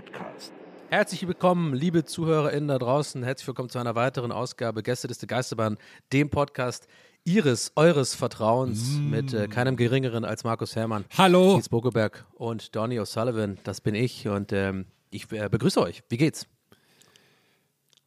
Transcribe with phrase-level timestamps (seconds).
[0.00, 0.52] Podcast.
[0.88, 3.22] Herzlich willkommen, liebe ZuhörerInnen da draußen.
[3.22, 5.76] Herzlich willkommen zu einer weiteren Ausgabe Gästeliste Geisterbahn,
[6.10, 6.88] dem Podcast
[7.24, 11.56] Ihres, eures Vertrauens mit äh, keinem Geringeren als Markus Herrmann, Hallo.
[11.56, 13.58] Nils Bogelberg und Donny O'Sullivan.
[13.64, 16.02] Das bin ich und ähm, ich äh, begrüße euch.
[16.08, 16.46] Wie geht's?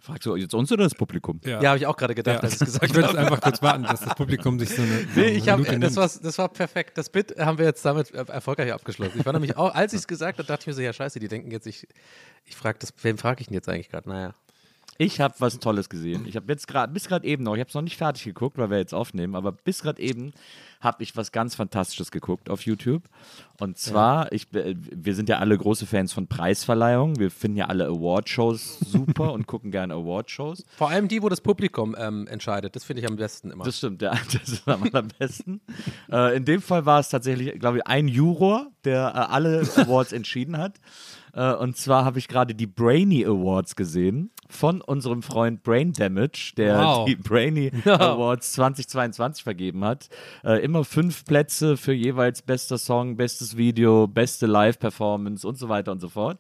[0.05, 1.39] Fragst du jetzt uns oder das Publikum?
[1.45, 2.41] Ja, habe ich auch gerade gedacht, Ja.
[2.41, 3.19] als ich es gesagt Ich will jetzt habe.
[3.19, 5.07] einfach kurz warten, dass das Publikum sich so eine.
[5.15, 6.13] Nee, ich hab, Minute das, nimmt.
[6.13, 6.97] war, das war perfekt.
[6.97, 9.17] Das Bit haben wir jetzt damit erfolgreich abgeschlossen.
[9.17, 11.21] Ich war nämlich auch, als ich es gesagt habe, dachte ich mir so, ja scheiße,
[11.21, 11.87] die denken jetzt, ich,
[12.43, 14.09] ich frage das, wem frage ich denn jetzt eigentlich gerade?
[14.09, 14.33] Naja.
[14.97, 16.25] Ich habe was Tolles gesehen.
[16.27, 18.57] Ich habe jetzt gerade, bis gerade eben noch, ich habe es noch nicht fertig geguckt,
[18.57, 20.33] weil wir jetzt aufnehmen, aber bis gerade eben
[20.83, 23.03] habe ich was ganz Fantastisches geguckt auf YouTube.
[23.59, 27.17] Und zwar, ich, äh, wir sind ja alle große Fans von Preisverleihungen.
[27.19, 30.65] Wir finden ja alle Award-Shows super und gucken gerne Award-Shows.
[30.77, 32.75] Vor allem die, wo das Publikum ähm, entscheidet.
[32.75, 33.63] Das finde ich am besten immer.
[33.63, 35.61] Das stimmt, ja, das ist am allerbesten.
[36.11, 40.11] äh, in dem Fall war es tatsächlich, glaube ich, ein Juror, der äh, alle Awards
[40.11, 40.79] entschieden hat.
[41.33, 46.53] Äh, und zwar habe ich gerade die Brainy Awards gesehen von unserem Freund Brain Damage,
[46.55, 47.05] der Wow.
[47.05, 50.09] die Brainy Awards 2022 vergeben hat.
[50.43, 55.91] Äh, immer fünf Plätze für jeweils bester Song, bestes Video, beste Live-Performance und so weiter
[55.91, 56.39] und so fort.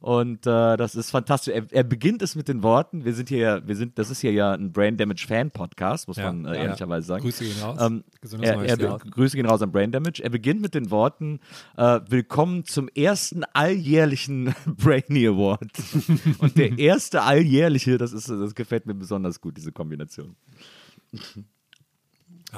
[0.00, 1.52] Und äh, das ist fantastisch.
[1.54, 3.04] Er, er beginnt es mit den Worten.
[3.04, 6.06] Wir sind hier, ja- wir sind, das ist hier ja ein Brain Damage Fan Podcast,
[6.06, 6.62] muss Ja, man äh, ja.
[6.64, 7.22] ehrlicherweise sagen.
[7.22, 7.78] Grüße gehen raus.
[7.80, 8.04] Ähm,
[8.40, 8.98] er, er, Jahr.
[8.98, 10.22] Grüße gehen raus an Brain Damage.
[10.22, 11.40] Er beginnt mit den Worten:
[11.76, 15.70] äh, Willkommen zum ersten alljährlichen Brainy Award.
[16.38, 20.36] Und der erste alljährliche, das ist, das gefällt mir besonders gut, diese Kombination.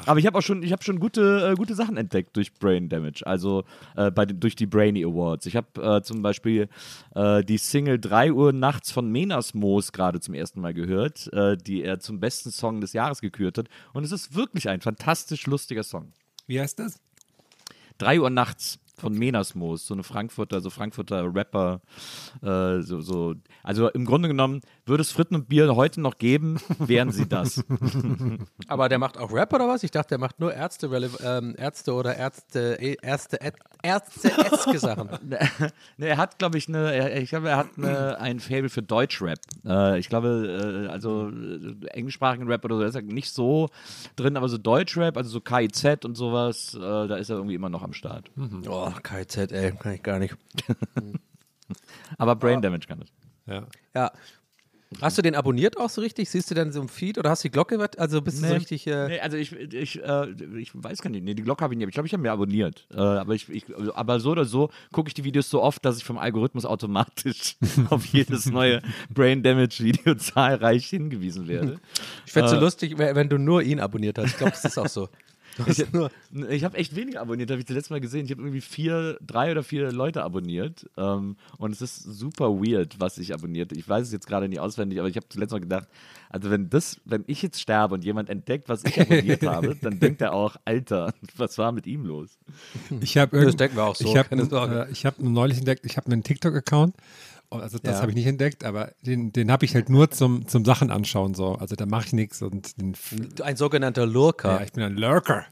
[0.06, 2.88] Aber ich habe auch schon, ich habe schon gute, äh, gute Sachen entdeckt durch Brain
[2.88, 3.64] Damage, also
[3.96, 5.46] äh, bei durch die Brainy Awards.
[5.46, 6.68] Ich habe äh, zum Beispiel
[7.16, 11.56] äh, die Single 3 Uhr nachts von Menas Moos gerade zum ersten Mal gehört, äh,
[11.56, 13.66] die er zum besten Song des Jahres gekürt hat.
[13.92, 16.12] Und es ist wirklich ein fantastisch lustiger Song.
[16.46, 17.00] Wie heißt das?
[17.98, 21.80] 3 Uhr nachts von Menasmoos, so eine Frankfurter, so Frankfurter Rapper,
[22.42, 26.58] äh, so, so, also im Grunde genommen, würde es Fritten und Bier heute noch geben,
[26.78, 27.64] wären sie das.
[28.68, 29.82] Aber der macht auch Rap oder was?
[29.82, 30.86] Ich dachte, der macht nur Ärzte,
[31.24, 33.38] ähm, Ärzte oder Ärzte, äh, Ärzte,
[33.82, 35.08] Ärzte, Ärzte Sachen.
[35.96, 38.82] ne, er hat, glaube ich, eine, er, ich glaube, er hat eine, ein Fable für
[38.82, 39.38] Deutschrap.
[39.64, 43.70] Äh, ich glaube, äh, also äh, englischsprachigen Rap oder so, ist er nicht so
[44.16, 47.70] drin, aber so Deutschrap, also so KIZ und sowas, äh, da ist er irgendwie immer
[47.70, 48.30] noch am Start.
[48.68, 50.36] Oh, KZ, ey, kann ich gar nicht.
[52.18, 53.08] Aber Brain Damage kann das.
[53.46, 53.66] Ja.
[53.94, 54.12] Ja.
[55.00, 56.28] Hast du den abonniert auch so richtig?
[56.30, 57.78] Siehst du dann so im Feed oder hast du die Glocke?
[57.96, 58.86] Also bist du so richtig.
[58.88, 60.26] Äh, Nee, also ich, ich, äh,
[60.58, 61.24] ich weiß gar nicht.
[61.24, 61.86] Nee, die Glocke habe ich nicht.
[61.88, 62.86] Ich glaube, ich habe mir abonniert.
[62.92, 63.64] Äh, aber, ich, ich,
[63.94, 67.56] aber so oder so gucke ich die Videos so oft, dass ich vom Algorithmus automatisch
[67.90, 68.82] auf jedes neue
[69.14, 71.78] Brain Damage Video zahlreich hingewiesen werde.
[72.26, 74.30] Ich fände es so Äh, lustig, wenn wenn du nur ihn abonniert hast.
[74.32, 75.08] Ich glaube, das ist auch so.
[75.92, 76.10] Nur,
[76.50, 78.24] Ich habe echt weniger abonniert, habe ich das letzte Mal gesehen.
[78.24, 80.88] Ich habe irgendwie vier, drei oder vier Leute abonniert.
[80.96, 83.72] Ähm, und es ist super weird, was ich abonniert.
[83.72, 85.88] Ich weiß es jetzt gerade nicht auswendig, aber ich habe zuletzt mal gedacht,
[86.28, 89.98] also wenn das, wenn ich jetzt sterbe und jemand entdeckt, was ich abonniert habe, dann
[89.98, 92.38] denkt er auch, Alter, was war mit ihm los?
[93.00, 95.96] Ich habe Das denken wir auch so, Ich habe äh, ich hab neulich entdeckt, ich
[95.96, 96.94] habe einen TikTok-Account.
[97.50, 98.00] Also das Ja.
[98.02, 101.34] habe ich nicht entdeckt, aber den, den habe ich halt nur zum, zum Sachen anschauen
[101.34, 101.54] so.
[101.54, 102.94] Also da mache ich nichts und den,
[103.42, 104.58] ein sogenannter Lurker.
[104.58, 105.46] ja, ich bin ein Lurker.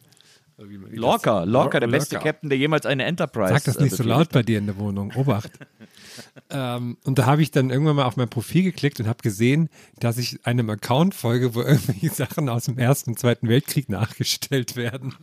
[0.61, 1.99] Lorca, Lorca, der Lorca.
[1.99, 4.67] beste Captain, der jemals eine Enterprise Sag das äh, nicht so laut bei dir in
[4.67, 5.13] der Wohnung.
[5.15, 5.53] Obacht.
[6.51, 9.69] ähm, und da habe ich dann irgendwann mal auf mein Profil geklickt und habe gesehen,
[10.01, 14.75] dass ich einem Account folge, wo irgendwelche Sachen aus dem Ersten und Zweiten Weltkrieg nachgestellt
[14.75, 15.15] werden.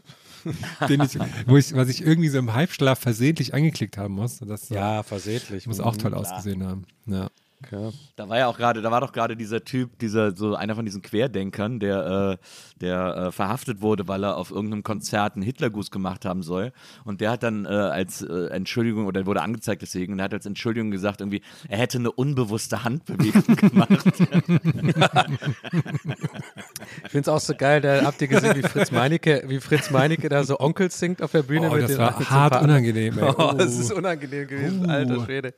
[0.89, 4.39] den ich, wo ich, was ich irgendwie so im Halbschlaf versehentlich angeklickt haben muss.
[4.39, 5.67] Das Ja, versehentlich.
[5.67, 6.85] muss auch toll ausgesehen haben.
[7.05, 7.29] Ja.
[7.71, 7.89] Ja.
[8.15, 10.85] Da war ja auch gerade, da war doch gerade dieser Typ, dieser so einer von
[10.85, 12.45] diesen Querdenkern, der, äh,
[12.81, 16.73] der äh, verhaftet wurde, weil er auf irgendeinem Konzert einen Hitlergruß gemacht haben soll.
[17.05, 20.33] Und der hat dann äh, als äh, Entschuldigung oder wurde angezeigt deswegen, und er hat
[20.33, 24.03] als Entschuldigung gesagt irgendwie, er hätte eine unbewusste Handbewegung gemacht.
[27.05, 29.89] Ich finde es auch so geil, da habt ihr gesehen, wie Fritz Meinecke, wie Fritz
[29.91, 31.69] Meinecke da so Onkels singt auf der Bühne.
[31.71, 33.23] Oh, mit das war hart unangenehm, ey.
[33.37, 33.81] Oh, das Oh.
[33.81, 34.89] ist unangenehm gewesen, Uh.
[34.89, 35.53] alter Schwede.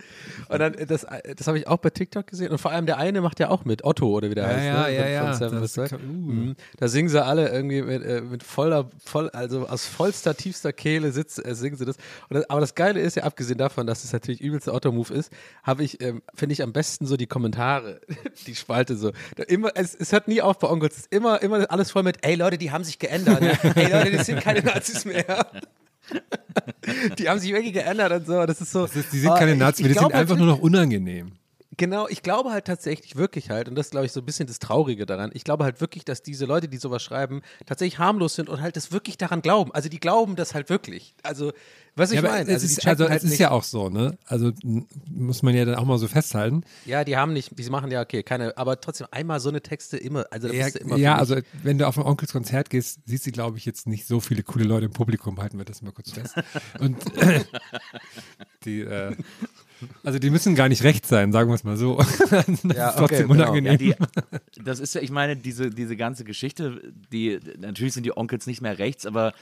[0.50, 1.06] Und dann, das,
[1.36, 2.52] das habe ich auch bei TikTok gesehen.
[2.52, 4.66] Und vor allem der eine macht ja auch mit, Otto oder wie der Ja, heißt.
[4.66, 4.96] ja, ne?
[4.96, 5.34] ja, ja.
[5.34, 5.96] Seven Das- Side.
[5.96, 5.98] uh.
[6.00, 6.56] Mhm.
[6.78, 11.12] Da singen sie alle irgendwie mit, äh, mit voller, voll, also aus vollster, tiefster Kehle
[11.12, 11.98] sitz, äh, singen sie das.
[12.30, 12.50] Das.
[12.50, 15.32] Aber das Geile ist ja, abgesehen davon, dass es natürlich übelster Otto-Move ist,
[15.64, 18.00] habe ich, ähm, finde ich am besten so die Kommentare,
[18.48, 19.12] die Spalte so.
[19.36, 20.94] Da immer, es, es hört nie auf bei Onkels.
[20.96, 23.42] Es ist immer, immer alles voll mit, ey Leute, die haben sich geändert.
[23.76, 25.48] Ey Leute, die sind keine Nazis mehr.
[27.20, 28.46] Die haben sich wirklich geändert und so.
[28.46, 28.86] Das ist so.
[28.86, 31.34] Das ist, die sind oh, keine ich- Nazis, die sind einfach nur noch unangenehm.
[31.78, 34.48] Genau, ich glaube halt tatsächlich wirklich halt, und das ist, glaube ich, so ein bisschen
[34.48, 38.34] das Traurige daran, ich glaube halt wirklich, dass diese Leute, die sowas schreiben, tatsächlich harmlos
[38.36, 39.72] sind und halt das wirklich daran glauben.
[39.74, 41.14] Also die glauben das halt wirklich.
[41.22, 41.54] Also,
[41.96, 44.18] was ich Ja, meine, es also ist, also halt es ist ja auch so, ne?
[44.26, 44.52] Also
[45.08, 46.64] muss man ja dann auch mal so festhalten.
[46.86, 49.98] ja, die haben nicht, die machen ja, okay, keine, aber trotzdem einmal so eine Texte
[49.98, 53.32] immer, also Ja, immer ja also wenn du auf ein Onkels Konzert gehst, siehst du,
[53.32, 55.40] glaube ich, jetzt nicht so viele coole Leute im Publikum.
[55.40, 56.36] Halten wir das mal kurz fest.
[56.80, 56.98] Und
[58.66, 59.16] die, äh,
[60.04, 61.98] also die müssen gar nicht recht sein, sagen wir es mal so.
[62.30, 63.52] das Ja, ist trotzdem okay, genau.
[63.52, 63.80] unangenehm.
[63.90, 63.96] Ja,
[64.58, 66.82] die, das ist ja, ich meine, diese, diese ganze Geschichte,
[67.12, 69.34] die, natürlich sind die Onkels nicht mehr rechts, aber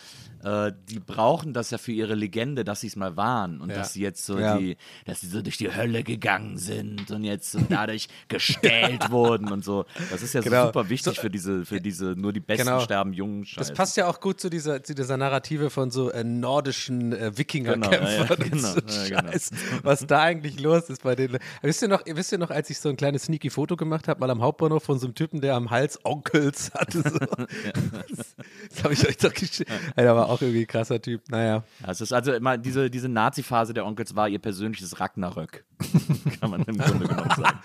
[0.43, 3.77] äh, die brauchen das ja für ihre Legende, dass sie es mal waren und Ja.
[3.77, 7.51] dass sie jetzt so die, dass sie so durch die Hölle gegangen sind und jetzt
[7.51, 9.85] so dadurch gestellt wurden und so.
[10.11, 10.65] Das ist ja so Genau.
[10.67, 12.79] super wichtig So, für diese, für diese nur die Besten genau.
[12.79, 13.67] sterben jungen Scheiß.
[13.67, 17.17] Das passt ja auch gut zu dieser, zu dieser Narrative von so äh, nordischen äh,
[17.25, 19.21] Genau, Wikingerkämpfern und genau, so genau.
[19.31, 19.51] Scheiß,
[19.83, 21.37] was da eigentlich los ist bei denen.
[21.61, 24.19] Wisst ihr noch, wisst ihr noch, als ich so ein kleines sneaky Foto gemacht habe,
[24.19, 27.01] mal am Hauptbahnhof von so einem Typen, der am Hals Onkels hatte.
[27.01, 27.19] So.
[28.15, 28.35] Das,
[28.69, 29.69] das habe ich euch doch geschickt.
[29.97, 31.21] Der war auch irgendwie ein krasser Typ.
[31.29, 31.63] Naja.
[31.81, 35.63] Ja, es ist also immer diese, diese Nazi-Phase der Onkels war ihr persönliches Ragnarök.
[36.39, 37.59] Kann man im Grunde genommen sagen.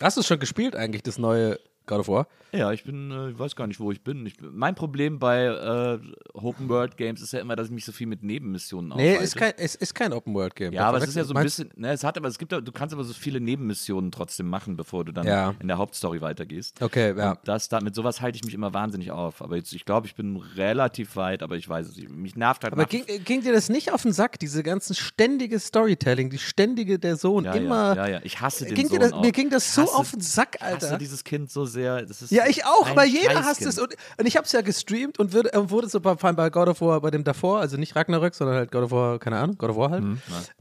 [0.00, 1.58] Hast du es schon gespielt eigentlich, das neue
[1.96, 2.26] Of War?
[2.52, 4.24] Ja, ich bin, äh, ich weiß gar nicht, wo ich bin.
[4.26, 5.98] Ich, mein Problem bei äh,
[6.32, 9.24] Open World Games ist ja immer, dass ich mich so viel mit Nebenmissionen Nee, aufhalte.
[9.24, 10.72] ist kein, es ist kein Open-World-Game.
[10.72, 12.62] ja, aber es ist ja so ein bisschen, ne, es hat aber, es gibt, du
[12.72, 15.54] kannst aber so viele Nebenmissionen trotzdem machen, bevor du dann Ja.
[15.60, 16.80] in der Hauptstory weitergehst.
[16.80, 17.32] Okay, ja.
[17.32, 19.42] Und das, da, mit sowas halte ich mich immer wahnsinnig auf.
[19.42, 22.08] Aber jetzt, ich glaube, ich bin relativ weit, aber ich weiß es nicht.
[22.10, 25.58] Mich nervt halt Aber ging, ging dir das nicht auf den Sack, diese ganzen ständige
[25.60, 27.94] Storytelling, die ständige der Sohn, ja, immer.
[27.94, 29.12] ja, ja, ja, ich hasse den ging Sohn das.
[29.12, 30.98] Mir ging das so hasse- auf den Sack, Ich hasse Alter.
[30.98, 31.77] dieses Kind so sehr.
[31.78, 33.78] Ist Ja, ich auch, aber jeder hasst es.
[33.78, 36.36] Und, und ich habe es ja gestreamt und wurde, äh, wurde so bei, vor allem
[36.36, 39.18] bei God of War, bei dem davor, also nicht Ragnarök, sondern halt God of War,
[39.18, 40.04] keine Ahnung, God of War halt,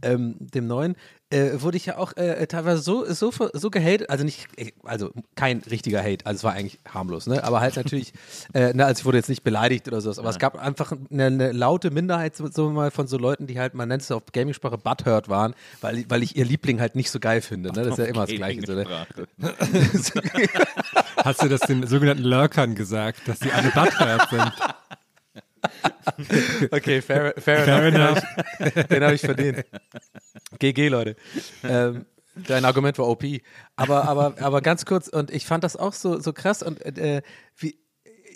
[0.01, 0.95] ähm, dem neuen,
[1.29, 5.11] äh, wurde ich ja auch äh, teilweise so, so, so gehatet, also nicht, äh, also
[5.35, 7.43] kein richtiger Hate, also es war eigentlich harmlos, ne?
[7.43, 8.13] aber halt natürlich,
[8.53, 11.25] äh, ne, also ich wurde jetzt nicht beleidigt oder sowas, aber es gab einfach eine,
[11.25, 14.77] eine laute Minderheit so mal von so Leuten, die halt, man nennt es auf Gaming-Sprache
[14.77, 17.83] Butthurt waren, weil, weil ich ihr Liebling halt nicht so geil finde, ne?
[17.83, 18.61] das ist ja immer das Gleiche.
[18.65, 18.85] So, ne?
[21.27, 24.51] Hast du das den sogenannten Lurkern gesagt, dass die alle Butthurt sind?
[26.71, 28.23] Okay, fair, fair, Fair enough.
[28.59, 28.87] enough.
[28.87, 29.65] Den habe ich verdient.
[30.57, 31.17] GG, Leute.
[31.63, 32.05] Ähm,
[32.47, 33.25] dein Argument war OP.
[33.75, 37.21] Aber, aber, aber ganz kurz, und ich fand das auch so, so krass und äh,
[37.57, 37.77] wie.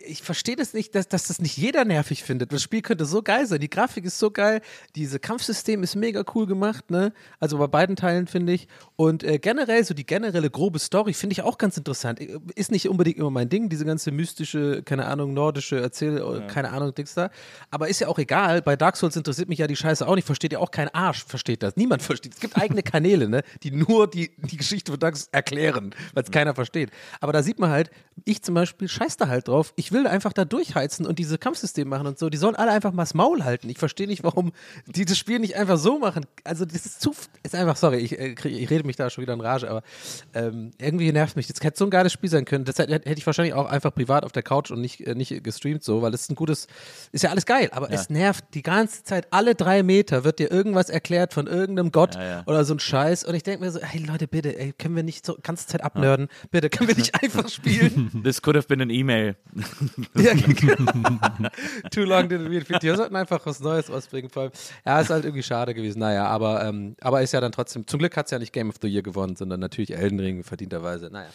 [0.05, 2.51] Ich verstehe das nicht, dass, dass das nicht jeder nervig findet.
[2.51, 3.59] Das Spiel könnte so geil sein.
[3.59, 4.61] Die Grafik ist so geil.
[4.95, 7.13] Diese Kampfsystem ist mega cool gemacht, ne?
[7.39, 8.67] Also bei beiden Teilen finde ich.
[8.95, 12.19] Und äh, generell, so die generelle grobe Story finde ich auch ganz interessant.
[12.19, 16.93] Ist nicht unbedingt immer mein Ding, diese ganze mystische, keine Ahnung, nordische Erzähl, keine Ahnung,
[16.93, 17.29] Dings da.
[17.69, 18.61] Aber ist ja auch egal.
[18.61, 20.25] Bei Dark Souls interessiert mich ja die Scheiße auch nicht.
[20.25, 21.75] Versteht ja auch kein Arsch, versteht das.
[21.75, 22.33] Niemand versteht.
[22.33, 23.43] Es gibt eigene Kanäle, ne?
[23.63, 26.91] Die nur die, die Geschichte von Dark Souls erklären, weil es keiner versteht.
[27.19, 27.91] Aber da sieht man halt,
[28.25, 29.73] ich zum Beispiel scheiß da halt drauf.
[29.75, 32.29] Ich will einfach da durchheizen und diese Kampfsysteme machen und so.
[32.29, 33.69] Die sollen alle einfach mal das Maul halten.
[33.69, 34.51] Ich verstehe nicht, warum
[34.85, 36.25] die das Spiel nicht einfach so machen.
[36.43, 39.33] Also das ist zu, ist einfach, sorry, ich, äh, ich rede mich da schon wieder
[39.33, 39.83] in Rage, aber
[40.33, 41.47] ähm, irgendwie nervt mich.
[41.47, 42.65] Das hätte so ein geiles Spiel sein können.
[42.65, 45.83] Das hätte, ich wahrscheinlich auch einfach privat auf der Couch und nicht, äh, nicht gestreamt
[45.83, 46.67] so, weil ist ein gutes,
[47.11, 49.27] ist ja alles geil, aber es nervt die ganze Zeit.
[49.31, 52.43] Alle drei Meter wird dir irgendwas erklärt von irgendeinem Gott ja.
[52.45, 55.03] oder so ein Scheiß und ich denke mir so, hey Leute, bitte, ey, können wir
[55.03, 56.27] nicht so ganze Zeit abnörden?
[56.51, 58.21] Bitte, können wir nicht einfach spielen?
[58.23, 59.35] This could have been an email.
[60.15, 60.91] Ja, genau.
[61.91, 62.81] Too long didn't read.
[62.81, 64.29] Die sollten einfach was Neues ausbringen.
[64.29, 64.51] Vor allem.
[64.85, 65.99] Ja, ist halt irgendwie schade gewesen.
[65.99, 68.69] Naja, aber, ähm, aber ist ja dann trotzdem, zum Glück hat es ja nicht Game
[68.69, 71.09] of the Year gewonnen, sondern natürlich Elden Ring verdienterweise.
[71.11, 71.29] Naja.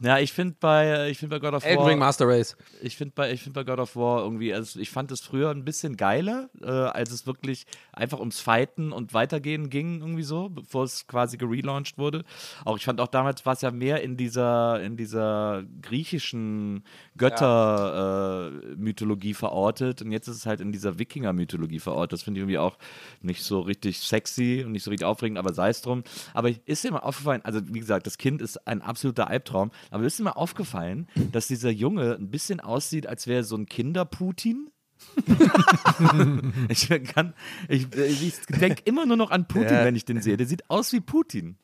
[0.00, 1.88] Ja, ich finde bei, ich find bei God of Elden War.
[1.88, 2.56] Ring Master Race.
[2.80, 5.50] Ich finde bei, ich find bei God of War irgendwie, also ich fand es früher
[5.50, 10.48] ein bisschen geiler, äh, als es wirklich einfach ums Fighten und Weitergehen ging, irgendwie so,
[10.48, 12.24] bevor es quasi gelauncht wurde.
[12.64, 16.84] Auch ich fand auch damals war es ja mehr in dieser, in dieser griechischen
[17.16, 22.12] Götter-Mythologie verortet und jetzt ist es halt in dieser Wikinger-Mythologie verortet.
[22.14, 22.78] Das finde ich irgendwie auch
[23.20, 26.02] nicht so richtig sexy und nicht so richtig aufregend, aber sei es drum.
[26.34, 30.04] Aber ist dir mal aufgefallen, also wie gesagt, das Kind ist ein absoluter Albtraum, aber
[30.04, 34.68] ist dir mal aufgefallen, dass dieser Junge ein bisschen aussieht, als wäre so ein Kinder-Putin?
[36.68, 37.34] ich kann,
[37.68, 39.84] ich, ich denke immer nur noch an Putin, Ja.
[39.84, 40.36] wenn ich den sehe.
[40.36, 41.56] Der sieht aus wie Putin.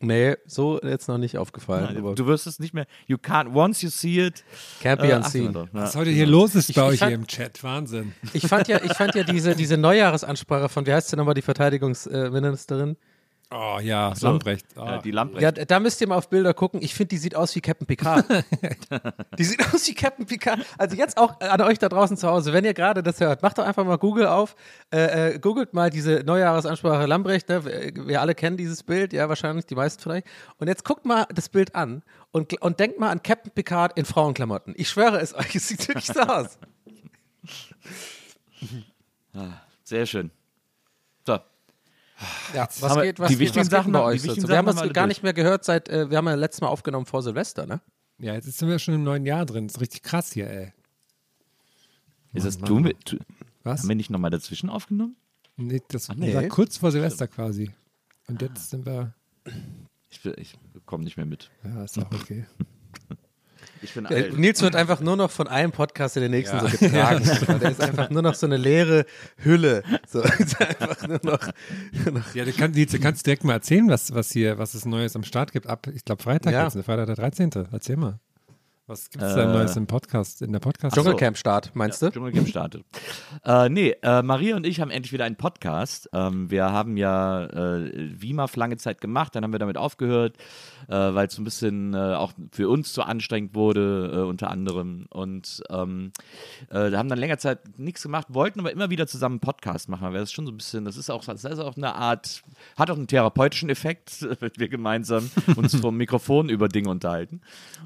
[0.00, 1.96] Nee, so jetzt noch nicht aufgefallen.
[1.96, 2.86] aber Du wirst es nicht mehr.
[3.06, 4.44] You can't, once you see it.
[4.82, 5.52] can't be äh, unseen.
[5.52, 5.66] Ja.
[5.72, 7.62] Was heute hier los ist bei ich euch fand- hier im Chat.
[7.64, 8.12] Wahnsinn.
[8.32, 11.42] Ich fand ja, ich fand ja diese, diese Neujahresansprache von, wie heißt sie nochmal, die
[11.42, 12.96] Verteidigungsministerin?
[13.50, 14.66] Oh ja, Lambrecht.
[14.76, 14.84] Oh.
[14.84, 15.42] Äh, die Lamprecht.
[15.42, 16.82] Ja, da müsst ihr mal auf Bilder gucken.
[16.82, 18.26] Ich finde, die sieht aus wie Captain Picard.
[19.38, 20.60] die sieht aus wie Captain Picard.
[20.76, 23.56] Also jetzt auch an euch da draußen zu Hause, wenn ihr gerade das hört, macht
[23.56, 24.54] doch einfach mal Google auf,
[24.92, 27.48] äh, äh, googelt mal diese Neujahresansprache Lambrecht.
[27.48, 27.64] Ne?
[27.64, 30.26] Wir, wir alle kennen dieses Bild, ja wahrscheinlich, die meisten vielleicht.
[30.58, 32.02] Und jetzt guckt mal das Bild an
[32.32, 34.74] und, und denkt mal an Captain Picard in Frauenklamotten.
[34.76, 36.58] Ich schwöre es euch, es sieht wirklich so aus.
[39.84, 40.30] Sehr schön.
[42.54, 44.22] Ja, was geht, was, die geht- wichtigen was geht Sachen bei noch- die euch?
[44.22, 44.48] so?
[44.48, 46.26] Wir haben Sachen uns haben wir gar alle nicht mehr gehört seit, äh, wir haben
[46.26, 47.80] ja letztes Mal aufgenommen vor Silvester, ne?
[48.18, 49.68] Ja, jetzt sind wir schon im neuen Jahr drin.
[49.68, 50.72] Das ist richtig krass hier, ey.
[52.32, 53.04] Ist das du mit.
[53.04, 53.18] tu-
[53.62, 53.80] Was?
[53.82, 55.16] Haben wir nicht nochmal dazwischen aufgenommen?
[55.56, 56.34] Nee, das nee.
[56.34, 57.70] war kurz vor Silvester quasi.
[58.26, 59.14] Und jetzt sind wir.
[60.10, 60.56] Ich, ich
[60.86, 61.50] komme nicht mehr mit.
[61.64, 62.46] Ja, ist auch okay.
[63.82, 64.36] Ich bin alt.
[64.38, 67.24] Nils wird einfach nur noch von einem Podcast in den nächsten so getragen.
[67.46, 69.04] weil Der ist einfach nur noch so eine leere
[69.38, 69.82] Hülle.
[70.06, 71.50] So, ist einfach nur noch,
[72.04, 74.74] nur noch Ja, du kannst, Nils, du kannst direkt mal erzählen, was, was hier, was
[74.74, 75.66] es Neues am Start gibt.
[75.66, 76.64] Ab, ich glaube, Freitag Ja.
[76.64, 76.74] jetzt?
[76.84, 77.50] Freitag der 13.
[77.72, 78.18] Erzähl mal.
[78.88, 82.10] Was gibt es Äh, Neues im Podcast, in der podcast Dschungelcamp-Start, meinst du?
[82.10, 82.84] Dschungelcamp startet.
[83.44, 86.08] Äh, nee, äh, Maria und ich haben endlich wieder einen Podcast.
[86.12, 90.36] Ähm, wir haben ja äh, WIMAF lange Zeit gemacht, dann haben wir damit aufgehört,
[90.88, 94.50] äh, weil es so ein bisschen äh, auch für uns zu anstrengend wurde, äh, unter
[94.50, 95.06] anderem.
[95.10, 96.12] Und ähm,
[96.70, 100.04] äh, haben dann länger Zeit nichts gemacht, wollten aber immer wieder zusammen einen Podcast machen.
[100.04, 102.42] weil Das ist schon so ein bisschen, das ist auch, das ist auch eine Art,
[102.76, 107.40] hat auch einen therapeutischen Effekt, wenn wir gemeinsam uns vom Mikrofon über Dinge unterhalten.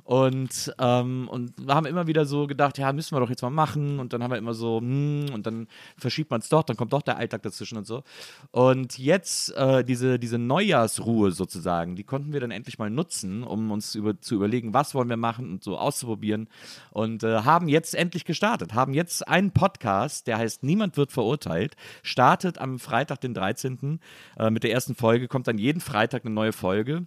[0.04, 3.99] Und, ähm, und haben immer wieder so gedacht, ja, müssen wir doch jetzt mal machen.
[3.99, 6.92] Und dann haben wir immer so, hm, und dann verschiebt man es doch, dann kommt
[6.92, 8.02] doch der Alltag dazwischen und so.
[8.50, 13.70] Und jetzt äh, diese, diese Neujahrsruhe sozusagen, die konnten wir dann endlich mal nutzen, um
[13.70, 16.49] uns über, zu überlegen, was wollen wir machen und so auszuprobieren.
[16.90, 21.76] Und äh, haben jetzt endlich gestartet, haben jetzt einen Podcast, der heißt Niemand wird verurteilt,
[22.02, 24.00] startet am Freitag, den 13.
[24.38, 27.06] Äh, mit der ersten Folge, kommt dann jeden Freitag eine neue Folge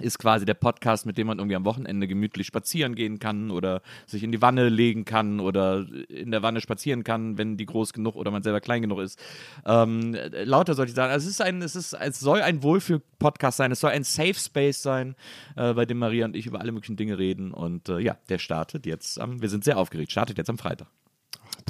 [0.00, 3.82] ist quasi der Podcast, mit dem man irgendwie am Wochenende gemütlich spazieren gehen kann oder
[4.06, 7.92] sich in die Wanne legen kann oder in der Wanne spazieren kann, wenn die groß
[7.92, 9.18] genug oder man selber klein genug ist.
[9.64, 11.10] Ähm, äh, lauter solche Sachen.
[11.10, 14.34] Also es ist ein, es ist, es soll ein Wohlfühl-Podcast sein, es soll ein Safe
[14.34, 15.14] Space sein,
[15.56, 17.52] äh, bei dem Maria und ich über alle möglichen Dinge reden.
[17.52, 20.88] Und äh, ja, der startet jetzt am, wir sind sehr aufgeregt, startet jetzt am Freitag.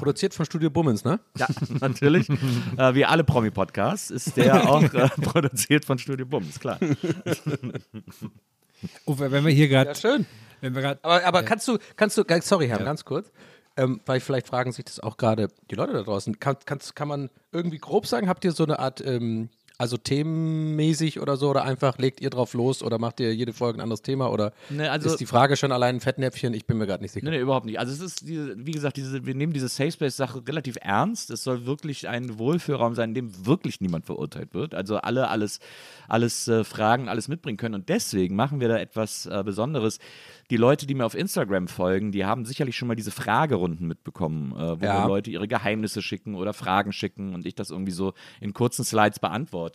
[0.01, 1.21] Produziert von Studio Bummens, ne?
[1.37, 1.47] Ja,
[1.81, 2.29] natürlich.
[2.31, 6.79] äh, wie alle Promi-Podcasts ist der auch äh, produziert von Studio Bums, klar.
[9.05, 9.91] Oh, wenn wir hier gerade.
[9.91, 10.25] Ja, schön.
[10.63, 11.01] Wenn wir gerade.
[11.03, 13.31] Aber, aber kannst du, kannst du, sorry, Herr, ganz kurz,
[13.77, 16.41] ähm, weil vielleicht fragen sich das auch gerade die Leute da draußen.
[16.41, 21.21] Kann, kannst, kann man irgendwie grob sagen, habt ihr so eine Art, ähm, also themenmäßig
[21.21, 24.03] oder so, oder einfach legt ihr drauf los oder macht ihr jede Folge ein anderes
[24.03, 26.53] Thema oder Ne, also- ist die Frage schon allein ein Fettnäpfchen?
[26.53, 27.25] Ich bin mir gerade nicht sicher.
[27.25, 27.79] Nee, nee, überhaupt nicht.
[27.79, 31.31] Also es ist, diese, wie gesagt, diese, wir nehmen diese Safe Space-Sache relativ ernst.
[31.31, 34.75] Es soll wirklich ein Wohlfühlraum sein, in dem wirklich niemand verurteilt wird.
[34.75, 35.61] Also alle alles,
[36.09, 37.75] alles äh, fragen, alles mitbringen können.
[37.77, 39.99] Und deswegen machen wir da etwas äh, Besonderes.
[40.51, 44.53] Die Leute, die mir auf Instagram folgen, die haben sicherlich schon mal diese Fragerunden mitbekommen,
[44.57, 45.07] äh, wo Ja.
[45.07, 49.21] Leute ihre Geheimnisse schicken oder Fragen schicken und ich das irgendwie so in kurzen Slides
[49.21, 49.70] beantworte.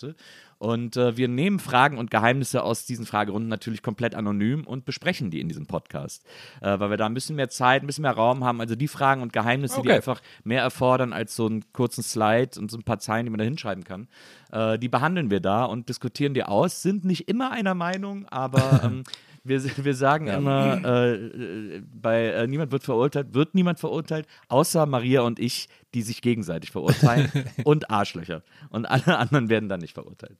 [0.57, 5.29] Und äh, wir nehmen Fragen und Geheimnisse aus diesen Fragerunden natürlich komplett anonym und besprechen
[5.29, 6.23] die in diesem Podcast,
[6.61, 8.61] äh, weil wir da ein bisschen mehr Zeit, ein bisschen mehr Raum haben.
[8.61, 9.97] Also die Fragen und Geheimnisse, die Okay.
[9.97, 13.39] einfach mehr erfordern als so einen kurzen Slide und so ein paar Zeilen, die man
[13.39, 14.07] da hinschreiben kann,
[14.51, 16.81] äh, die behandeln wir da und diskutieren die aus.
[16.81, 19.03] Sind nicht immer einer Meinung, aber ähm,
[19.45, 24.85] wir, wir sagen immer, äh, äh, bei äh, Niemand wird verurteilt, wird niemand verurteilt, außer
[24.85, 27.31] Maria und ich, die sich gegenseitig verurteilen
[27.63, 28.43] und Arschlöcher.
[28.69, 30.37] Und alle anderen werden dann nicht verurteilt.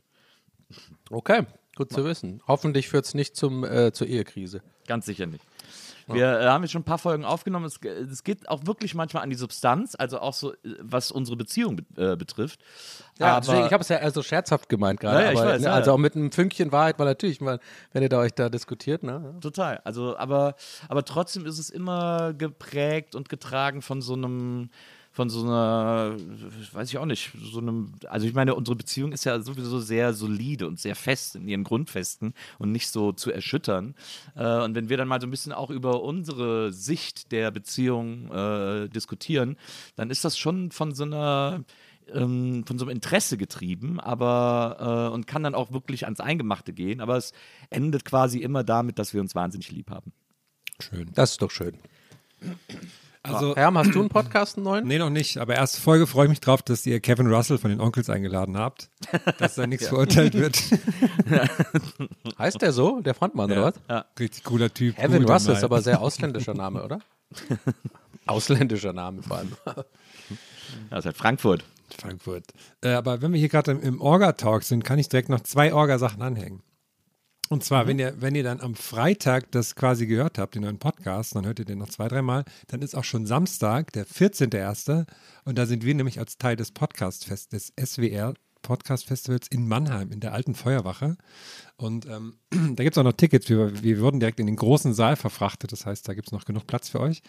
[1.11, 1.45] Okay,
[1.75, 2.41] gut zu wissen.
[2.47, 4.61] Hoffentlich führt es nicht zum, äh, zur Ehekrise.
[4.87, 5.43] Ganz sicher nicht.
[6.07, 7.65] Wir äh, haben jetzt schon ein paar Folgen aufgenommen.
[7.65, 11.35] Es, es geht auch wirklich manchmal an die Substanz, also auch so, äh, was unsere
[11.37, 12.59] Beziehung be äh, betrifft.
[13.19, 15.23] Ja, Aber- ich habe es ja also scherzhaft gemeint gerade.
[15.23, 17.59] Ja, aber, weiß, ne, ja, also auch mit einem Fünkchen Wahrheit, weil natürlich, mal,
[17.93, 19.35] wenn ihr da euch da diskutiert, ne?
[19.41, 19.81] Total.
[19.83, 20.55] Also, aber,
[20.89, 24.69] aber trotzdem ist es immer geprägt und getragen von so einem,
[25.15, 26.17] von so einer,
[26.73, 30.13] weiß ich auch nicht, so einem, also ich meine, unsere Beziehung ist ja sowieso sehr
[30.13, 33.95] solide und sehr fest in ihren Grundfesten und nicht so zu erschüttern.
[34.35, 38.29] Äh, und wenn wir dann mal so ein bisschen auch über unsere Sicht der Beziehung
[38.29, 39.55] äh, diskutieren,
[39.95, 41.63] dann ist das schon von so einer
[42.13, 46.73] ähm, von so einem Interesse getrieben, aber äh, und kann dann auch wirklich ans Eingemachte
[46.73, 47.31] gehen, aber es
[47.69, 50.11] endet quasi immer damit, dass wir uns wahnsinnig lieb haben.
[50.81, 51.09] Schön.
[51.13, 51.77] Das ist doch schön.
[53.33, 54.87] Also, Herm, hast du einen Podcast, einen neuen?
[54.87, 55.37] nee, noch nicht.
[55.37, 58.57] Aber erste Folge freue ich mich drauf, dass ihr Kevin Russell von den Onkels eingeladen
[58.57, 58.89] habt.
[59.39, 60.57] Dass da nichts verurteilt wird.
[62.37, 64.05] Heißt der so, der Frontmann, oder was?
[64.19, 64.97] Richtig cooler Typ.
[64.97, 66.99] Evan guter Russell ist aber sehr ausländischer Name, oder?
[68.25, 69.51] ausländischer Name vor allem.
[69.65, 69.73] Ja,
[70.89, 71.63] das ist halt Frankfurt.
[71.97, 72.45] Frankfurt.
[72.81, 75.73] Äh, aber wenn wir hier gerade im, im Orga-Talk sind, kann ich direkt noch zwei
[75.73, 76.61] Orga-Sachen anhängen.
[77.49, 80.79] Und zwar, wenn, ihr, wenn ihr dann am Freitag das quasi gehört habt, den neuen
[80.79, 85.05] Podcast, dann hört ihr den noch zwei, dreimal, dann ist auch schon Samstag, der 14.01.
[85.43, 88.33] Und da sind wir nämlich als Teil des Podcast-Fest, des SWR
[88.63, 91.17] Podcast Festivals in Mannheim, in der alten Feuerwache.
[91.77, 93.47] Und ähm, da gibt es auch noch Tickets.
[93.47, 95.71] Wir, wir wurden direkt in den großen Saal verfrachtet.
[95.71, 97.21] Das heißt, da gibt es noch genug Platz für euch.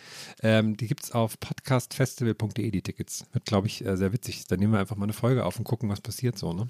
[0.42, 3.26] Ähm, die gibt es auf podcastfestival.de, die Tickets.
[3.32, 4.46] Wird, glaube ich, äh, sehr witzig.
[4.46, 6.54] Da nehmen wir einfach mal eine Folge auf und gucken, was passiert so.
[6.54, 6.68] Ne?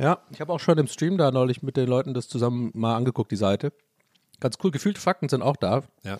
[0.00, 2.96] Ja, ich habe auch schon im Stream da neulich mit den Leuten das zusammen mal
[2.96, 3.72] angeguckt, die Seite.
[4.40, 5.82] Ganz cool, gefühlte Fakten sind auch da.
[6.02, 6.18] Ja.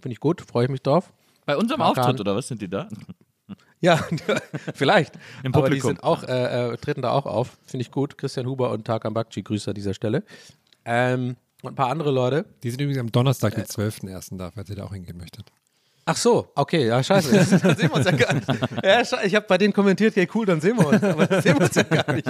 [0.00, 1.12] Finde ich gut, freue ich mich drauf.
[1.46, 1.98] Bei unserem Hakan.
[2.04, 2.88] Auftritt, oder was sind die da?
[3.80, 3.96] Ja,
[4.74, 5.16] vielleicht.
[5.42, 5.88] Im Aber die Publikum.
[5.88, 7.58] sind auch, äh, äh, treten da auch auf.
[7.66, 8.16] Finde ich gut.
[8.16, 10.22] Christian Huber und Tarkan Bakci, Grüße an dieser Stelle.
[10.84, 12.44] Ähm, und ein paar andere Leute.
[12.62, 14.38] Die sind übrigens am Donnerstag, den 12.01.
[14.38, 15.50] da, falls ihr da auch hingehen möchtet.
[16.04, 17.60] Ach so, okay, ja, scheiße.
[17.62, 18.48] dann sehen wir uns ja gar nicht.
[18.82, 21.02] Ja, ich habe bei denen kommentiert, ja cool, dann sehen wir uns.
[21.02, 22.28] Aber dann sehen wir uns ja gar nicht.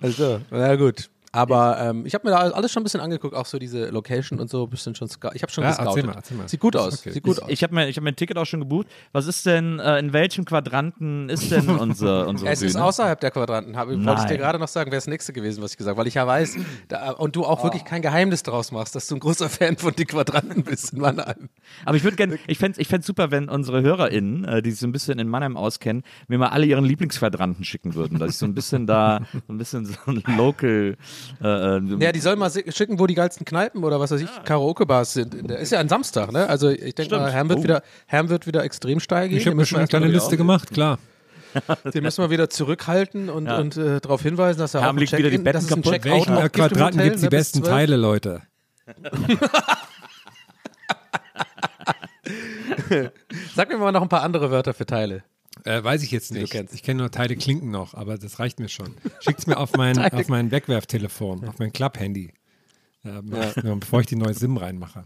[0.00, 1.10] Also, na gut.
[1.34, 4.38] Aber ähm, ich habe mir da alles schon ein bisschen angeguckt, auch so diese Location
[4.38, 5.08] und so, ein bisschen schon.
[5.34, 5.88] Ich habe schon Ja, gescoutet.
[5.96, 6.48] erzähl mal, erzähl mal.
[6.48, 7.00] Sieht gut aus.
[7.00, 7.10] okay.
[7.10, 7.48] Sieht gut aus.
[7.50, 8.86] Ich habe mir, ich hab mir ein Ticket auch schon gebucht.
[9.12, 12.70] Was ist denn, äh, in welchem Quadranten ist denn unser, unsere Es Bühne?
[12.70, 13.76] ist außerhalb der Quadranten.
[13.76, 16.00] Hab, wollte ich dir gerade noch sagen, wäre das nächste gewesen, was ich gesagt habe.
[16.00, 16.56] Weil ich ja weiß,
[16.88, 19.92] da, und du auch wirklich kein Geheimnis draus machst, dass du ein großer Fan von
[19.94, 21.48] den Quadranten bist in Mannheim.
[21.84, 24.70] Aber ich würde gerne, ich fände es ich fänd's super, wenn unsere HörerInnen, äh, die
[24.70, 28.18] sich so ein bisschen in Mannheim auskennen, mir mal alle ihren Lieblingsquadranten schicken würden.
[28.20, 30.96] Dass ich so ein bisschen da, so ein bisschen so ein Local.
[31.42, 34.28] Äh, äh, Ja, die sollen mal schicken, wo die geilsten Kneipen oder was weiß ich,
[34.44, 35.34] Karaoke-Bars sind.
[35.50, 36.48] Ist ja ein Samstag, ne?
[36.48, 37.62] Also ich denke mal, Herm wird, Oh.
[37.62, 39.38] wieder, Herm wird wieder extrem steil gehen.
[39.38, 40.98] Ich habe mir schon eine kleine Liste gemacht, klar.
[41.94, 43.58] Den müssen wir wieder zurückhalten und, Ja.
[43.58, 45.92] und äh, darauf hinweisen, dass er Herm auch liegt wieder die Betten kaputt.
[45.92, 47.72] Check-out Welchen auch äh, gibt es die ne, besten 12.
[47.72, 48.42] Teile, Leute?
[53.54, 55.22] Sag mir mal noch ein paar andere Wörter für Teile.
[55.64, 56.52] Äh, weiß ich jetzt du nicht.
[56.52, 56.74] kennst.
[56.74, 58.94] Ich kenne nur Teile Klinken noch, aber das reicht mir schon.
[59.20, 62.32] Schickt's mir auf mein, auf mein Wegwerftelefon, auf mein Klapp-Handy.
[63.02, 63.20] Ja,
[63.62, 63.74] ja.
[63.74, 65.04] Bevor ich die neue SIM reinmache.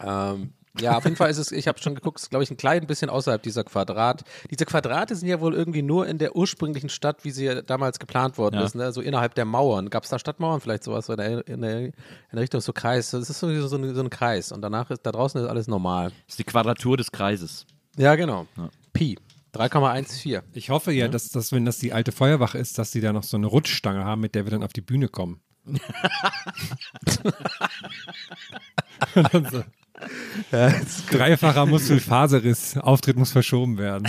[0.00, 2.56] Ähm, ja, auf jeden Fall ist es, ich habe schon geguckt, ist glaube ich ein
[2.56, 4.24] klein bisschen außerhalb dieser Quadrat.
[4.50, 7.98] Diese Quadrate sind ja wohl irgendwie nur in der ursprünglichen Stadt, wie sie ja damals
[7.98, 8.64] geplant worden Ja.
[8.64, 8.92] ist, ne?
[8.92, 9.90] so innerhalb der Mauern.
[9.90, 11.92] Gab es da Stadtmauern vielleicht sowas so in der, in der, in
[12.32, 13.10] der Richtung so Kreis?
[13.10, 15.66] Das ist so, so, ein, so ein Kreis und danach ist da draußen ist alles
[15.66, 16.10] normal.
[16.26, 17.66] Das ist die Quadratur des Kreises.
[17.98, 18.46] Ja, genau.
[18.92, 19.18] Pi.
[19.54, 20.42] 3,14.
[20.52, 23.24] Ich hoffe ja, dass, dass, wenn das die alte Feuerwache ist, dass die da noch
[23.24, 25.40] so eine Rutschstange haben, mit der wir dann auf die Bühne kommen.
[29.14, 29.64] Und dann so.
[31.10, 34.08] Dreifacher Muskelfaserriss, Auftritt muss verschoben werden.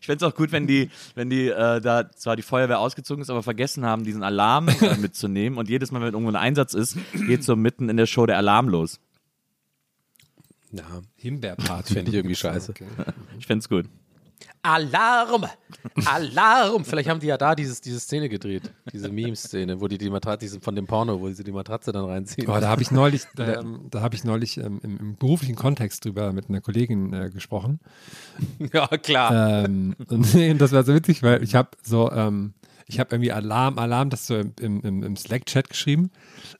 [0.00, 3.22] Ich fände es auch gut, wenn die, wenn die äh, da zwar die Feuerwehr ausgezogen
[3.22, 5.58] ist, aber vergessen haben, diesen Alarm äh, mitzunehmen.
[5.58, 8.38] Und jedes Mal, wenn irgendwo ein Einsatz ist, geht so mitten in der Show der
[8.38, 8.98] Alarm los.
[10.72, 11.94] Ja, Himbeerparty.
[11.94, 12.70] finde ich irgendwie scheiße.
[12.70, 12.86] Okay.
[13.38, 13.86] Ich fände es gut.
[14.62, 15.46] Alarm!
[16.04, 16.84] Alarm!
[16.84, 18.72] Vielleicht haben die ja da dieses, diese Szene gedreht.
[18.92, 22.04] Diese Meme-Szene, wo die die Matratze, diese von dem Porno, wo sie die Matratze dann
[22.04, 22.48] reinziehen.
[22.48, 26.04] Oh, da habe ich neulich, ähm, da habe ich neulich ähm, im, im beruflichen Kontext
[26.04, 27.80] drüber mit einer Kollegin äh, gesprochen.
[28.72, 29.64] ja, klar.
[29.64, 32.54] ähm, und das war so witzig, weil ich habe so, ähm,
[32.86, 36.10] ich habe irgendwie Alarm, Alarm, das so im, im, im- im Slack-Chat geschrieben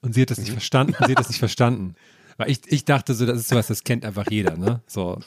[0.03, 1.95] und sie hat das nicht verstanden, sie hat das nicht verstanden.
[2.43, 4.81] Weil ich, ich dachte so, das ist sowas, das kennt einfach jeder, ne?
[4.87, 5.19] So.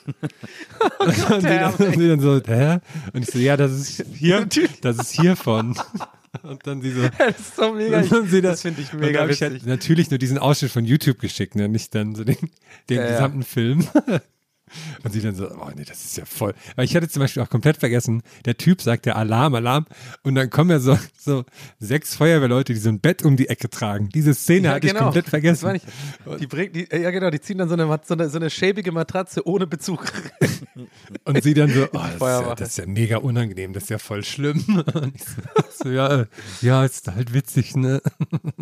[0.99, 2.79] und, sie dann, und sie dann so, hä?
[3.13, 4.45] Und ich so, ja, das ist hier,
[4.81, 5.75] das ist hiervon.
[6.43, 7.99] Und dann sie so, Das ist so mega.
[7.99, 10.83] und sie das finde ich und mega hab ich halt natürlich nur diesen Ausschnitt von
[10.83, 11.69] YouTube geschickt, ne?
[11.69, 12.35] Nicht dann so den,
[12.89, 13.11] den Ja, ja.
[13.11, 13.87] gesamten Film.
[15.03, 16.53] Und sie dann so, oh nee, das ist ja voll.
[16.75, 19.85] Weil ich hatte zum Beispiel auch komplett vergessen, der Typ sagt ja Alarm, Alarm.
[20.23, 21.45] Und dann kommen ja so, so
[21.79, 24.09] sechs Feuerwehrleute, die so ein Bett um die Ecke tragen.
[24.09, 25.75] Diese Szene hatte ich komplett vergessen.
[25.75, 25.83] ich.
[26.39, 28.91] Die bringen, die, ja genau, die ziehen dann so eine, so eine, so eine schäbige
[28.91, 30.05] Matratze ohne Bezug.
[31.23, 33.89] Und sie dann so, oh, das, ist ja, das ist ja mega unangenehm, das ist
[33.89, 34.63] ja voll schlimm.
[34.93, 35.23] Und ich
[35.77, 36.25] so, ja, äh,
[36.61, 38.01] ja, ist halt witzig, ne?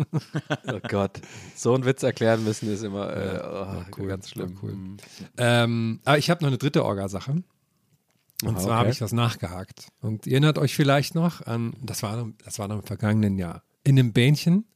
[0.66, 1.20] oh Gott.
[1.56, 4.58] So einen Witz erklären müssen ist immer äh, oh, ganz schlimm.
[4.62, 4.76] Cool.
[5.38, 7.42] Ähm, aber ich habe noch eine dritte Orgasache.
[8.42, 8.72] Und Ah, zwar okay.
[8.80, 9.88] habe ich was nachgehakt.
[10.00, 13.38] Und ihr erinnert euch vielleicht noch an, das war, noch- das war noch im vergangenen
[13.38, 13.62] Jahr.
[13.84, 14.66] In einem Bähnchen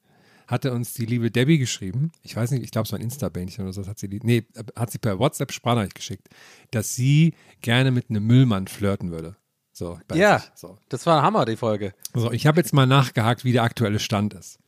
[0.47, 3.65] hatte uns die liebe Debbie geschrieben, ich weiß nicht, ich glaube es war ein Insta-Bähnchen
[3.65, 6.29] oder so, hat sie, nee, hat sie per WhatsApp Sprachnachricht geschickt,
[6.71, 9.37] dass sie gerne mit einem Müllmann flirten würde.
[9.73, 10.43] So, Ja.
[10.55, 10.79] So.
[10.89, 11.93] das war ein Hammer, die Folge.
[12.15, 14.59] So, ich habe jetzt mal nachgehakt, wie der aktuelle Stand ist.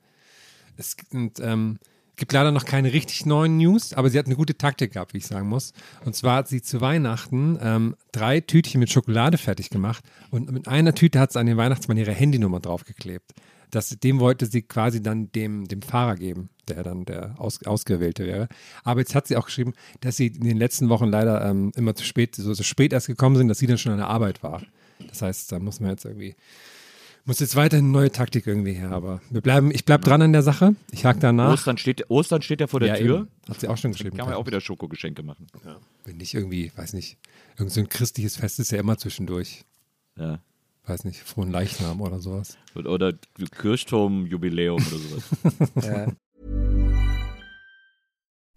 [0.77, 1.79] Es gibt, ähm,
[2.21, 5.19] gibt leider noch keine richtig neuen News, aber sie hat eine gute Taktik gehabt, wie
[5.19, 5.73] ich sagen muss.
[6.05, 10.69] Und zwar hat sie zu Weihnachten ähm, drei Tütchen mit Schokolade fertig gemacht und mit
[10.69, 13.33] einer Tüte hat sie an den Weihnachtsmann ihre Handynummer draufgeklebt.
[13.71, 18.27] Das, dem wollte sie quasi dann dem, dem Fahrer geben, der dann der Aus, Ausgewählte
[18.27, 18.49] wäre.
[18.85, 21.95] Aber jetzt hat sie auch geschrieben, dass sie in den letzten Wochen leider ähm, immer
[21.95, 24.43] zu spät, so, so spät erst gekommen sind, dass sie dann schon an der Arbeit
[24.43, 24.63] war.
[25.09, 26.35] Das heißt, da muss man jetzt irgendwie
[27.25, 30.33] muss jetzt weiterhin eine neue Taktik irgendwie her, aber wir bleiben, ich bleib dran an
[30.33, 30.75] der Sache.
[30.91, 31.53] Ich hake danach.
[31.53, 33.17] Ostern steht, Ostern steht ja vor der ja, Tür.
[33.17, 33.29] eben.
[33.49, 34.17] Hat sie auch schon geschrieben.
[34.17, 35.47] Kann man ja auch wieder Schokogeschenke machen.
[36.05, 37.19] Wenn nicht irgendwie, weiß nicht,
[37.59, 39.65] irgend so ein christliches Fest ist ja immer zwischendurch.
[40.19, 40.41] Ja.
[40.87, 42.57] Weiß nicht, frohen Leichnam oder sowas.
[42.75, 43.13] Oder, oder
[43.59, 45.25] Kirchturmjubiläum oder sowas.
[45.85, 46.13] Ja.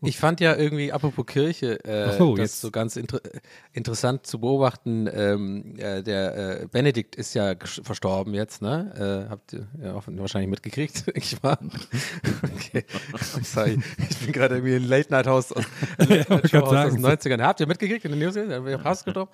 [0.00, 2.60] Ich fand ja irgendwie, apropos Kirche, äh, Oh, das jetzt.
[2.62, 3.20] so ganz inter
[3.74, 5.08] interessant zu beobachten.
[5.12, 9.26] Ähm, äh, der äh, Benedikt ist ja verstorben jetzt, ne?
[9.26, 11.58] Äh, habt ihr ja wahrscheinlich mitgekriegt, denke ich mal.
[12.42, 12.84] okay.
[13.42, 15.64] Sorry, ich bin gerade irgendwie in Late Night House aus,
[15.98, 17.42] Late Night Show grad aus den 90ern.
[17.42, 18.34] Habt ihr mitgekriegt in den News?
[18.82, 19.30] Fast gestorben.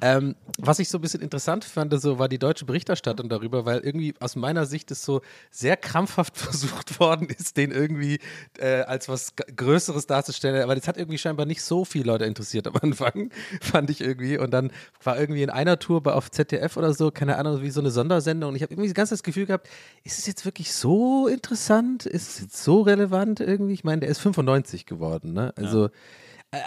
[0.00, 3.78] Ähm, was ich so ein bisschen interessant fand, so war die deutsche Berichterstattung darüber, weil
[3.80, 5.20] irgendwie aus meiner Sicht es so
[5.50, 8.18] sehr krampfhaft versucht worden ist, den irgendwie
[8.58, 10.62] äh, als was Größeres darzustellen.
[10.62, 14.38] Aber das hat irgendwie scheinbar nicht so viele Leute interessiert am Anfang, fand ich irgendwie.
[14.38, 14.70] Und dann
[15.02, 18.50] war irgendwie in einer Tour auf ZDF oder so, keine Ahnung, wie so eine Sondersendung.
[18.50, 19.68] Und ich habe irgendwie ganz das Gefühl gehabt,
[20.04, 22.06] ist es jetzt wirklich so interessant?
[22.06, 23.74] Ist es jetzt so relevant irgendwie?
[23.74, 25.52] Ich meine, der ist 95 geworden, ne?
[25.56, 25.86] Also.
[25.86, 25.90] Äh,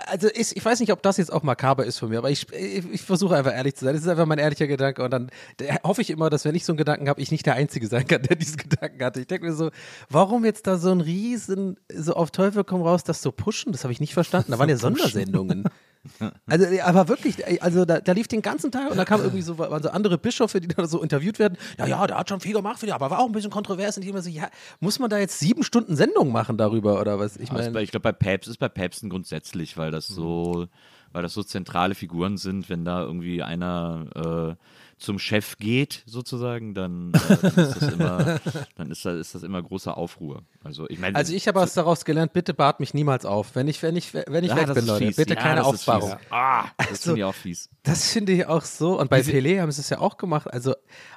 [0.07, 2.51] Also ist, ich weiß nicht, ob das jetzt auch makaber ist von mir, aber ich,
[2.51, 3.93] ich, ich versuche einfach ehrlich zu sein.
[3.93, 6.65] Das ist einfach mein ehrlicher Gedanke und dann da hoffe ich immer, dass wenn ich
[6.65, 9.19] so einen Gedanken habe, ich nicht der Einzige sein kann, der diesen Gedanken hatte.
[9.19, 9.69] Ich denke mir so,
[10.09, 13.73] warum jetzt da so ein Riesen, so auf Teufel komm raus, das so pushen?
[13.73, 14.51] Das habe ich nicht verstanden.
[14.51, 15.65] Da waren ja Sondersendungen.
[16.47, 19.57] Also, aber wirklich, also da, da lief den ganzen Tag und da kamen irgendwie so,
[19.57, 21.57] waren so andere Bischöfe, die da so interviewt werden.
[21.77, 23.97] Ja, ja, der hat schon viel gemacht, für die, aber war auch ein bisschen kontrovers.
[23.97, 27.17] Und ich immer so, ja, muss man da jetzt sieben Stunden Sendung machen darüber oder
[27.19, 27.37] was?
[27.37, 30.67] Ich Also meine, bei- ich glaube, bei Päpst ist bei Päpsten grundsätzlich, weil das so,
[31.11, 34.55] weil das so zentrale Figuren sind, wenn da irgendwie einer äh,
[34.97, 38.39] zum Chef geht, sozusagen, dann, äh, ist das immer,
[38.75, 40.43] dann ist das, ist das immer großer Aufruhr.
[40.63, 43.55] Also ich meine, Also ich habe was daraus gelernt, bitte bart mich niemals auf.
[43.55, 45.15] Wenn ich, wenn ich, wenn ich Ja, weg das bin, Leute, fies.
[45.17, 46.15] bitte Ja, keine das fies.
[46.29, 47.69] Ah, das Also, finde ich auch fies.
[47.83, 48.99] Das finde ich auch so.
[48.99, 50.51] Und bei Pelé haben sie es ja auch gemacht.
[50.51, 50.71] Also,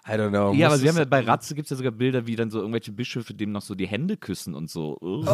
[0.07, 0.53] I don't know.
[0.55, 2.59] Ja, aber wir haben ja bei Ratze gibt es ja sogar Bilder, wie dann so
[2.59, 4.99] irgendwelche Bischöfe dem noch so die Hände küssen und so.
[5.01, 5.25] Oh.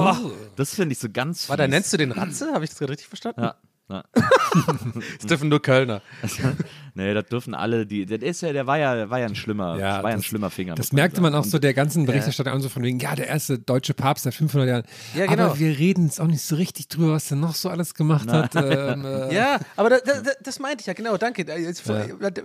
[0.56, 1.70] Das finde ich so ganz Warte, fies.
[1.70, 2.52] nennst du den Ratze?
[2.52, 3.40] Habe ich das gerade richtig verstanden?
[3.42, 3.54] Ja.
[3.88, 6.00] Es dürfen nur Kölner.
[6.94, 9.34] nee, das dürfen alle, die, das ist ja, der war ja, der war ja ein
[9.34, 10.74] schlimmer, Ja, war ja ein das- schlimmer Finger.
[10.74, 11.32] Das muss merkte sagen.
[11.32, 14.24] man auch so der ganzen Berichterstattung an, so von wegen, ja, der erste deutsche Papst
[14.24, 14.82] seit 500 Jahren.
[15.14, 15.44] Ja, genau.
[15.46, 18.28] Aber wir reden jetzt auch nicht so richtig drüber, was er noch so alles gemacht
[18.32, 18.54] hat.
[18.56, 21.42] Ähm, äh, Ja, aber da, da, da, das meinte ich ja, genau, danke.
[21.44, 21.82] Jetzt-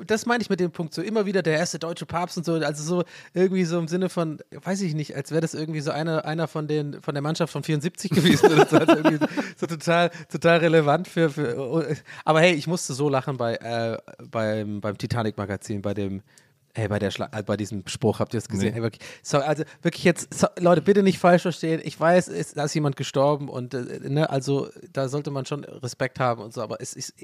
[0.08, 2.54] Das meinte ich mit dem Punkt, so immer wieder der erste deutsche Papst und so,
[2.56, 5.91] also so irgendwie so im Sinne von, weiß ich nicht, als wäre das irgendwie so
[5.91, 8.95] einer, einer von den, von der Mannschaft von 74 gewesen oder so, also
[9.56, 13.98] so total, total relevant für, für, aber hey, ich musste so lachen bei, äh,
[14.30, 16.22] beim, beim Titanic-Magazin, bei dem,
[16.76, 18.70] Hey, bei, der Schla äh, bei diesem Spruch habt ihr das gesehen?
[18.70, 18.76] Nee.
[18.76, 21.82] Hey, wirklich, so, also wirklich jetzt, so, Leute, bitte nicht falsch verstehen.
[21.84, 25.63] Ich weiß, es, da ist jemand gestorben und äh, ne, also da sollte man schon
[25.63, 27.15] Respekt haben und so, aber es ist,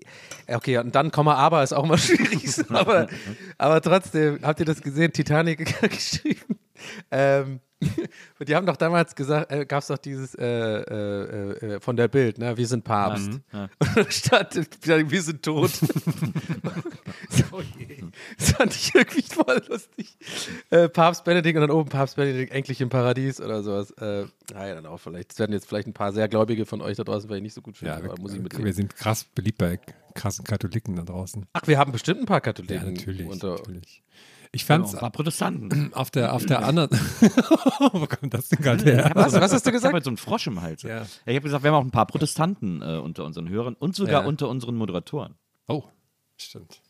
[0.47, 2.43] äh, okay, und dann Komma aber ist auch mal schwierig.
[2.69, 3.07] aber,
[3.57, 5.13] aber trotzdem, habt ihr das gesehen?
[5.13, 6.59] Titanic geschrieben.
[7.11, 7.59] Ähm,
[8.39, 11.95] und die haben doch damals gesagt, äh, gab es doch dieses äh, äh, äh, von
[11.95, 12.55] der Bild, ne?
[12.57, 13.29] Wir sind Papst.
[13.51, 15.71] Und da stand, wir sind tot.
[17.29, 17.61] so.
[18.37, 20.17] Das fand ich irgendwie voll lustig.
[20.69, 23.91] Äh, Papst Benedikt und dann oben Papst Benedikt endlich im Paradies oder sowas.
[23.91, 25.31] Äh, naja, dann auch vielleicht.
[25.31, 27.61] Das werden jetzt vielleicht ein paar sehr Gläubige von euch da draußen vielleicht nicht so
[27.61, 28.65] gut finden, Ja, aber muss ich wir, mitleben.
[28.65, 29.79] wir sind krass beliebt bei
[30.13, 31.45] krassen Katholiken da draußen.
[31.53, 32.77] Ach, wir haben bestimmt ein paar Katholiken.
[32.77, 33.27] Ja, natürlich.
[33.27, 34.01] Unter, natürlich.
[34.51, 35.93] Ich fand Ein paar Protestanten.
[35.93, 36.89] auf der, auf der anderen.
[37.91, 39.11] Wo kommt das denn gerade her?
[39.13, 39.93] Was, was hast du Ich habe gesagt?
[39.93, 40.83] halt so einen Frosch im Hals.
[40.83, 40.89] Ja.
[40.97, 41.01] Ja.
[41.25, 44.21] Ich habe gesagt, wir haben auch ein paar Protestanten äh, unter unseren Hörern und sogar
[44.21, 44.27] Ja.
[44.27, 45.35] unter unseren Moderatoren.
[45.67, 45.83] Oh,
[46.37, 46.81] stimmt.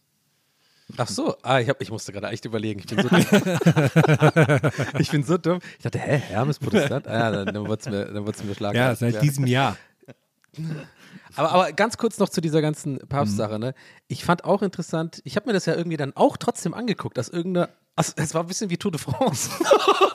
[0.98, 2.80] Ach so, ah, ich, hab, ich musste gerade echt überlegen.
[2.80, 3.26] Ich bin so dumm.
[5.00, 5.60] ich bin so dumm.
[5.78, 7.08] Ich dachte, hä, Hermes Protestant?
[7.08, 8.78] Ah, ja, dann, dann wird es mir, dann wird's mir schlagen.
[8.78, 9.78] Ja, seit diesem Jahr.
[11.36, 13.60] Aber, aber ganz kurz noch zu dieser ganzen Papstsache.
[13.60, 13.74] Ne?
[14.08, 17.30] Ich fand auch interessant, ich habe mir das ja irgendwie dann auch trotzdem angeguckt, dass
[17.30, 17.70] irgendeine.
[17.96, 19.50] Also, es war ein bisschen wie Tour de France.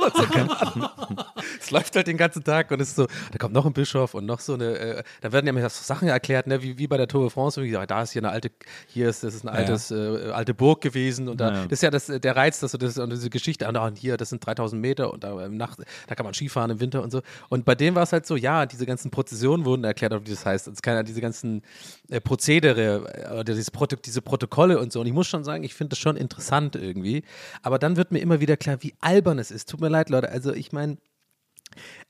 [1.61, 4.15] es läuft halt den ganzen Tag und es ist so, da kommt noch ein Bischof
[4.15, 6.87] und noch so eine, äh, da werden ja mir so Sachen erklärt, ne, wie, wie
[6.87, 8.51] bei der Tour de France, ja, da ist hier eine alte,
[8.87, 11.63] hier ist, das ist eine altes, äh, alte Burg gewesen und da, Ja.
[11.65, 13.99] das ist ja das, der Reiz, dass du das, und diese Geschichte, und, ah, und
[13.99, 17.03] hier, das sind 3000 Meter und da, im Nacht, da kann man Skifahren im Winter
[17.03, 17.23] und so.
[17.49, 20.45] Und bei dem war es halt so, ja, diese ganzen Prozessionen wurden erklärt, wie das
[20.45, 20.69] heißt.
[20.69, 21.63] Es kann ja diese ganzen
[22.09, 25.01] äh, Prozedere äh, oder dieses Proto diese Protokolle und so.
[25.01, 27.23] Und ich muss schon sagen, ich finde das schon interessant irgendwie.
[27.63, 29.69] Aber dann wird mir immer wieder klar, wie albern es ist.
[29.69, 30.31] Tut mir leid, Leute.
[30.31, 30.99] Also ich meine,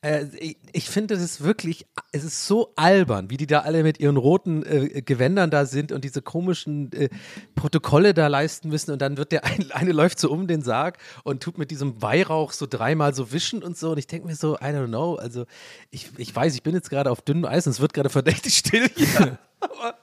[0.03, 3.83] äh, ich, ich finde, es ist wirklich, es ist so albern, wie die da alle
[3.83, 7.11] mit ihren roten äh, Gewändern da sind und diese komischen äh,
[7.55, 10.99] Protokolle da leisten müssen und dann wird der ein, eine läuft so um den Sarg
[11.25, 14.37] und tut mit diesem Weihrauch so dreimal so wischen und so und ich denke mir
[14.37, 15.45] so, I don't know, also
[15.91, 18.57] ich, ich weiß, ich bin jetzt gerade auf dünnem Eis und es wird gerade verdächtig
[18.57, 19.39] still hier.
[19.61, 19.99] Aber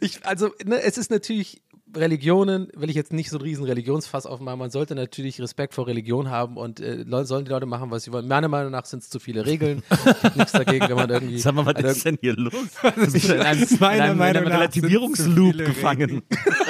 [0.00, 1.62] ich, also, ne, es ist natürlich
[1.94, 4.58] Religionen, will ich jetzt nicht so einen riesen Religionsfass aufmachen.
[4.58, 8.12] Man sollte natürlich Respekt vor Religion haben und äh, sollen die Leute machen, was sie
[8.12, 8.26] wollen.
[8.26, 9.82] Meiner Meinung nach sind es zu viele Regeln.
[10.26, 11.38] Ich nichts dagegen, wenn man irgendwie.
[11.38, 12.54] Sag mal, was ist denn hier los?
[12.82, 16.22] Du bist in einem, in einem, in einem Relativierungsloop gefangen.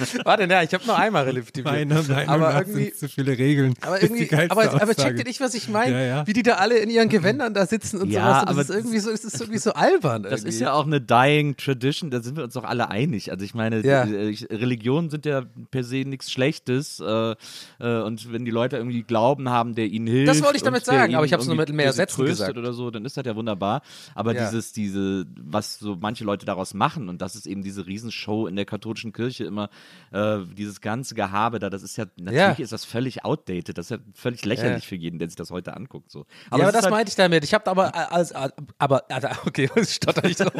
[0.24, 1.64] Warte, na, ich habe nur einmal relativiert.
[1.66, 3.74] Meiner Meinung aber nach irgendwie, sind zu viele Regeln.
[3.80, 5.92] aber irgendwie, aber, aber checkt ihr nicht, was ich meine?
[5.92, 6.26] Ja, ja.
[6.26, 8.42] Wie die da alle in ihren Gewändern da sitzen und Ja, sowas.
[8.42, 10.22] Und aber das ist irgendwie so, das ist irgendwie so albern.
[10.22, 10.48] Das irgendwie.
[10.48, 13.30] ist ja auch eine dying tradition, da sind wir uns doch alle einig.
[13.30, 14.04] Also ich meine, Ja.
[14.04, 17.34] äh, Religionen sind ja per se nichts Schlechtes äh,
[17.80, 20.28] äh, und wenn die Leute irgendwie Glauben haben, der ihnen hilft.
[20.28, 21.92] Das wollte ich damit und der sagen, ihnen aber ich hab's nur irgendwie- mit mehr
[21.92, 22.56] Sätzen gesagt.
[22.56, 23.82] oder so, dann ist das ja wunderbar.
[24.14, 24.46] Aber Ja.
[24.48, 28.56] dieses, diese, was so manche Leute daraus machen und das ist eben diese Riesenshow in
[28.56, 29.68] der katholischen Kirche immer,
[30.12, 32.64] äh, dieses ganze Gehabe da, das ist ja, natürlich Ja.
[32.64, 34.88] ist das völlig outdated, das ist ja völlig lächerlich Ja.
[34.88, 36.10] für jeden, der sich das heute anguckt.
[36.10, 36.20] So.
[36.20, 37.44] ja, aber es ist das halt- meinte ich damit.
[37.44, 40.52] Ich habe aber, äh, als, als, aber, also, okay, ich stotter nicht drauf.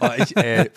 [0.00, 0.70] oh, ich, äh,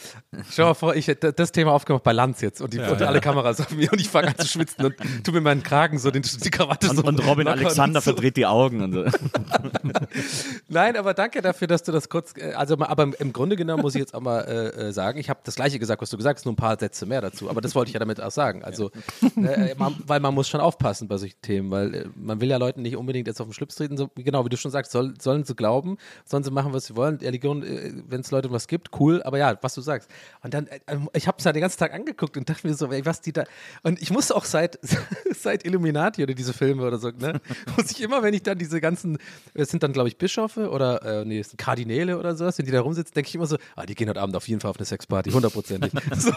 [0.51, 3.21] stell mal vor, ich hätte das Thema aufgemacht bei Lanz jetzt und, die, und alle
[3.21, 6.09] Kameras auf mir und ich fange an zu schwitzen und tu mir meinen Kragen so,
[6.11, 7.03] den, die Krawatte und, so.
[7.03, 8.11] und Robin Alexander so.
[8.11, 9.05] verdreht die Augen und so.
[10.67, 13.99] Nein, aber danke dafür, dass du das kurz, also aber im- Grunde genommen muss ich
[13.99, 16.53] jetzt auch mal äh, sagen, ich habe das gleiche gesagt, was du gesagt hast, nur
[16.53, 18.63] ein paar Sätze mehr dazu, aber das wollte ich ja damit auch sagen.
[18.63, 18.91] Also,
[19.37, 22.57] äh, man, weil man muss schon aufpassen bei solchen Themen, weil äh, man will ja
[22.57, 25.13] Leuten nicht unbedingt jetzt auf den Schlips treten, so, genau wie du schon sagst, soll,
[25.19, 27.17] sollen sie glauben, sollen sie machen, was sie wollen.
[27.17, 30.09] Religion, äh, wenn es Leute was gibt, cool, aber ja, was du sagst.
[30.41, 30.79] Und dann, äh,
[31.13, 33.33] ich habe es ja den ganzen Tag angeguckt und dachte mir so, ey, was die
[33.33, 33.43] da,
[33.83, 34.79] und ich musste auch seit,
[35.35, 37.41] seit Illuminati oder diese Filme oder so, ne,
[37.77, 39.17] muss ich immer, wenn ich dann diese ganzen,
[39.53, 42.65] es sind dann, glaube ich, Bischöfe oder, äh, nee, es sind Kardinäle oder sowas, wenn
[42.65, 44.69] die da rumsitzen, denke ich immer so, ah, die gehen heute Abend auf jeden Fall
[44.69, 45.91] auf eine Sexparty, hundertprozentig.
[46.17, 46.31] so.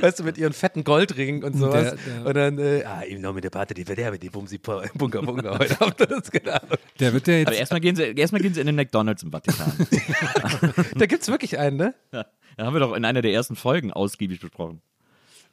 [0.00, 1.94] Weißt du, mit ihren fetten Goldringen und sowas.
[1.94, 4.88] Der- der- und dann, äh, ah, im Namen der Party, die Verderbe, die Bumsi, Bunga,
[5.20, 6.58] Bunga, heute Abend, das genau.
[7.00, 7.60] Der wird ja Aber jetzt.
[7.60, 9.72] erstmal gehen, sie, erstmal gehen sie in den McDonalds im Vatikan.
[10.96, 11.94] Da gibt es wirklich einen, ne?
[12.10, 12.24] Da
[12.58, 14.80] haben wir doch in einer der ersten Folgen ausgiebig besprochen.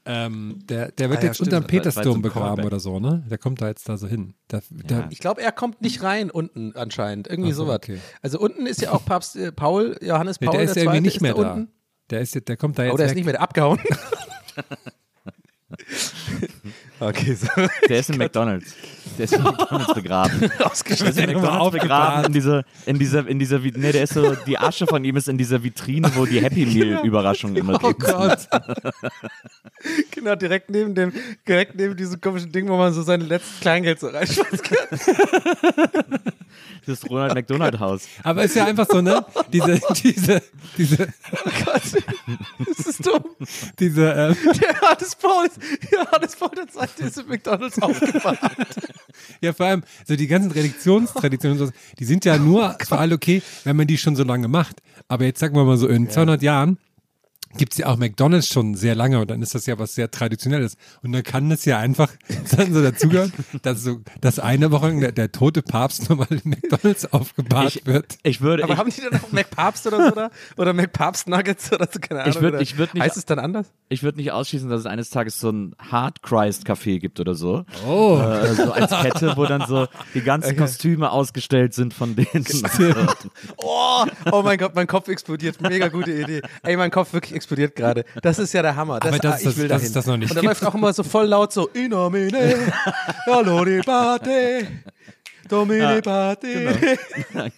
[0.06, 1.48] Ähm, der, der wird Ah ja, jetzt stimmt.
[1.54, 3.24] unterm jetzt Petersdom begraben oder so, ne?
[3.30, 4.34] Der kommt da jetzt da so hin.
[4.52, 7.28] Der, der, Ich glaube, er kommt nicht rein unten anscheinend.
[7.30, 7.76] Irgendwie Ach sowas.
[7.78, 8.00] okay.
[8.22, 10.94] Also unten ist ja auch Papst äh, Paul, Johannes nee, Paul, der ist der ja
[10.94, 11.72] irgendwie Zweite, nicht mehr ist da unten.
[12.10, 13.16] Der, ist der kommt da jetzt Oh, der ist weg.
[13.16, 13.80] nicht mehr abgehauen.
[17.00, 17.48] okay, so.
[17.90, 18.76] Der ist in McDonalds.
[19.18, 20.40] Der ist in McDonalds begraben.
[20.58, 21.34] Der ist in.
[21.34, 25.04] McDonalds begraben in dieser, in dieser, in dieser, nee, der ist so, die Asche von
[25.04, 28.12] ihm ist in dieser Vitrine, wo die Happy Meal Überraschungen immer Oh drin sind.
[28.12, 28.48] Gott.
[30.12, 31.14] genau, direkt neben dem,
[31.48, 35.00] direkt neben diesem komischen Ding, wo man so sein letztes Kleingeld so reinschmeißen kann.
[36.86, 38.08] Das Ronald McDonald Haus.
[38.24, 39.26] Aber ist ja einfach so, ne?
[39.52, 40.42] Diese, diese,
[40.78, 41.82] diese, Oh Gott,
[42.68, 43.24] das ist dumm.
[43.80, 44.74] diese, ähm, Der
[45.22, 45.60] Paul ist,
[45.92, 48.40] Johannes Paul der Zweite ist in McDonalds aufgewacht.
[49.42, 53.16] ja, vor allem, so die ganzen Religionstraditionen, und so, die sind ja nur für alle
[53.16, 54.82] okay, wenn man die schon so lange macht.
[55.08, 56.78] Aber jetzt sagen wir mal so, in 200 Jahren
[57.58, 60.10] gibt es ja auch McDonalds schon sehr lange und dann ist das ja was sehr
[60.12, 60.78] Traditionelles.
[61.02, 62.10] Und dann kann das ja einfach
[62.58, 67.12] dann so dazugehören, dass so, dass eine Woche der, der tote Papst nochmal in McDonalds
[67.14, 68.18] aufgebahrt Ich, wird.
[68.24, 70.30] ich würde, Aber ich, haben die dann auch McPapst oder so da?
[70.58, 72.00] Oder McPapst Nuggets oder so?
[72.00, 72.34] Keine Ahnung.
[72.36, 73.68] Ich würd- ich würd nicht- Heißt es dann anders?
[73.90, 77.36] ich würde nicht ausschließen, dass es eines Tages so ein Hard Christ Café gibt oder
[77.36, 77.64] so.
[77.88, 78.20] Oh.
[78.20, 82.44] Äh, so als Kette, wo dann so die ganzen Kostüme ausgestellt sind von denen.
[83.58, 85.62] Oh, oh mein Gott, mein Kopf explodiert.
[85.62, 86.42] Mega gute Idee.
[86.64, 87.43] Ey, mein Kopf wirklich explodiert
[87.76, 88.06] gerade.
[88.22, 89.00] Das ist ja der Hammer.
[89.00, 89.86] Das, Aber das ah, ist ich das- will dahin.
[89.86, 92.32] es das noch nicht Und dann läuft auch immer so voll laut so In nomine,
[93.28, 94.68] die Pate,
[95.50, 96.98] Domine Pate,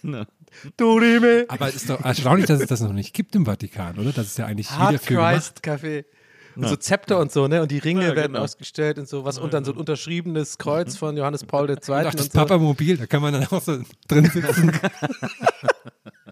[0.02, 0.24] genau.
[0.76, 1.44] Dorime.
[1.48, 4.12] Aber es ist doch erstaunlich, dass es das noch nicht gibt im Vatikan, oder?
[4.12, 5.34] Das ist ja eigentlich Hard wieder für.
[5.34, 6.04] Christ Café.
[6.56, 7.60] Und so Zepter und so, ne?
[7.60, 8.44] Und die Ringe Ja, werden genau.
[8.44, 9.38] ausgestellt und so was.
[9.38, 11.74] Und dann so ein unterschriebenes Kreuz von Johannes Paul II.
[11.76, 12.38] Und auch das und so.
[12.38, 14.72] Papamobil, da kann man dann auch so drin sitzen.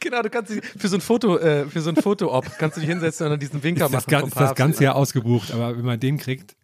[0.00, 2.80] Genau, du kannst dich für so ein Foto, äh, für so ein Foto-Op, kannst du
[2.80, 4.28] dich hinsetzen und dann diesen Winker ist das, machen.
[4.28, 6.54] ist das ganze Jahr ausgebucht, aber wenn man den kriegt,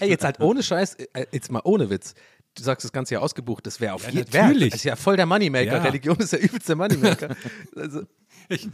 [0.00, 2.14] Ey, jetzt halt ohne Scheiß, äh, jetzt mal ohne Witz.
[2.54, 4.70] Du sagst das ganze Jahr ausgebucht, das wäre auf Ja, jeden natürlich.
[4.70, 5.76] Das ist ja voll der Moneymaker.
[5.76, 5.82] Ja.
[5.82, 7.36] Religion ist der übelste Moneymaker.
[7.76, 8.02] also,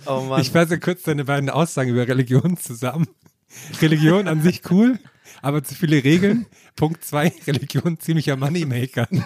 [0.07, 0.41] oh Mann.
[0.41, 3.09] ich fasse kurz deine beiden Aussagen über Religion zusammen.
[3.83, 4.99] Religion an sich cool,
[5.43, 6.47] aber zu viele Regeln.
[6.77, 9.07] Punkt zwei, Religion ziemlicher Moneymaker.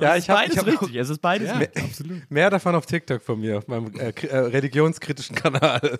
[0.00, 1.82] ja, ich habe Beides hab auch richtig, es ist beides Ja, richtig.
[1.82, 2.30] absolut.
[2.30, 5.98] mehr davon auf TikTok von mir, auf meinem äh, äh, religionskritischen Kanal.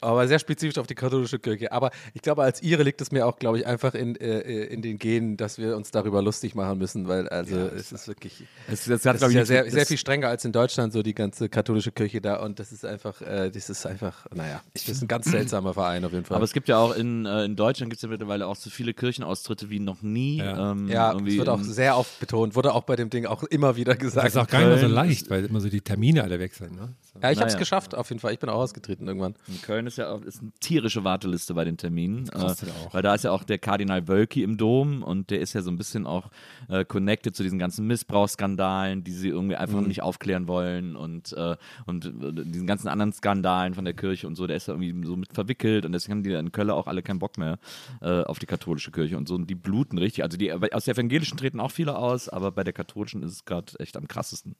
[0.00, 1.70] Aber sehr spezifisch auf die katholische Kirche.
[1.72, 4.82] Aber ich glaube, als Ihre liegt es mir auch, glaube ich, einfach in, äh, in
[4.82, 8.44] den Genen, dass wir uns darüber lustig machen müssen, weil also es ist wirklich.
[8.66, 10.44] Es, das Das hat, ist glaub ich, ja sehr, mit- sehr das- viel strenger als
[10.44, 12.36] in Deutschland, so die ganze katholische Kirche da.
[12.42, 16.04] Und das ist einfach, äh, das ist einfach, naja, das ist ein ganz seltsamer Verein
[16.04, 16.36] auf jeden Fall.
[16.36, 18.70] Aber es gibt ja auch in, äh, in Deutschland gibt es ja mittlerweile auch so
[18.70, 20.38] viele Kirchenaustritte wie noch nie.
[20.38, 20.72] Ja.
[20.72, 23.76] Ähm, ja, es wird auch sehr oft betont, wurde auch bei dem Ding auch immer
[23.76, 24.26] wieder Das gesagt.
[24.28, 26.74] ist auch gar nicht mehr so leicht, weil immer so die Termine alle wechseln.
[26.74, 26.88] Ne?
[27.22, 27.58] Ja, ich habe es Naja.
[27.58, 28.32] geschafft, auf jeden Fall.
[28.32, 29.34] Ich bin auch ausgetreten irgendwann.
[29.48, 32.26] In Köln ist ja auch ist eine tierische Warteliste bei den Terminen.
[32.28, 32.94] Äh, kostet auch.
[32.94, 35.70] Weil da ist ja auch der Kardinal Wölki im Dom und der ist ja so
[35.70, 36.30] ein bisschen auch
[36.68, 39.88] äh, connected zu diesen ganzen Missbrauchsskandalen, die sie irgendwie einfach Mhm.
[39.88, 44.34] nicht aufklären wollen und, äh, und äh, diesen ganzen anderen Skandalen von der Kirche und
[44.36, 46.86] so, der ist ja irgendwie so mit verwickelt und deswegen haben die in Köln auch
[46.86, 47.58] alle keinen Bock mehr
[48.00, 50.24] äh, auf die katholische Kirche und so und die bluten richtig.
[50.24, 53.44] Also die aus der evangelischen treten auch viele aus, aber bei der katholischen ist es
[53.44, 54.54] gerade echt am krassesten.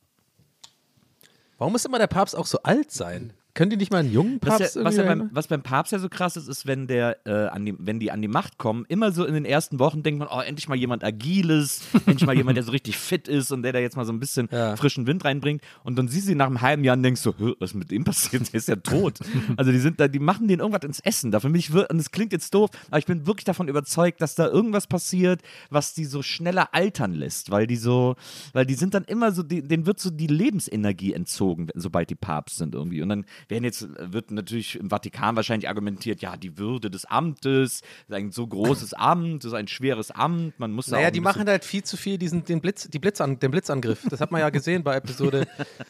[1.59, 3.33] Warum muss immer der Papst auch so alt sein?
[3.59, 5.99] Können die nicht mal einen jungen Papst ja, was, ja beim, was beim Papst ja
[5.99, 8.85] so krass ist, ist, wenn der, äh, an die, wenn die an die Macht kommen,
[8.89, 12.37] immer so in den ersten Wochen denkt man, oh, endlich mal jemand Agiles, endlich mal
[12.37, 14.77] jemand, der so richtig fit ist und der da jetzt mal so ein bisschen Ja.
[14.77, 15.61] frischen Wind reinbringt.
[15.83, 17.75] Und dann siehst du ihn nach einem halben Jahr und denkst so, "Hä, was ist
[17.75, 18.47] mit dem passiert?
[18.53, 19.19] Der ist ja tot.
[19.57, 21.33] also die sind da, die machen den irgendwas ins Essen.
[21.33, 24.37] Davon bin ich und es klingt jetzt doof, aber ich bin wirklich davon überzeugt, dass
[24.37, 28.15] da irgendwas passiert, was die so schneller altern lässt, weil die so,
[28.53, 32.15] weil die sind dann immer so, die, denen wird so die Lebensenergie entzogen, sobald die
[32.15, 33.03] Papst sind irgendwie.
[33.03, 37.83] Und dann werden jetzt, wird natürlich im Vatikan wahrscheinlich argumentiert, ja, die Würde des Amtes,
[38.09, 41.11] ist ein so großes Amt, das ist ein schweres Amt, man muss da auch Naja,
[41.11, 44.01] die machen halt viel zu viel diesen, den, Blitz, die Blitzan, den Blitzangriff.
[44.09, 45.47] Das hat man ja gesehen bei Episode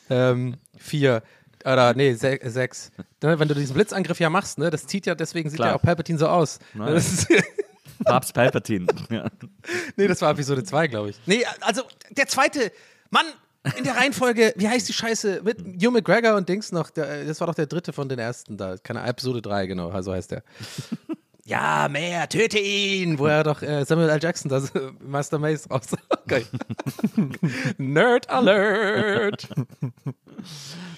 [0.79, 1.23] 4.
[1.65, 2.93] oder nee, 6.
[3.21, 5.71] Wenn du diesen Blitzangriff ja machst, ne, das zieht ja, deswegen sieht Klar.
[5.71, 6.59] ja auch Palpatine so aus.
[8.05, 8.87] Papst Palpatine.
[9.11, 9.27] ja.
[9.97, 11.21] nee, das war Episode 2, glaube ich.
[11.27, 12.73] Nee, also der zweite,
[13.11, 13.27] Mann,
[13.77, 15.43] in der Reihenfolge, wie heißt die Scheiße?
[15.45, 18.57] Mit Hugh McGregor und Dings noch, der, das war doch der dritte von den ersten
[18.57, 18.77] da.
[18.77, 20.43] Keine Episode 3, genau, so heißt der.
[21.49, 23.19] Ja, mehr, töte ihn!
[23.19, 24.19] Wo er doch äh, Samuel L.
[24.23, 25.87] Jackson, das äh, Master Mace raus.
[26.29, 26.45] Okay.
[27.79, 29.49] Nerd Alert!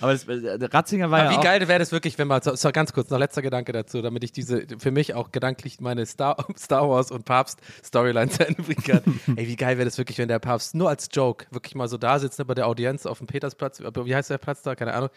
[0.01, 2.43] Aber das, äh, Ratzinger war Aber ja wie auch, geil wäre das wirklich, wenn man,
[2.43, 5.81] so, so ganz kurz, noch letzter Gedanke dazu, damit ich diese, für mich auch gedanklich
[5.81, 9.21] meine Star, Star Wars und Papst-Storyline zu Ende bringen kann.
[9.37, 11.97] Ey, wie geil wäre das wirklich, wenn der Papst nur als Joke wirklich mal so
[11.97, 14.75] da sitzt ne, bei der Audienz auf dem Petersplatz, äh, wie heißt der Platz da,
[14.75, 15.11] keine Ahnung.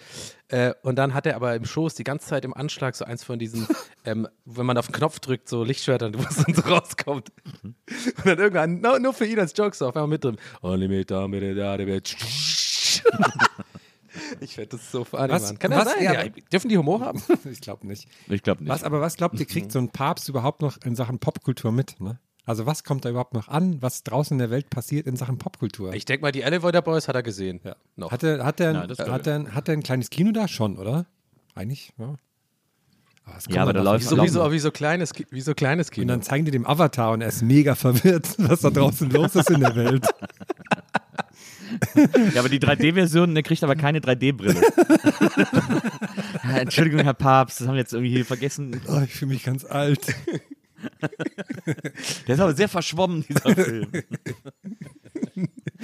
[0.49, 3.23] Äh, und dann hat er aber im Schoß die ganze Zeit im Anschlag so eins
[3.23, 3.67] von diesen,
[4.05, 7.31] ähm, wenn man auf den Knopf drückt, so Lichtschwertern, wo es dann so rauskommt.
[7.63, 7.75] Und
[8.25, 10.37] dann irgendwann, no, nur für ihn als Joke so auf einmal mit drin.
[14.41, 15.59] Ich werde das so funny, Was- Mann.
[15.59, 16.03] Kann was- das sein?
[16.03, 17.21] ja, Ja, dürfen die Humor haben?
[17.51, 18.07] ich glaube nicht.
[18.29, 18.71] ich glaube nicht.
[18.71, 21.99] Was, aber was glaubt ihr, kriegt so ein Papst überhaupt noch in Sachen Popkultur mit?
[21.99, 22.19] Ne?
[22.45, 25.37] Also was kommt da überhaupt noch an, was draußen in der Welt passiert in Sachen
[25.39, 25.93] Popkultur?
[25.93, 27.59] Ich denke mal, die Elevator Boys hat er gesehen.
[27.63, 27.75] ja.
[27.95, 28.11] Noch.
[28.11, 31.05] Hat er, hat, er, hat, er, hat er ein kleines Kino da schon, oder?
[31.55, 32.15] Eigentlich, ja.
[33.25, 35.87] Kommt Ja, aber da läuft nicht so, wie, so, wie, so kleines, wie so kleines
[35.87, 36.07] Und Kino.
[36.07, 39.49] dann zeigen die dem Avatar und er ist mega verwirrt, was da draußen los ist
[39.49, 40.05] in der Welt.
[42.33, 44.61] Ja, aber die 3D-Version, der kriegt aber keine 3D-Brille.
[46.55, 48.79] Entschuldigung, Herr Papst, das haben wir jetzt irgendwie hier vergessen.
[48.87, 50.01] Oh, ich fühle mich ganz alt.
[52.27, 53.87] Der ist aber sehr verschwommen, dieser Film.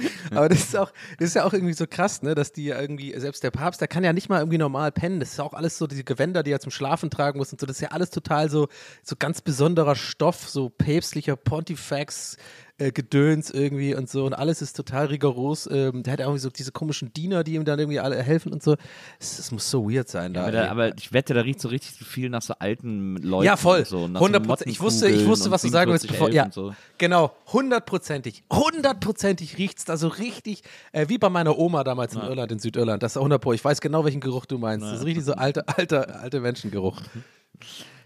[0.34, 2.80] Aber das ist auch, das ist ja auch irgendwie so krass, ne, dass die ja
[2.80, 5.20] irgendwie, selbst der Papst, der kann ja nicht mal irgendwie normal pennen.
[5.20, 7.60] Das ist ja auch alles so, diese Gewänder, die er zum Schlafen tragen muss und
[7.60, 8.68] so, das ist ja alles total so,
[9.02, 12.36] so ganz besonderer Stoff, so päpstlicher Pontifex.
[12.80, 15.68] Äh, Gedöns irgendwie und so und alles ist total rigoros.
[15.70, 18.54] Ähm, der hat ja irgendwie so diese komischen Diener, die ihm dann irgendwie alle helfen
[18.54, 18.76] und so.
[19.18, 20.44] Es, muss so weird sein da.
[20.44, 20.68] Aber, da, ey.
[20.68, 23.44] aber ich wette, da riecht so richtig so viel nach so alten Leuten.
[23.44, 23.84] Ja, voll.
[23.84, 24.70] So, nach so 100 Prozent.
[24.70, 26.30] Ich wusste, ich wusste, was du sagen willst, bevor.
[26.30, 26.74] Ja, so.
[26.96, 27.36] genau.
[27.52, 28.44] Hundertprozentig.
[28.50, 30.62] Hundertprozentig riecht es da so richtig,
[30.92, 33.02] äh, wie bei meiner Oma damals in Irland, in Südirland.
[33.02, 33.52] Das ist 100 Pro.
[33.52, 34.86] Ich weiß genau, welchen Geruch du meinst.
[34.86, 37.00] Das ist richtig so alter, alter, alter Menschengeruch.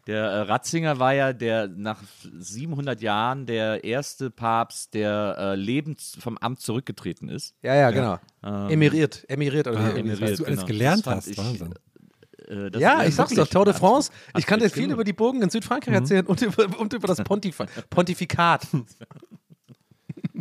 [0.06, 2.02] Der äh, Ratzinger war ja der nach
[2.38, 7.54] 700 Jahren der erste Papst, der äh, lebend vom Amt zurückgetreten ist.
[7.62, 8.18] Ja, ja, genau.
[8.68, 9.24] Emiriert.
[9.28, 10.18] Emiriert oder wie emiriert.
[10.18, 10.30] emiriert.
[10.32, 10.66] Was du alles genau.
[10.66, 11.74] gelernt hast, ich- Wahnsinn.
[12.48, 14.10] Äh, das Ja, ich sag's doch, Tour de France.
[14.36, 17.22] Ich kann dir viel über die Burgen in Südfrankreich erzählen und über, und über das
[17.22, 17.58] Pontif
[17.88, 18.66] Pontifikat.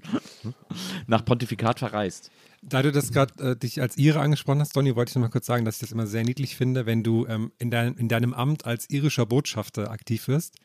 [1.08, 2.32] Nach Pontifikat verreist.
[2.62, 5.30] Da du das gerade äh, dich als Ire angesprochen hast, Donny, wollte ich noch mal
[5.30, 8.08] kurz sagen, dass ich das immer sehr niedlich finde, wenn du ähm, in, dein, in
[8.08, 10.56] deinem Amt als irischer Botschafter aktiv wirst.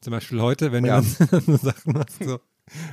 [0.00, 1.00] Zum Beispiel heute, wenn Ja.
[1.00, 2.38] du dann so Sachen machst, so.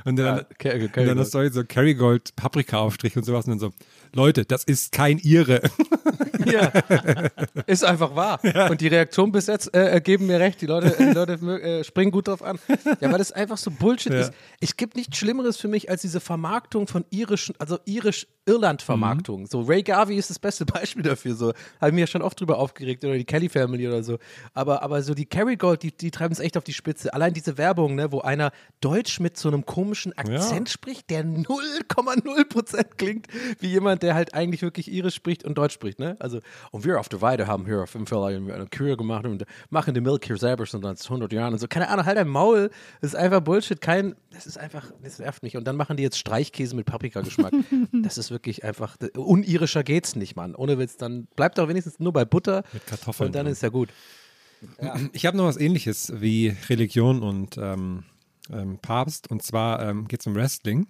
[0.04, 3.58] Und dann, Ja, Ker- und dann hast du so Kerrygold Paprika-Aufstrich und sowas und dann
[3.58, 3.70] so,
[4.16, 5.60] Leute, das ist kein Ire.
[6.44, 6.70] Ja.
[7.66, 8.38] Ist einfach wahr.
[8.70, 10.60] Und die Reaktionen bis jetzt äh, geben mir recht.
[10.60, 12.58] Die Leute, die Leute äh, springen gut drauf an.
[13.00, 14.20] Ja, weil das einfach so Bullshit Ja.
[14.20, 14.32] ist.
[14.60, 19.46] Es gibt nichts Schlimmeres für mich als diese Vermarktung von irischen, also irisch-Irland-Vermarktung.
[19.46, 21.34] So Ray Garvey ist das beste Beispiel dafür.
[21.34, 21.48] So
[21.80, 24.18] habe ich mir ja schon oft drüber aufgeregt oder die Kelly Family oder so.
[24.54, 27.12] Aber, aber so die Kerrygold, die, die treiben es echt auf die Spitze.
[27.12, 32.84] Allein diese Werbung, ne, wo einer Deutsch mit so einem komischen Akzent spricht, der 0,0%
[32.96, 33.26] klingt
[33.58, 36.16] wie jemand, der halt eigentlich wirklich irisch spricht und Deutsch spricht, ne?
[36.18, 36.40] Also,
[36.70, 39.94] und wir auf der Weide haben hier auf jeden Fall eine Kühe gemacht und machen
[39.94, 41.66] die Milk hier selber schon seit 100 Jahren und so.
[41.68, 42.70] Keine Ahnung, halt dein Maul.
[43.00, 43.80] Das ist einfach Bullshit.
[43.80, 45.56] Kein, das ist einfach, das nervt mich.
[45.56, 47.52] Und dann machen die jetzt Streichkäse mit Paprikageschmack.
[47.92, 50.54] das ist wirklich einfach, unirischer geht's nicht, Mann.
[50.54, 52.62] Ohne Witz, dann bleibt doch wenigstens nur bei Butter.
[52.72, 53.52] Mit Kartoffeln Und dann drin.
[53.52, 53.88] ist ja gut.
[55.12, 58.04] Ich habe noch was ähnliches wie Religion und ähm,
[58.50, 59.30] ähm, Papst.
[59.30, 60.86] Und zwar ähm, geht es um Wrestling.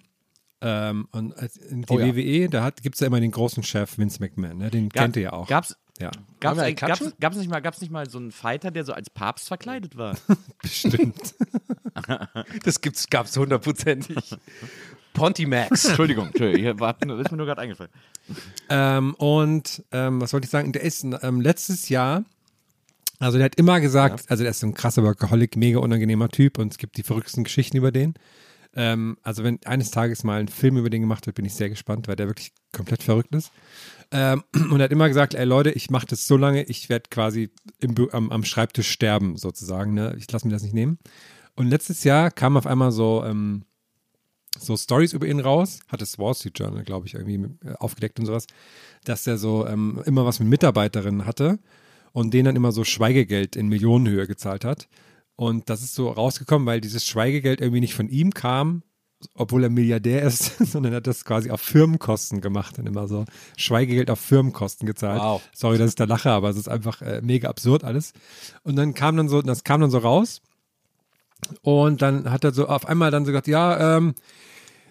[0.63, 1.35] Ähm, und
[1.71, 2.07] die Oh ja.
[2.15, 4.59] WWE, da gibt es ja immer den großen Chef Vince McMahon.
[4.59, 4.71] Ne?
[4.71, 5.47] Den kennt ihr ja auch.
[5.49, 8.85] Gab's, ja, gab's, eigentlich- gab's, gab's, nicht mal, gab's nicht mal so einen Fighter, der
[8.85, 10.17] so als Papst verkleidet war?
[10.63, 11.35] bestimmt.
[12.63, 14.37] Das gibt's, gab's hundertprozentig.
[15.15, 15.85] Pontimax.
[15.87, 17.91] Entschuldigung, Entschuldigung, ich war, ist mir nur gerade eingefallen.
[18.69, 20.73] ähm, und ähm, was wollte ich sagen?
[20.73, 22.25] Der ist ähm, letztes Jahr,
[23.19, 26.59] also der hat immer gesagt, also der ist so ein krasser Workaholic, mega unangenehmer Typ
[26.59, 28.13] und es gibt die verrücktesten Geschichten über den.
[28.77, 31.71] Ähm, also wenn eines Tages mal ein Film über den gemacht wird, bin ich sehr
[31.71, 33.51] gespannt, weil der wirklich komplett verrückt ist.
[34.11, 37.09] Ähm, und er hat immer gesagt, ey Leute, ich mache das so lange, ich werde
[37.11, 37.51] quasi
[37.81, 39.95] im, am, am Schreibtisch sterben sozusagen.
[39.95, 40.15] Ne?
[40.19, 40.99] Ich lasse mir das nicht nehmen.
[41.57, 43.65] Und letztes Jahr kam auf einmal so, ähm,
[44.59, 48.21] so Stories über ihn raus, hat das Wall Street Journal, glaube ich, irgendwie äh, aufgedeckt
[48.21, 48.47] und sowas,
[49.05, 51.59] dass er so ähm, immer was mit Mitarbeiterinnen hatte
[52.13, 54.87] und denen dann immer so Schweigegeld in Millionenhöhe gezahlt hat.
[55.37, 58.83] Und das ist so rausgekommen, weil dieses Schweigegeld irgendwie nicht von ihm kam,
[59.35, 63.25] obwohl er Milliardär ist, sondern er hat das quasi auf Firmenkosten gemacht und immer so
[63.57, 65.21] Schweigegeld auf Firmenkosten gezahlt.
[65.21, 65.43] Wow.
[65.55, 68.13] Sorry, dass ich da lache, aber es ist einfach äh, mega absurd alles.
[68.63, 70.41] Und dann kam dann so, das kam dann so raus
[71.63, 74.15] und dann hat er so auf einmal dann so gesagt, ja, ähm,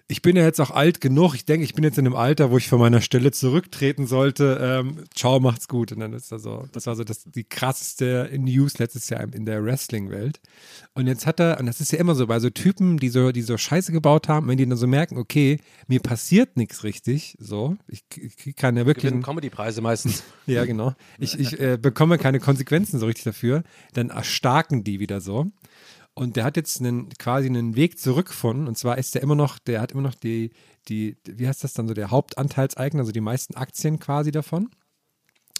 [0.08, 1.34] ich bin ja jetzt auch alt genug.
[1.34, 4.60] Ich denke, ich bin jetzt in einem Alter, wo ich von meiner Stelle zurücktreten sollte.
[4.62, 5.92] Ähm, ciao, macht's gut.
[5.92, 9.46] Und dann ist das so, das war so das, die krasseste News letztes Jahr in
[9.46, 10.42] der Wrestling-Welt.
[10.94, 13.32] Und jetzt hat er, und das ist ja immer so, bei so Typen, die so,
[13.32, 17.36] die so Scheiße gebaut haben, wenn die dann so merken, okay, mir passiert nichts richtig,
[17.40, 19.12] so, ich, ich kann ja wirklich.
[19.24, 20.24] Comedy-Preise meistens.
[20.48, 20.94] Ja, genau.
[21.18, 23.64] Ich, ich äh, bekomme keine Konsequenzen so richtig dafür.
[23.94, 25.48] Dann erstarken die wieder so.
[26.16, 28.68] Und der hat jetzt einen, quasi einen Weg zurückgefunden.
[28.68, 30.52] Und zwar ist der immer noch, der hat immer noch die,
[30.88, 34.70] die, wie heißt das dann so, der Hauptanteilseigner, also die meisten Aktien quasi davon.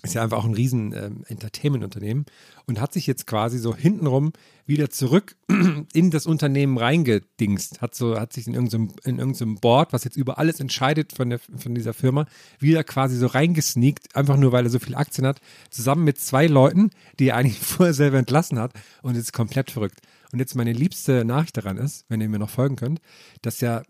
[0.02, 2.26] Ist ja einfach auch ein riesen ähm, Entertainment-Unternehmen
[2.68, 4.34] und hat sich jetzt quasi so hintenrum
[4.68, 5.36] wieder zurück
[5.94, 7.82] in das Unternehmen reingedingst.
[7.82, 11.32] Hat so, hat sich in irgendeinem, in irgendeinem Board, was jetzt über alles entscheidet von,
[11.32, 12.28] der, von dieser Firma,
[12.60, 15.42] wieder quasi so reingesneakt, einfach nur weil er so viele Aktien hat,
[15.72, 20.02] zusammen mit zwei Leuten, die er eigentlich vorher selber entlassen hat und ist komplett verrückt.
[20.32, 23.02] Und jetzt meine liebste Nachricht daran ist, wenn ihr mir noch folgen könnt,
[23.42, 23.84] dass ja,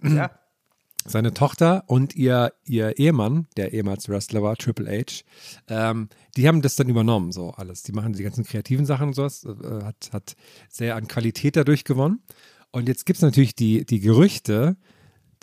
[1.06, 5.24] seine Tochter und ihr, ihr Ehemann, der ehemals Wrestler war, Triple H,
[5.68, 7.84] ähm, die haben das dann übernommen, so alles.
[7.84, 10.36] Die machen die ganzen kreativen Sachen und sowas, äh, hat, hat
[10.68, 12.24] sehr an Qualität dadurch gewonnen.
[12.72, 14.78] Und jetzt gibt es natürlich die, die Gerüchte,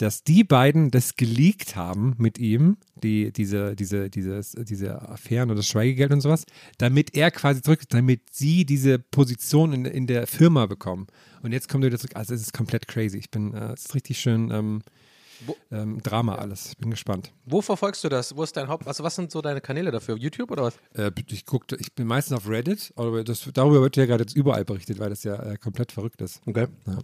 [0.02, 5.56] dass die beiden das geleakt haben mit ihm, die, diese, diese, dieses, diese Affären und
[5.56, 6.44] das Schweigegeld und sowas,
[6.78, 11.06] damit er quasi zurück, damit sie diese Position in, in der Firma bekommen.
[11.42, 12.16] Und jetzt kommt er wieder zurück.
[12.16, 13.16] Also es ist komplett crazy.
[13.16, 14.82] Ich bin, äh, es ist richtig schön ähm,
[15.70, 16.70] ähm, Drama alles.
[16.70, 17.32] Ich bin gespannt.
[17.44, 18.34] Wo verfolgst du das?
[18.34, 18.88] Wo ist dein Haupt...
[18.88, 20.16] Also was sind so deine Kanäle dafür?
[20.16, 20.74] YouTube oder was?
[20.94, 24.34] Äh, ich guckte, ich bin meistens auf Reddit, aber das, darüber wird ja gerade jetzt
[24.34, 26.40] überall berichtet, weil das ja äh, komplett verrückt ist.
[26.44, 26.66] Okay.
[26.88, 26.98] Ja.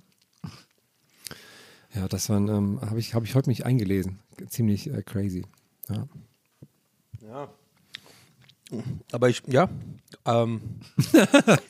[1.94, 4.18] Ja, das waren, ähm, habe ich, hab ich heute mich eingelesen.
[4.48, 5.44] Ziemlich äh, crazy.
[5.88, 6.06] Ja.
[7.22, 7.48] Ja.
[9.12, 9.68] Aber ich, ja.
[10.26, 10.60] Ähm,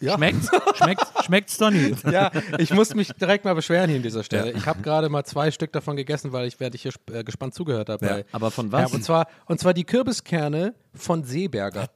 [0.00, 0.16] ja.
[0.16, 0.50] Schmeckt's?
[0.74, 1.24] Schmeckt's?
[1.24, 1.94] Schmeckt's, Donny?
[2.10, 4.52] ja, ich muss mich direkt mal beschweren hier an dieser Stelle.
[4.52, 7.88] Ich habe gerade mal zwei Stück davon gegessen, weil ich, ich hier äh, gespannt zugehört
[7.88, 8.04] habe.
[8.04, 8.18] Ja.
[8.32, 8.90] Aber von was?
[8.90, 11.88] Ja, und zwar, und zwar die Kürbiskerne von Seeberger.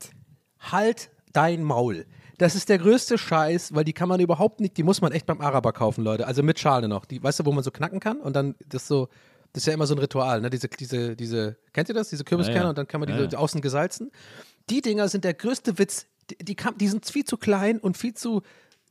[0.61, 2.07] Halt dein Maul.
[2.39, 5.26] Das ist der größte Scheiß, weil die kann man überhaupt nicht, die muss man echt
[5.26, 6.26] beim Araber kaufen, Leute.
[6.26, 7.05] Also mit Schale noch.
[7.05, 9.09] Die, weißt du, wo man so knacken kann und dann das so,
[9.53, 10.49] das ist ja immer so ein Ritual, ne?
[10.51, 12.09] Diese, diese, diese, kennt ihr das?
[12.09, 12.68] Diese Kürbiskerne Ja, ja.
[12.70, 14.11] und dann kann man die Ja, so außen gesalzen.
[14.70, 16.07] Die Dinger sind der größte Witz.
[16.30, 18.43] Die, die, kann, die sind viel zu klein und viel zu.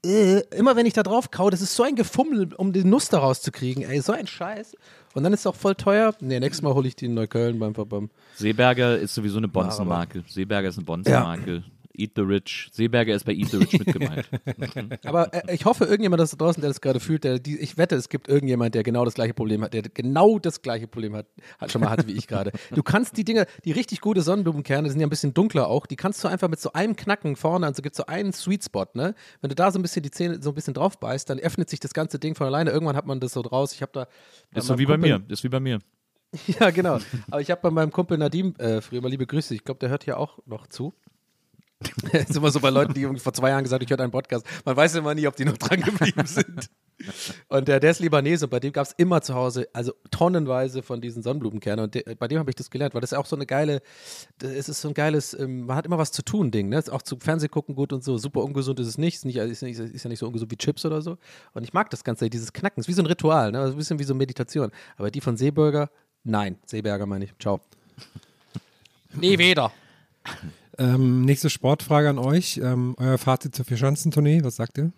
[0.06, 3.10] Äh, immer wenn ich da drauf kau, das ist so ein Gefummel, um die Nuss
[3.10, 3.84] da rauszukriegen.
[3.84, 4.76] Ey, so ein Scheiß.
[5.14, 6.14] Und dann ist es auch voll teuer.
[6.22, 10.24] Nee, nächstes Mal hole ich die in Neukölln beim, beim Seeberger ist sowieso eine Bonzenmarke.
[10.28, 11.64] Seeberger ist eine Bonzenmarke.
[11.96, 12.70] Eat the Rich.
[12.72, 14.30] Seeberger ist bei Eat the Rich mit gemeint.
[15.06, 17.78] Aber äh, ich hoffe, irgendjemand ist da draußen, der das gerade fühlt, der, die, ich
[17.78, 21.16] wette, es gibt irgendjemand, der genau das gleiche Problem hat, der genau das gleiche Problem
[21.16, 21.28] hat,
[21.60, 22.52] hat schon mal hatte wie ich gerade.
[22.74, 25.86] Du kannst die Dinger, die richtig gute Sonnenblumenkerne, die sind ja ein bisschen dunkler auch,
[25.86, 28.64] die kannst du einfach mit so einem Knacken vorne, also gibt es so einen Sweet
[28.64, 29.16] Spot, ne?
[29.42, 31.70] Wenn du da so ein bisschen die Zähne so ein bisschen drauf beißt, dann öffnet
[31.70, 32.72] sich das ganze Ding von alleine.
[32.72, 33.74] Irgendwann hat man das so draus.
[33.74, 34.08] Ich habe da.
[34.54, 35.26] Ist so wie bei Kumpel- mir.
[35.30, 35.80] Ist wie bei mir.
[36.60, 36.98] Ja, genau.
[37.30, 39.90] Aber ich habe bei meinem Kumpel Nadim, äh, früher mal liebe Grüße, ich glaube, der
[39.90, 40.94] hört hier auch noch zu.
[42.12, 44.12] Das ist immer so bei Leuten, die vor zwei Jahren gesagt haben, ich höre deinen
[44.12, 44.46] Podcast.
[44.66, 46.70] Man weiß immer nie, ob die noch dran geblieben sind.
[47.48, 50.84] Und der, der ist Libanese und bei dem gab es immer zu Hause, also tonnenweise
[50.84, 51.86] von diesen Sonnenblumenkernen.
[51.86, 53.82] Und de, bei dem habe ich das gelernt, weil das ist auch so eine geile,
[54.42, 56.70] es ist so ein geiles, ähm, man hat immer was zu tun, Ding.
[56.70, 56.78] Ne?
[56.78, 58.18] Ist auch zu Fernsehgucken gut und so.
[58.18, 59.16] Super ungesund ist es nicht.
[59.16, 61.18] Ist, nicht, ist, nicht, ist ja nicht so ungesund wie Chips oder so.
[61.54, 62.82] Und ich mag das Ganze, dieses Knacken.
[62.82, 63.60] Ist wie so ein Ritual, ne?
[63.60, 64.72] Also ein bisschen wie so Meditation.
[64.98, 65.90] Aber die von Seeburger,
[66.24, 66.58] nein.
[66.66, 67.34] Seeberger meine ich.
[67.40, 67.60] Ciao.
[69.14, 69.72] Nie wieder.
[70.82, 72.58] Ähm, nächste Sportfrage an euch.
[72.58, 74.92] Ähm, euer Fazit zur Vierschanzentournee, was sagt ihr?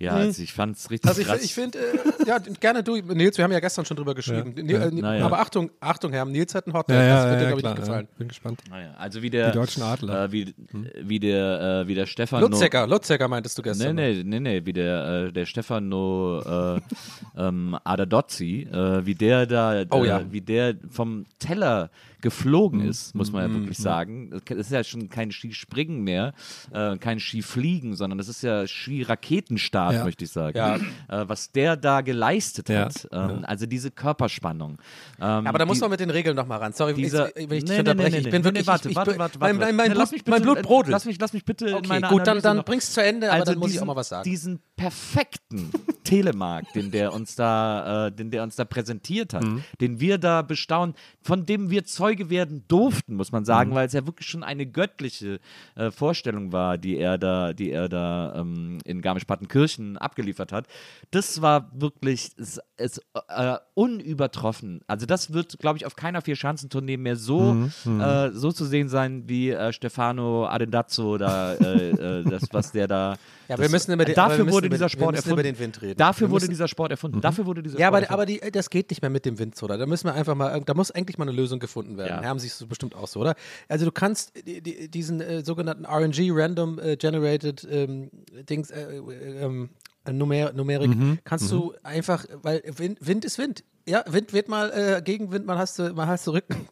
[0.00, 1.42] Ja, also ich fand's richtig Also ich, krass.
[1.44, 4.54] ich finde, äh, ja, gerne du, Nils, wir haben ja gestern schon drüber geschrieben.
[4.54, 5.26] Nil- äh, Naja.
[5.26, 7.76] Aber Achtung, Achtung, Herr, Nils hat einen Hot Take, das wird dir, glaube ich, nicht
[7.76, 8.08] gefallen.
[8.16, 8.60] Bin gespannt.
[8.70, 10.24] Naja, also wie der, Die deutschen Adler.
[10.24, 10.54] Äh, wie,
[11.02, 12.40] wie der, äh, wie der Stefan.
[12.40, 13.94] Lutzecker, Lutzecker meintest du Nee, gestern.
[13.96, 16.80] nee, nee, nee, wie der, äh, der Stefano äh,
[17.36, 20.22] ähm, Adadozzi, äh, wie der da, Oh äh, ja.
[20.32, 21.90] wie der vom Teller
[22.22, 22.88] geflogen Mhm.
[22.90, 24.30] ist, muss man ja wirklich sagen.
[24.46, 26.34] Das ist ja schon kein Skispringen mehr,
[26.70, 30.04] äh, kein Skifliegen, sondern das ist ja Skiraketenstart, Ja.
[30.04, 30.56] möchte ich sagen.
[30.56, 30.76] Ja.
[30.76, 32.86] Äh, was der da geleistet Ja.
[32.86, 34.78] hat, ähm, also diese Körperspannung.
[35.20, 36.72] Ähm, Aber da muss man mit den Regeln nochmal ran.
[36.72, 38.10] Sorry, dieser, ich, wenn ich dich Nee, unterbreche.
[38.10, 38.66] nee, ich nee, bin nee, wirklich.
[38.66, 39.66] warte, ich, ich, warte, bin- warte, mein, warte.
[39.66, 40.92] mein, mein, Nee, Blut, lass mich mein bitte- Blut brodelt.
[40.92, 43.58] Lass mich, lass mich bitte okay, gut, dann, dann bring's zu Ende, aber also dann
[43.58, 44.24] muss ich diesen, auch mal was sagen.
[44.24, 45.70] Diesen perfekten
[46.04, 49.62] Telemark, den der uns da, äh, den der uns da präsentiert hat, Mhm.
[49.80, 53.46] den wir da bestaunen, von dem wir Zeuge werden durften, muss man Mhm.
[53.46, 55.38] sagen, weil es ja wirklich schon eine göttliche
[55.76, 60.66] äh, Vorstellung war, die er da, die er da ähm, in Garmisch-Partenkirchen abgeliefert hat.
[61.10, 64.80] Das war wirklich es, es, äh, unübertroffen.
[64.86, 67.54] Also das wird, glaube ich, auf keiner Vier-Schanzentournee mehr so,
[67.84, 72.72] Mhm, äh, so zu sehen sein wie äh, Stefano Adendazzo da, äh, äh, das, was
[72.72, 73.16] der da.
[73.50, 75.42] Ja, das, wir müssen immer die- dafür wurde über dieser Sport erfunden.
[75.42, 75.98] den Wind reden.
[75.98, 77.20] Dafür wurde dieser Sport erfunden.
[77.20, 78.44] Dafür wurde dieser Ja, Sport aber, aber erfunden.
[78.46, 79.66] die, das geht nicht mehr mit dem Wind so.
[79.66, 82.22] Da Da müssen wir einfach mal, da muss eigentlich mal eine Lösung gefunden werden.
[82.22, 82.28] Ja.
[82.28, 83.34] Haben sich so bestimmt auch so, oder?
[83.68, 88.10] Also du kannst die, die, diesen äh, sogenannten RNG, Random äh, Generated ähm,
[88.48, 89.70] Dings, äh, äh, ähm,
[90.04, 91.18] äh, Numer Numerik, Mhm.
[91.24, 93.64] kannst du einfach, weil Wind, Wind ist Wind.
[93.86, 96.68] Ja, Wind wird mal äh, Gegenwind, mal hast du, mal hast du Rücken.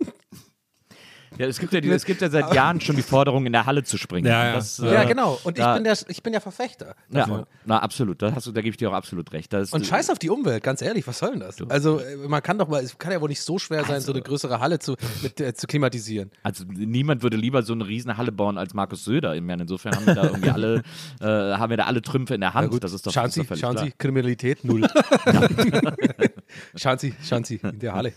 [1.39, 3.66] Ja, es, gibt ja die, es gibt ja seit Jahren schon die Forderung, in der
[3.66, 4.26] Halle zu springen.
[4.26, 4.53] Ja, ja.
[4.55, 5.39] Das, ja, äh, genau.
[5.45, 6.95] Und ich da- bin der, ich bin ja Verfechter.
[7.11, 8.20] Ja, na absolut.
[8.22, 9.53] Da, hast du, da gebe ich dir auch absolut recht.
[9.53, 11.57] Das, Und scheiß auf die Umwelt, ganz ehrlich, was soll denn das?
[11.68, 14.07] Also, äh, man kann doch mal, es kann ja wohl nicht so schwer sein, Also
[14.07, 16.30] so eine größere Halle zu, mit, äh, zu klimatisieren.
[16.43, 19.34] Also niemand würde lieber so eine riesen Halle bauen als Markus Söder.
[19.34, 20.82] Insofern haben wir da irgendwie alle,
[21.20, 22.82] äh, haben wir da alle Trümpfe in der Hand.
[22.82, 23.84] das ist doch, schauen Sie, schauen klar.
[23.84, 24.82] Sie, Kriminalität null.
[26.74, 28.12] schauen Sie, schauen Sie, in der Halle.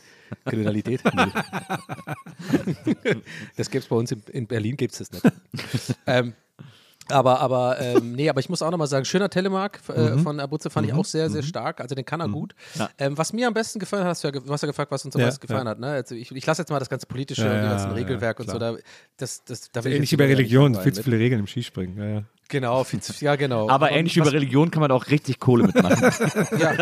[0.46, 1.32] Kriminalität null.
[3.58, 5.24] das gibt's bei uns in, in Berlin gibt's das nicht.
[6.08, 6.34] ähm,
[7.10, 10.20] aber, aber, ähm, nee, aber ich muss auch nochmal sagen, schöner Telemark äh, Mhm.
[10.20, 11.82] von Abuze fand ich auch sehr, sehr stark.
[11.82, 12.56] Also den kann er gut.
[12.98, 15.16] Ähm, was mir am besten gefallen hat, hast du ja, hast ja gefragt, was uns
[15.16, 15.72] am Ja, besten gefallen ja.
[15.72, 15.80] hat.
[15.80, 15.88] Ne?
[15.88, 17.96] Also ich, ich lasse jetzt mal das ganze politische Ja, und die ja, ganzen ja,
[17.96, 18.58] Regelwerk und so.
[18.58, 18.76] Da,
[19.18, 21.48] das, das, da will ich Ähnlich jetzt wie bei Religion, viel zu viele Regeln im
[21.48, 22.26] Skispringen.
[22.52, 23.70] Genau, viel zu, ja genau.
[23.70, 26.02] Aber Und ähnlich wie was- bei Religion kann man auch richtig Kohle mitmachen.
[26.60, 26.74] ja.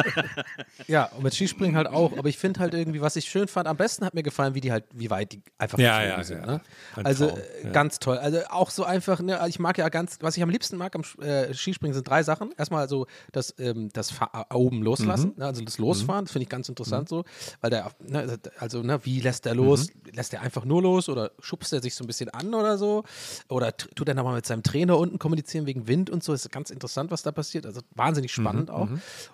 [0.87, 2.17] ja, und mit Skispringen halt auch.
[2.17, 4.61] Aber ich finde halt irgendwie, was ich schön fand, am besten hat mir gefallen, wie
[4.61, 6.39] die halt, wie weit die einfach Ja, ja, sind.
[6.41, 6.45] ja.
[6.45, 6.61] Ne?
[6.95, 7.69] Ein Also Traum, äh, ja.
[7.71, 8.17] ganz toll.
[8.17, 11.03] Also auch so einfach, ne, ich mag ja ganz, was ich am liebsten mag am
[11.21, 12.51] äh, Skispringen sind drei Sachen.
[12.57, 15.39] Erstmal so das, ähm, das Fa äh, oben loslassen, Mhm.
[15.39, 17.25] ne, also das Losfahren, das finde ich ganz interessant so.
[17.61, 19.87] Weil der, ne, also, ne, wie lässt er los?
[19.93, 20.13] Mhm.
[20.15, 23.03] Lässt er einfach nur los oder schubst er sich so ein bisschen an oder so?
[23.49, 26.31] Oder tut er nochmal mit seinem Trainer unten kommunizieren wegen Wind und so?
[26.31, 27.65] Das ist ganz interessant, was da passiert.
[27.65, 28.89] Also wahnsinnig Mhm, spannend auch.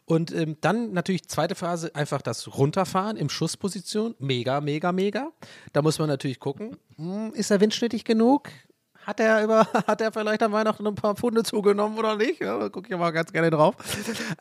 [0.06, 4.16] Und ähm, dann natürlich zweite Phase, einfach das Runterfahren im Schussposition.
[4.20, 5.32] Mega, mega, mega.
[5.74, 8.50] Da muss man natürlich gucken, hm, ist er windschnittig genug?
[9.06, 12.42] Hat er über, hat er vielleicht an Weihnachten ein paar Pfunde zugenommen oder nicht?
[12.42, 13.76] Ja, da gucke ich mal ganz gerne drauf.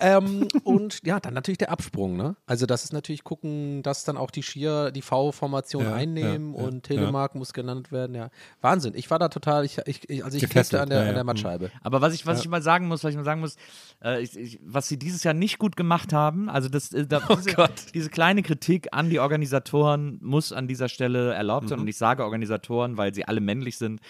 [0.00, 2.36] ähm, und ja, dann natürlich der Absprung, ne?
[2.46, 6.60] Also das ist natürlich gucken, dass dann auch die Skier die V-Formation Ja, einnehmen ja,
[6.60, 8.30] ja, und Telemark muss genannt werden, ja.
[8.60, 8.94] Wahnsinn.
[8.94, 11.14] Ich war da total, ich, ich, also ich klebte an der, ja, an ja.
[11.14, 11.70] der Mattscheibe.
[11.82, 13.56] Aber was ich, was ich mal sagen muss, was ich mal sagen muss,
[14.02, 17.20] äh, ich, ich, was sie dieses Jahr nicht gut gemacht haben, also das, äh, da,
[17.28, 21.78] Oh diese, diese kleine Kritik an die Organisatoren muss an dieser Stelle erlaubt sein.
[21.80, 24.00] Und ich sage Organisatoren, weil sie alle männlich sind.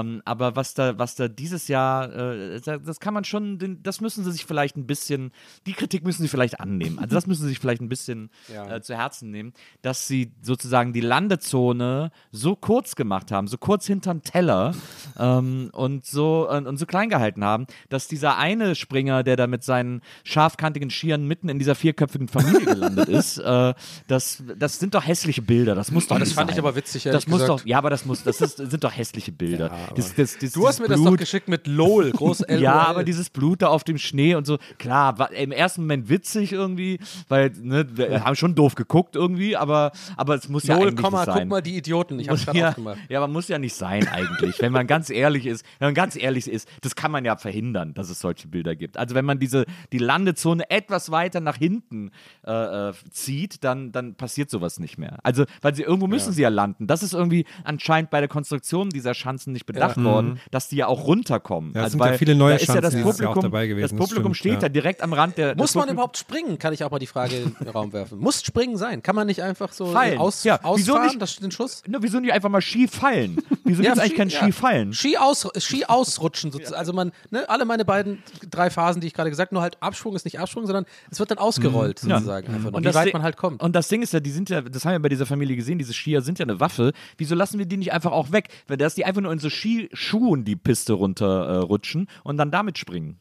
[0.00, 4.00] Ähm, aber was da, was da dieses Jahr, äh, da- das kann man schon, das
[4.00, 5.32] müssen sie sich vielleicht ein bisschen,
[5.66, 6.98] die Kritik müssen sie vielleicht annehmen.
[6.98, 8.30] Also das müssen sie sich vielleicht ein bisschen
[8.68, 13.86] äh, zu Herzen nehmen, dass sie sozusagen die Landezone so kurz gemacht haben, so kurz
[13.86, 14.74] hinterm Teller
[15.18, 19.46] ähm, und so und, und so klein gehalten haben, dass dieser eine Springer, der da
[19.46, 23.74] mit seinen scharfkantigen Skiern mitten in dieser vierköpfigen Familie gelandet ist, äh,
[24.06, 25.74] das, das sind doch hässliche Bilder.
[25.74, 26.64] Das muss doch Oh, das nicht fand ich sein.
[26.64, 27.60] aber witzig, Das muss gesagt.
[27.62, 29.70] doch, ja, aber das muss, das ist, sind doch hässliche Bilder.
[29.94, 32.86] Das, das, das, Du hast mir das Blut, doch geschickt mit LOL, groß L ja,
[32.86, 36.52] aber dieses Blut da auf dem Schnee und so, klar, war im ersten Moment witzig
[36.52, 40.88] irgendwie, weil, ne, wir haben schon doof geguckt irgendwie, aber, aber es muss ja LOL,
[40.88, 41.38] eigentlich Komma, nicht sein.
[41.38, 42.18] guck mal die Idioten.
[42.20, 42.98] Ich hab's gerade ja, aufgemacht.
[43.08, 44.60] ja, aber muss ja nicht sein eigentlich.
[44.60, 47.94] wenn man ganz ehrlich ist, wenn man ganz ehrlich ist, das kann man ja verhindern,
[47.94, 48.96] dass es solche Bilder gibt.
[48.96, 52.10] Also wenn man diese die Landezone etwas weiter nach hinten
[52.46, 55.18] äh, äh, zieht, dann, dann passiert sowas nicht mehr.
[55.22, 56.86] Also weil sie irgendwo müssen sie ja landen.
[56.86, 60.86] Das ist irgendwie anscheinend bei der Konstruktion dieser Schanzen nicht bedacht worden, dass die ja
[60.86, 61.72] auch runterkommen.
[61.74, 63.90] Ja, also sind ja weil viele neue da ist ja das Publikum, dabei gewesen, das
[63.98, 64.68] das Publikum stimmt, steht ja.
[64.68, 65.56] da direkt am Rand der.
[65.56, 66.58] Muss das man Publikum- überhaupt springen?
[66.58, 68.18] Kann ich auch mal die Frage in den Raum werfen.
[68.18, 69.02] Muss Springen sein?
[69.02, 70.18] Kann man nicht einfach so Fallen.
[70.18, 71.22] aus, Ja, wieso ausfahren, nicht?
[71.22, 71.82] das, den Schuss?
[71.86, 73.36] Na, wieso nicht einfach mal Ski fallen?
[73.64, 74.38] Wieso Ja, gibt es eigentlich Ski- kein ja.
[74.42, 74.92] Ski fallen?
[74.92, 76.76] Ski, aus, Ski ausrutschen sozusagen.
[76.78, 79.76] Also man, ne, alle meine beiden, drei Phasen, die ich gerade gesagt habe, nur halt
[79.80, 83.12] Absprung ist nicht Absprung, sondern es wird dann ausgerollt sozusagen einfach nur, wie das weit
[83.12, 83.62] man halt kommt.
[83.62, 85.78] Und das Ding ist ja, die sind ja, das haben wir bei dieser Familie gesehen,
[85.78, 86.92] diese Skier sind ja eine Waffe.
[87.16, 88.48] Wieso lassen wir die nicht einfach auch weg?
[88.68, 92.78] Weil dass die einfach nur in so Skischuhen die Piste runterrutschen äh, und dann damit
[92.78, 93.20] springen.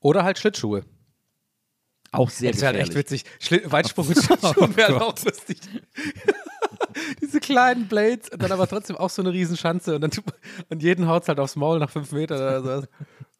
[0.00, 0.84] Oder halt Schlittschuhe.
[2.12, 3.24] Auch sehr Das wäre halt echt witzig.
[3.40, 5.60] Schli Weitsprung mit Schlittschuhen wäre auch lustig.
[7.20, 10.10] Diese kleinen Blades und dann aber trotzdem auch so eine Riesenschanze und dann
[10.68, 12.86] und jeden haut's halt aufs Maul nach fünf Metern oder so.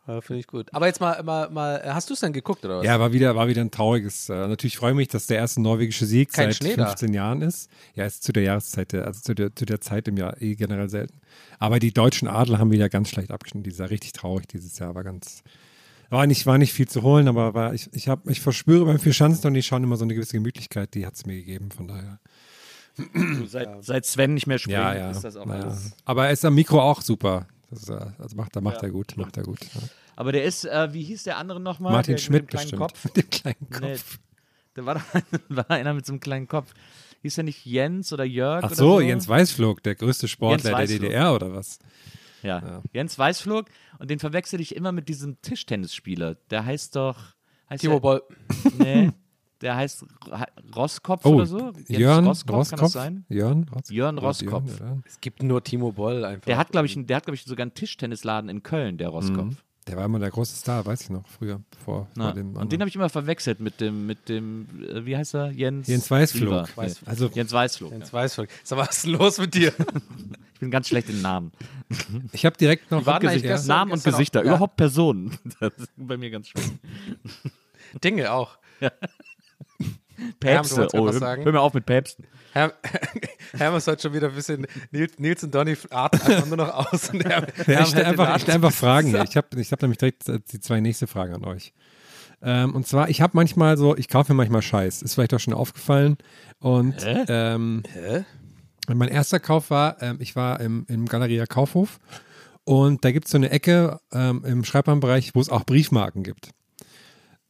[0.06, 0.68] Ja, Finde ich gut.
[0.74, 2.84] Aber jetzt mal, mal, mal hast du es denn geguckt oder was?
[2.84, 4.28] Ja, war wieder, war wieder ein trauriges.
[4.28, 6.86] Äh, natürlich freue ich mich, dass der erste norwegische Sieg Kein seit Schnee da.
[6.88, 7.70] 15 Jahren ist.
[7.94, 10.90] Ja, ist zu der Jahreszeit, also zu der, zu der Zeit im Jahr eh generell
[10.90, 11.20] selten.
[11.58, 13.70] Aber die deutschen Adler haben wieder ganz schlecht abgeschnitten.
[13.70, 14.94] Die war richtig traurig dieses Jahr.
[14.94, 15.42] War ganz,
[16.10, 18.98] war nicht, war nicht viel zu holen, aber war, ich, ich, hab, ich verspüre beim
[18.98, 21.88] Vierschanzen und die schauen immer so eine gewisse Gemütlichkeit, die hat es mir gegeben, von
[21.88, 22.18] daher.
[23.48, 25.10] Seit, seit Sven nicht mehr springt, Ja, ja.
[25.10, 25.92] ist das auch alles.
[26.04, 27.46] Aber er ist am Mikro auch super.
[27.70, 29.60] Das ist, äh, also macht, da macht er gut, macht er gut.
[29.74, 29.80] Ja.
[30.16, 31.92] Aber der ist, äh, wie hieß der andere nochmal?
[31.92, 32.78] Martin der, Schmidt mit dem.
[32.78, 33.04] Kopf.
[33.04, 34.18] Mit dem kleinen Kopf.
[34.18, 34.38] Nee,
[34.74, 35.04] da war, doch,
[35.48, 36.72] war einer mit so einem kleinen Kopf.
[37.22, 38.64] Hieß der nicht Jens oder Jörg?
[38.64, 40.86] Ach oder so, so, Jens Weißflog, der größte Sportler der.
[40.86, 41.78] DDR oder was?
[42.42, 42.82] Ja.
[42.92, 43.66] Jens Weißflog
[43.98, 46.34] und den verwechsel ich immer mit diesem Tischtennisspieler.
[46.50, 47.34] Der heißt doch.
[47.70, 48.22] Heißt Timo Boll.
[48.78, 49.10] Nee,
[49.64, 50.44] der heißt Ro-
[50.76, 51.58] Roskopf Oh, oder so.
[51.58, 52.80] Jens Jörn Roskopf, kann Roskopf.
[52.80, 53.24] das sein?
[53.28, 53.90] Jörn, Roskopf.
[53.90, 55.02] Jörn oder?
[55.06, 56.44] Es gibt nur Timo Boll einfach.
[56.46, 59.54] Der hat, glaube ich, der hat, glaube ich, sogar einen Tischtennisladen in Köln, der Roskopf.
[59.86, 62.72] Der war immer der große Star, weiß ich noch, früher, vor, Na, vor dem und
[62.72, 65.50] den habe ich immer verwechselt mit dem, mit dem, äh, wie heißt er?
[65.50, 65.88] Jens.
[65.88, 66.68] Jens Weißflog.
[66.78, 66.90] Nee.
[67.04, 67.92] Also, Jens Weißflog.
[67.92, 68.48] Jens Weißflog.
[68.62, 69.72] Sag mal, was ist denn los mit dir?
[70.54, 71.52] Ich bin ganz schlecht in Namen.
[72.32, 73.48] ich habe direkt noch Gesichter.
[73.48, 74.52] gestern- Namen und auch- Gesichter, ja.
[74.52, 75.36] überhaupt Personen.
[75.60, 76.62] Das ist bei mir ganz schwer.
[78.02, 78.56] Dinge auch.
[80.40, 80.88] Päpste.
[80.94, 82.26] Oh, hör, hör mir auf mit Päpsten.
[82.52, 82.72] Herr,
[83.52, 84.66] Herm ist heute schon wieder ein bisschen.
[84.90, 87.10] Nils, Nils und Donny atmen einfach nur noch aus.
[87.10, 89.24] Und Herm, Ja, ich stelle einfach, stell einfach Fragen hier.
[89.24, 91.72] Ich habe ich hab nämlich direkt äh, die zwei nächste Frage an euch.
[92.42, 95.02] Ähm, und zwar, ich habe manchmal so, ich kaufe mir manchmal Scheiß.
[95.02, 96.18] Ist vielleicht auch schon aufgefallen.
[96.58, 97.82] Und ähm,
[98.86, 101.98] mein erster Kauf war, ähm, ich war im, im Galeria Kaufhof
[102.64, 106.50] und da gibt es so eine Ecke ähm, im Schreibwarenbereich, wo es auch Briefmarken gibt.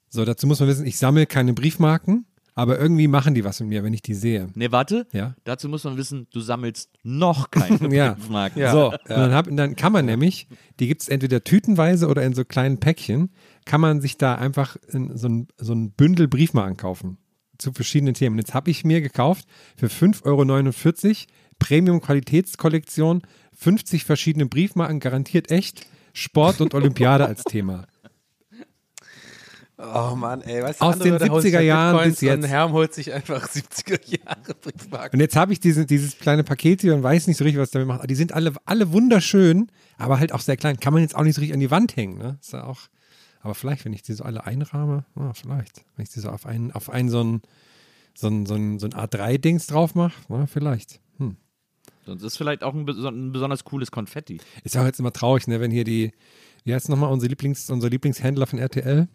[0.08, 3.68] So, dazu muss man wissen, ich sammle keine Briefmarken, aber irgendwie machen die was mit
[3.68, 4.48] mir, wenn ich die sehe.
[4.55, 5.07] Nee, warte.
[5.12, 5.34] Ja.
[5.44, 8.12] Dazu muss man wissen, du sammelst noch keine Ja.
[8.12, 8.70] Briefmarken.
[8.70, 10.46] So, und dann, hab, dann kann man nämlich,
[10.78, 13.30] die gibt es entweder tütenweise oder in so kleinen Päckchen,
[13.64, 17.18] kann man sich da einfach in so, ein, so ein Bündel Briefmarken kaufen
[17.59, 18.38] zu verschiedenen Themen.
[18.38, 19.46] Jetzt habe ich mir gekauft
[19.76, 23.22] für 5,49 Euro Premium-Qualitätskollektion,
[23.55, 27.86] 50 verschiedene Briefmarken, garantiert echt, Sport und Olympiade als Thema.
[29.77, 32.20] Oh Mann, ey, weißt du, Aus den Leute holen sich 70er halt Jahren Bitcoins bis
[32.20, 32.37] jetzt.
[32.37, 35.18] Und Herm holt sich einfach 70er Jahre Briefmarken.
[35.18, 37.72] Und jetzt habe ich diese, dieses kleine Paket hier und weiß nicht so richtig, was
[37.72, 38.09] damit macht.
[38.09, 39.68] Die sind alle, alle wunderschön,
[39.99, 40.79] aber halt auch sehr klein.
[40.79, 42.18] Kann man jetzt auch nicht so richtig an die Wand hängen.
[42.18, 42.39] Ne?
[42.41, 42.83] Ist ja auch,
[43.41, 45.85] aber vielleicht, wenn ich die so alle einrahme, ah, vielleicht.
[45.97, 47.43] Wenn ich die so auf einen, auf einen so ein,
[48.14, 51.01] so ein, so ein, so ein A3-Dings drauf mache, na, vielleicht.
[51.18, 51.37] Hm.
[52.07, 54.41] Sonst ist vielleicht auch ein, ein besonders cooles Konfetti.
[54.62, 56.12] Ist ja auch jetzt immer traurig, ne, wenn hier die,
[56.62, 59.09] wie heißt nochmal unser, Lieblings, unser Lieblingshändler von RTL?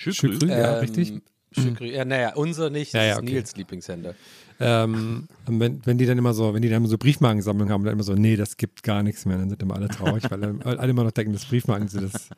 [0.00, 1.20] Schükrü, ja, richtig.
[1.52, 3.32] Schükrü, ja, naja, unser nicht, Ja, das ja, ist okay.
[3.32, 4.14] Nils Lieblingshändler.
[4.60, 7.94] Ähm, wenn, wenn die dann immer so, wenn die dann immer so Briefmarkensammlungen haben, dann
[7.94, 9.38] immer so, nee, das gibt gar nichts mehr.
[9.38, 12.28] Dann sind immer alle traurig, weil alle immer noch denken, das Briefmarken sind das,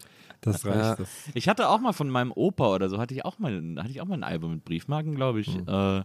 [0.43, 0.77] das reicht.
[0.77, 0.95] Ja.
[0.97, 1.09] Das.
[1.35, 4.01] Ich hatte auch mal von meinem Opa oder so, hatte ich auch mal, hatte ich
[4.01, 5.49] auch mal ein Album mit Briefmarken, glaube ich.
[5.67, 6.03] Äh,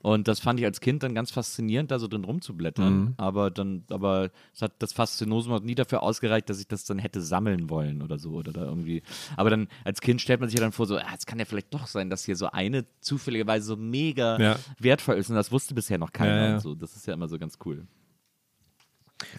[0.00, 3.14] und das fand ich als Kind dann ganz faszinierend, da so drin rumzublättern.
[3.18, 6.98] Aber dann, aber es hat das Faszinosum hat nie dafür ausgereicht, dass ich das dann
[6.98, 8.30] hätte sammeln wollen oder so.
[8.30, 9.02] Oder da irgendwie.
[9.36, 11.44] Aber dann als Kind stellt man sich ja dann vor, so, ah, es kann ja
[11.44, 14.56] vielleicht doch sein, dass hier so eine zufälligerweise so mega Ja.
[14.78, 15.28] wertvoll ist.
[15.28, 16.36] Und das wusste bisher noch keiner.
[16.36, 16.54] Ja, ja.
[16.54, 16.74] Und so.
[16.74, 17.86] Das ist ja immer so ganz cool.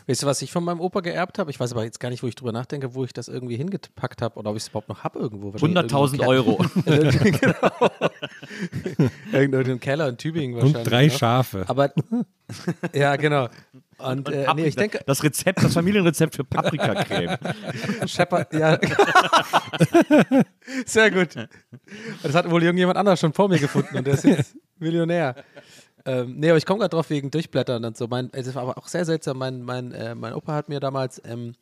[0.07, 1.51] Weißt du, was ich von meinem Opa geerbt habe?
[1.51, 4.21] Ich weiß aber jetzt gar nicht, wo ich drüber nachdenke, wo ich das irgendwie hingepackt
[4.21, 5.53] habe oder ob ich es überhaupt noch habe irgendwo.
[5.53, 6.57] Wahrscheinlich 100.000 irgendwo Euro.
[6.86, 7.89] genau.
[9.31, 10.77] Irgendwo im Keller in Tübingen wahrscheinlich.
[10.77, 11.17] Und drei noch.
[11.17, 11.65] Schafe.
[11.67, 11.91] Aber,
[12.93, 13.49] ja, genau.
[13.97, 17.38] Und, äh, nee, ich denke, das Rezept, das Familienrezept für Paprikacreme.
[18.05, 18.77] Shepard, ja.
[20.86, 21.36] Sehr gut.
[21.36, 21.49] Und
[22.23, 25.36] Das hat wohl irgendjemand anders schon vor mir gefunden und der ist jetzt Millionär.
[26.06, 28.08] Ähm, nee, aber ich komme gerade drauf wegen Durchblättern und so.
[28.08, 29.38] Mein, es war aber auch sehr seltsam.
[29.38, 31.56] Mein, mein, äh, mein Opa hat mir damals ähm,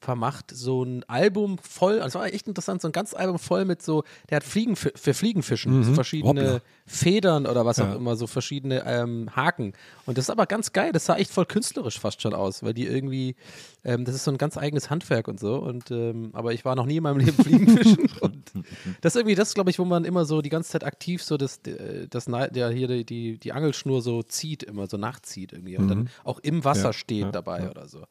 [0.00, 3.82] vermacht so ein Album voll, also war echt interessant, so ein ganzes Album voll mit
[3.82, 6.60] so, der hat Fliegen für, für Fliegenfischen, so verschiedene Hoppla.
[6.86, 7.94] Federn oder was auch Ja.
[7.94, 9.72] immer, so verschiedene ähm, Haken.
[10.06, 12.74] Und das ist aber ganz geil, das sah echt voll künstlerisch fast schon aus, weil
[12.74, 13.36] die irgendwie,
[13.84, 15.56] ähm, das ist so ein ganz eigenes Handwerk und so.
[15.56, 18.08] Und ähm, aber ich war noch nie in meinem Leben Fliegenfischen.
[18.20, 18.52] und
[19.00, 21.36] das ist irgendwie das, glaube ich, wo man immer so die ganze Zeit aktiv so
[21.36, 25.76] das, äh, das der hier die, die, die Angelschnur so zieht, immer so nachzieht irgendwie
[25.78, 28.04] und dann auch im Wasser Ja, steht ja, dabei oder so.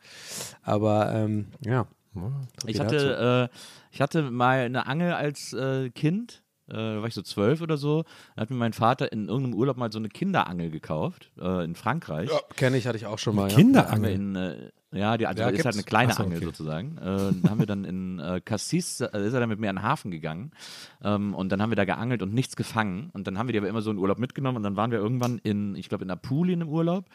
[0.63, 1.87] Aber ähm, ja.
[2.65, 3.57] Ich hatte, äh,
[3.91, 7.77] ich hatte mal eine Angel als äh, Kind, äh, da war ich so zwölf oder
[7.77, 8.03] so.
[8.35, 11.75] Da hat mir mein Vater in irgendeinem Urlaub mal so eine Kinderangel gekauft äh, in
[11.75, 12.29] Frankreich.
[12.55, 13.49] Kenne ich, hatte ich auch schon mal.
[13.49, 13.55] Ja.
[13.55, 14.11] Kinderangel.
[14.11, 16.45] in, äh, ja, die also Ja, ist halt eine kleine Ach so, Angel okay.
[16.45, 16.97] sozusagen.
[16.97, 19.77] Äh, dann haben wir dann in äh, Cassis, äh, ist er dann mit mir an
[19.77, 20.51] den Hafen gegangen
[21.03, 23.59] ähm, und dann haben wir da geangelt und nichts gefangen und dann haben wir die
[23.59, 26.11] aber immer so in Urlaub mitgenommen und dann waren wir irgendwann in, ich glaube in
[26.11, 27.05] Apulien im Urlaub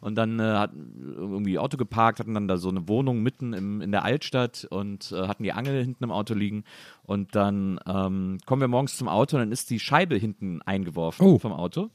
[0.00, 3.80] und dann äh, hatten irgendwie Auto geparkt, hatten dann da so eine Wohnung mitten im,
[3.80, 6.64] in der Altstadt und äh, hatten die Angel hinten im Auto liegen
[7.02, 11.26] und dann ähm, kommen wir morgens zum Auto und dann ist die Scheibe hinten eingeworfen
[11.26, 11.38] Oh.
[11.38, 11.90] vom Auto.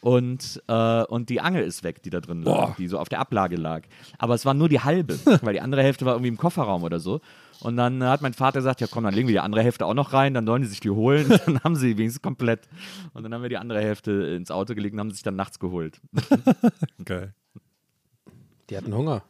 [0.00, 3.18] Und, äh, und die Angel ist weg, die da drin lag, die so auf der
[3.18, 3.82] Ablage lag.
[4.18, 7.00] Aber es war nur die halbe, weil die andere Hälfte war irgendwie im Kofferraum oder
[7.00, 7.20] so.
[7.60, 9.94] Und dann hat mein Vater gesagt, ja komm, dann legen wir die andere Hälfte auch
[9.94, 11.28] noch rein, dann sollen die sich die holen.
[11.46, 12.68] dann haben sie wenigstens komplett.
[13.14, 15.36] Und dann haben wir die andere Hälfte ins Auto gelegt und haben sie sich dann
[15.36, 16.00] nachts geholt.
[17.04, 17.34] Geil.
[18.68, 19.22] Die hatten Hunger.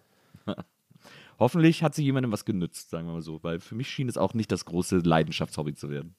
[1.38, 4.16] Hoffentlich hat sie jemandem was genützt, sagen wir mal so, weil für mich schien es
[4.16, 6.14] auch nicht das große Leidenschaftshobby zu werden.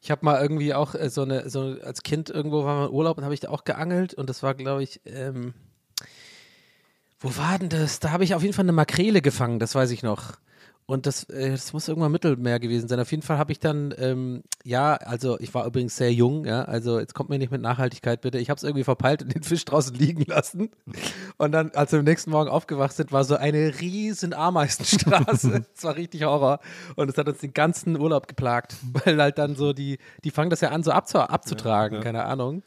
[0.00, 2.92] Ich habe mal irgendwie auch äh, so eine, so als Kind irgendwo war mal im
[2.92, 5.54] Urlaub und habe ich da auch geangelt und das war, glaube ich, ähm,
[7.20, 7.98] Wo war denn das?
[8.00, 10.34] Da habe ich auf jeden Fall eine Makrele gefangen, das weiß ich noch.
[10.90, 12.98] Und das, äh, das muss irgendwann Mittelmeer gewesen sein.
[12.98, 16.62] Auf jeden Fall habe ich dann, ähm, ja, also ich war übrigens sehr jung, ja,
[16.62, 18.38] also jetzt kommt mir nicht mit Nachhaltigkeit bitte.
[18.38, 20.70] Ich habe es irgendwie verpeilt und den Fisch draußen liegen lassen.
[21.36, 25.66] Und dann, als wir am nächsten Morgen aufgewacht sind, war so eine riesen Ameisenstraße.
[25.76, 26.58] Es war richtig Horror.
[26.96, 28.74] Und es hat uns den ganzen Urlaub geplagt,
[29.04, 32.62] weil halt dann so die, die fangen das ja an, so abzu abzutragen, keine Ahnung.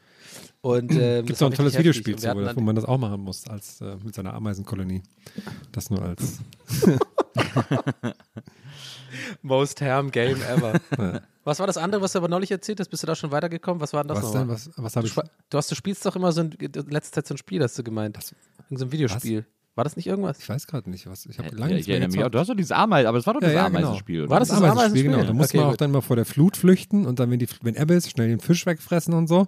[0.62, 1.76] Und ähm, Gibt das es auch ein tolles.
[1.76, 5.02] Videospiel zu, wo man das auch machen muss, als äh, mit seiner Ameisenkolonie.
[5.72, 6.40] Das nur als.
[9.42, 10.80] Most Ham Game ever.
[10.98, 11.22] Ja.
[11.44, 12.90] Was war das andere, was du aber neulich erzählt hast?
[12.90, 13.82] Bist du da schon weitergekommen?
[13.82, 14.42] Was war denn das Was nochmal?
[14.44, 14.50] denn?
[14.50, 15.30] Was, was habe Du, ich?
[15.50, 17.78] du hast, du spielst doch immer so ein, in letzter Zeit so ein Spiel, hast
[17.78, 18.18] du gemeint.
[18.70, 19.46] Irgend so ein Videospiel.
[19.76, 20.40] War das nicht irgendwas?
[20.40, 21.08] Ich weiß gerade nicht.
[21.10, 22.12] Was, ich habe Ja, lange ich nichts mehr auch.
[22.12, 22.36] gezockt.
[22.36, 23.80] Du hast doch dieses Ameisen, aber es war doch Ja, das ja, genau.
[23.80, 24.30] Ameisenspiel.
[24.30, 25.12] War das das Ameisenspiel, Ameisenspiel?
[25.12, 25.24] genau.
[25.26, 25.82] Da muss Okay, man auch gut.
[25.82, 28.40] dann mal vor der Flut flüchten und dann, wenn, die, wenn Ebbe ist, schnell den
[28.40, 29.48] Fisch wegfressen und so.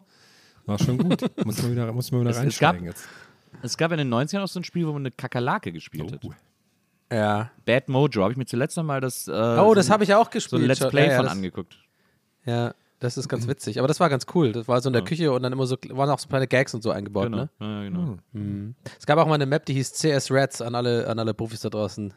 [0.66, 1.22] War schon gut.
[1.46, 3.06] muss man wieder, muss man wieder Es- es gab- reinsteigen jetzt.
[3.62, 6.22] Es gab in den 90ern auch so ein Spiel, wo man eine Kakerlake gespielt hat.
[7.12, 7.52] Ja.
[7.66, 9.28] Bad Mojo, habe ich mir zuletzt noch mal das.
[9.28, 10.62] Äh, Oh, das habe ich auch so gespielt.
[10.64, 10.88] ein Let's.
[10.88, 11.78] Play ja, ja, von angeguckt.
[12.46, 12.74] Ja,
[13.04, 13.80] das ist ganz witzig.
[13.80, 14.52] Aber das war ganz cool.
[14.54, 16.74] Das war so in der Küche und dann immer so, waren auch so kleine Gags
[16.74, 17.38] und so eingebaut, Genau.
[17.38, 17.50] ne?
[17.60, 18.16] Ja, genau.
[18.98, 21.62] Es gab auch mal eine Map, die hieß CS Reds an alle, an alle Profis
[21.62, 22.14] da draußen.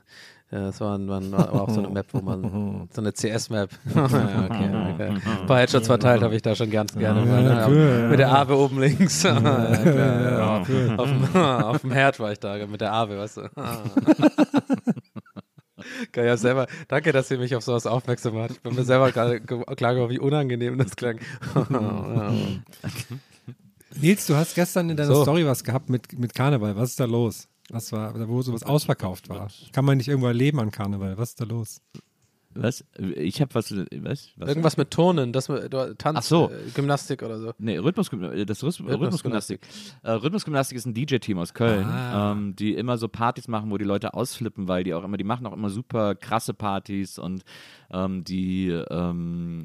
[0.53, 3.69] Ja, das war, war, war auch so eine Map, wo man, so eine CS-Map.
[3.95, 5.09] ja, okay, okay.
[5.41, 7.27] Ein paar Headshots verteilt habe ich da schon ganz gerne.
[7.27, 7.65] ne?
[7.69, 8.09] cool.
[8.11, 9.25] Mit der Awe oben links.
[9.25, 10.57] ja, klar, ja.
[10.59, 13.49] Auf, dem, auf dem Herd war ich da, mit der Awe, weißt du.
[16.13, 18.53] Geil, ja, selber, danke, dass ihr mich auf sowas aufmerksam macht.
[18.53, 21.19] Ich bin mir selber gerade ge- klar geworden, wie unangenehm das klang.
[24.01, 25.23] Nils, du hast gestern in deiner So.
[25.23, 26.77] Story was gehabt mit, mit Karneval.
[26.77, 27.49] Was ist da los?
[27.71, 29.49] Was war, wo sowas ausverkauft war?
[29.73, 31.17] Kann man nicht irgendwo erleben an Karneval?
[31.19, 31.81] Was ist da los?
[32.63, 32.85] Was?
[33.17, 34.31] Ich habe was, was?
[34.37, 34.49] was?
[34.49, 36.51] Irgendwas mit Turnen, das mit, Tanz, Ach so.
[36.51, 37.53] äh, Gymnastik oder so.
[37.59, 38.47] Nee, Rhythmusgymnastik.
[38.47, 39.61] Das Rhythmus Rhythmusgymnastik.
[40.03, 42.33] Äh, Rhythmusgymnastik ist ein DJ-Team aus Köln, Ah.
[42.33, 45.25] ähm, die immer so Partys machen, wo die Leute ausflippen, weil die auch immer, die
[45.25, 47.43] machen auch immer super krasse Partys und
[47.93, 49.63] ähm, die, ähm,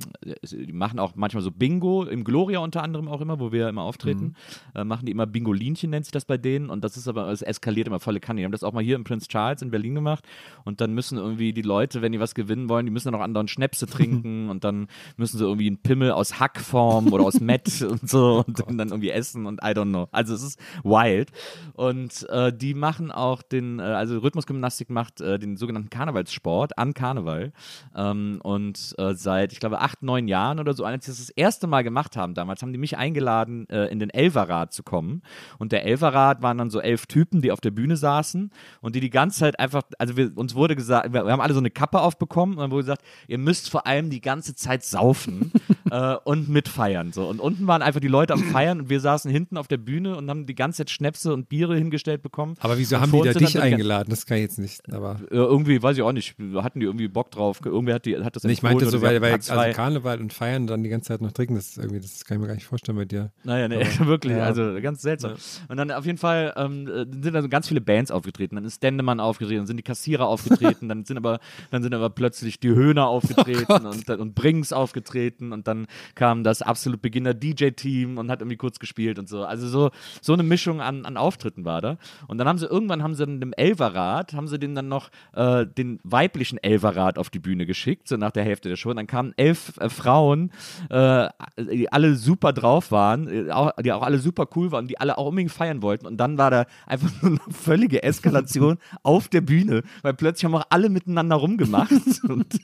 [0.51, 3.81] die machen auch manchmal so Bingo, im Gloria unter anderem auch immer, wo wir immer
[3.81, 4.35] auftreten,
[4.75, 7.41] äh, machen die immer Bingolinchen, nennt sich das bei denen und das ist aber, es
[7.41, 8.39] eskaliert immer volle Kanne.
[8.41, 10.23] Die haben das auch mal hier im Prince Charles in Berlin gemacht
[10.65, 13.23] und dann müssen irgendwie die Leute, wenn die was gewinnen wollen, die müssen dann auch
[13.23, 17.81] anderen Schnäpse trinken und dann müssen sie irgendwie einen Pimmel aus Hackform oder aus Mett
[17.89, 20.07] und so und dann, irgendwie essen und I don't know.
[20.11, 21.31] Also es ist wild.
[21.73, 26.93] Und äh, die machen auch den, äh, also Rhythmusgymnastik macht äh, den sogenannten Karnevalssport an
[26.93, 27.53] Karneval.
[27.95, 31.29] Ähm, und äh, seit, ich glaube, acht, neun Jahren oder so, als sie das das
[31.29, 35.21] erste Mal gemacht haben damals, haben die mich eingeladen, äh, in den Elferrat zu kommen.
[35.57, 38.51] Und der Elferrat waren dann so elf Typen, die auf der Bühne saßen
[38.81, 41.53] und die die ganze Zeit einfach, also wir, uns wurde gesagt, wir, wir haben alle
[41.53, 45.51] so eine Kappe aufbekommen und wurde gesagt, ihr müsst vor allem die ganze Zeit saufen
[46.15, 47.11] äh, und mitfeiern.
[47.11, 47.27] So.
[47.27, 50.15] Und unten waren einfach die Leute am Feiern und wir saßen hinten auf der Bühne
[50.15, 52.55] und haben die ganze Zeit Schnäpse und Biere hingestellt bekommen.
[52.59, 54.09] Aber wieso Und haben die da dich eingeladen?
[54.09, 54.91] Das kann ich jetzt nicht.
[54.93, 57.59] Aber Äh, irgendwie, weiß ich auch nicht, hatten die irgendwie Bock drauf.
[57.63, 60.83] Irgendwer hat, die, hat das ich meinte so, weil, weil also Karneval und Feiern dann
[60.83, 63.05] die ganze Zeit noch trinken, das irgendwie, das kann ich mir gar nicht vorstellen bei
[63.05, 63.31] dir.
[63.43, 65.33] Naja, nee, wirklich, also ganz seltsam.
[65.67, 68.55] Und dann auf jeden Fall ähm, äh, sind da so ganz viele Bands aufgetreten.
[68.55, 71.39] Dann ist Stendemann aufgetreten, dann sind die Kassierer aufgetreten, dann sind aber,
[71.69, 75.80] dann sind aber plötzlich die Höhner aufgetreten und, und Brings aufgetreten und dann
[76.15, 79.43] kam das absolut Beginner DJ-Team und hat irgendwie kurz gespielt und so.
[79.43, 81.97] Also so, so eine Mischung an, an Auftritten war da.
[82.27, 85.09] Und dann haben sie irgendwann haben sie dann dem Elverrat, haben sie den dann noch
[85.33, 88.89] äh, den weiblichen Elverrat auf die Bühne geschickt, so nach der Hälfte der Show.
[88.89, 90.51] Und dann kamen elf äh, Frauen,
[90.89, 94.99] äh, die alle super drauf waren, äh, auch, die auch alle super cool waren, die
[94.99, 96.05] alle auch unbedingt feiern wollten.
[96.05, 100.55] Und dann war da einfach so eine völlige Eskalation auf der Bühne, weil plötzlich haben
[100.55, 101.91] auch alle miteinander rumgemacht
[102.27, 102.59] und,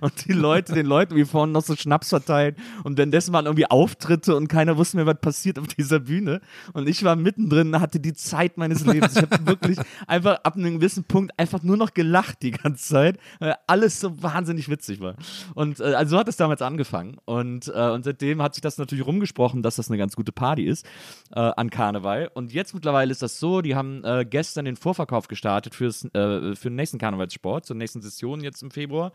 [0.00, 2.56] und die Leute, den Leuten wie vorne noch so Schnaps verteilt.
[2.84, 6.40] Und währenddessen waren irgendwie Auftritte und keiner wusste mehr, was passiert auf dieser Bühne.
[6.72, 9.16] Und ich war mittendrin, hatte die Zeit meines Lebens.
[9.16, 13.18] Ich habe wirklich einfach ab einem gewissen Punkt einfach nur noch gelacht die ganze Zeit,
[13.38, 15.14] weil alles so wahnsinnig witzig war.
[15.54, 17.16] Und äh, also so hat es damals angefangen.
[17.24, 20.64] Und, äh, und seitdem hat sich das natürlich rumgesprochen, dass das eine ganz gute Party
[20.64, 20.86] ist
[21.34, 22.30] äh, an Karneval.
[22.34, 26.54] Und jetzt mittlerweile ist das so, die haben äh, gestern den Vorverkauf gestartet fürs, äh,
[26.54, 29.12] für den nächsten Karnevalssport, zur nächsten Session jetzt im Februar.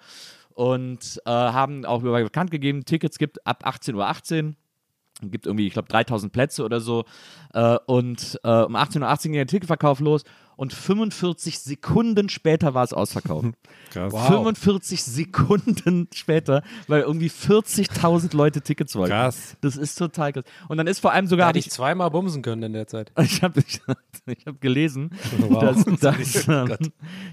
[0.55, 4.07] Und äh, haben auch bekannt gegeben, Tickets gibt ab 18.18 Uhr.
[4.07, 4.55] 18
[5.21, 7.05] gibt irgendwie, ich glaube, 3000 Plätze oder so.
[7.53, 10.23] Äh, und äh, um 18.18 Uhr ging der Ticketverkauf los
[10.55, 13.47] und 45 Sekunden später war es ausverkauft.
[13.91, 14.13] Krass.
[14.27, 19.11] 45 Sekunden später, weil irgendwie 40.000 Leute Tickets wollten.
[19.13, 19.55] Krass.
[19.61, 20.43] Das ist total krass.
[20.67, 22.87] Und dann ist vor allem Da sogar, hätte hab ich zweimal bumsen können in der
[22.87, 23.11] Zeit.
[23.19, 23.81] ich habe ich,
[24.25, 25.59] ich hab gelesen, Wow.
[25.61, 26.75] dass, dass, ähm,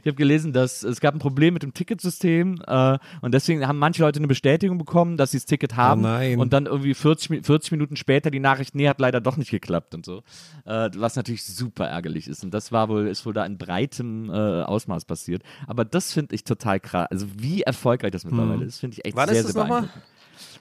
[0.03, 3.79] ich habe gelesen, dass es gab ein Problem mit dem Ticketsystem äh, und deswegen haben
[3.79, 6.39] manche Leute eine Bestätigung bekommen, dass sie das Ticket haben Oh nein.
[6.39, 9.51] und dann irgendwie 40, Mi- 40 Minuten später die Nachricht, nee, hat leider doch nicht
[9.51, 10.23] geklappt und so,
[10.67, 14.31] äh, was natürlich super ärgerlich ist und das war wohl ist wohl da in breitem
[14.31, 15.43] äh, Ausmaß passiert.
[15.67, 17.09] Aber das finde ich total krass.
[17.11, 19.81] Also wie erfolgreich das mittlerweile ist, finde ich echt Wann sehr, ist das sehr nochmal?
[19.83, 20.05] beeindruckend.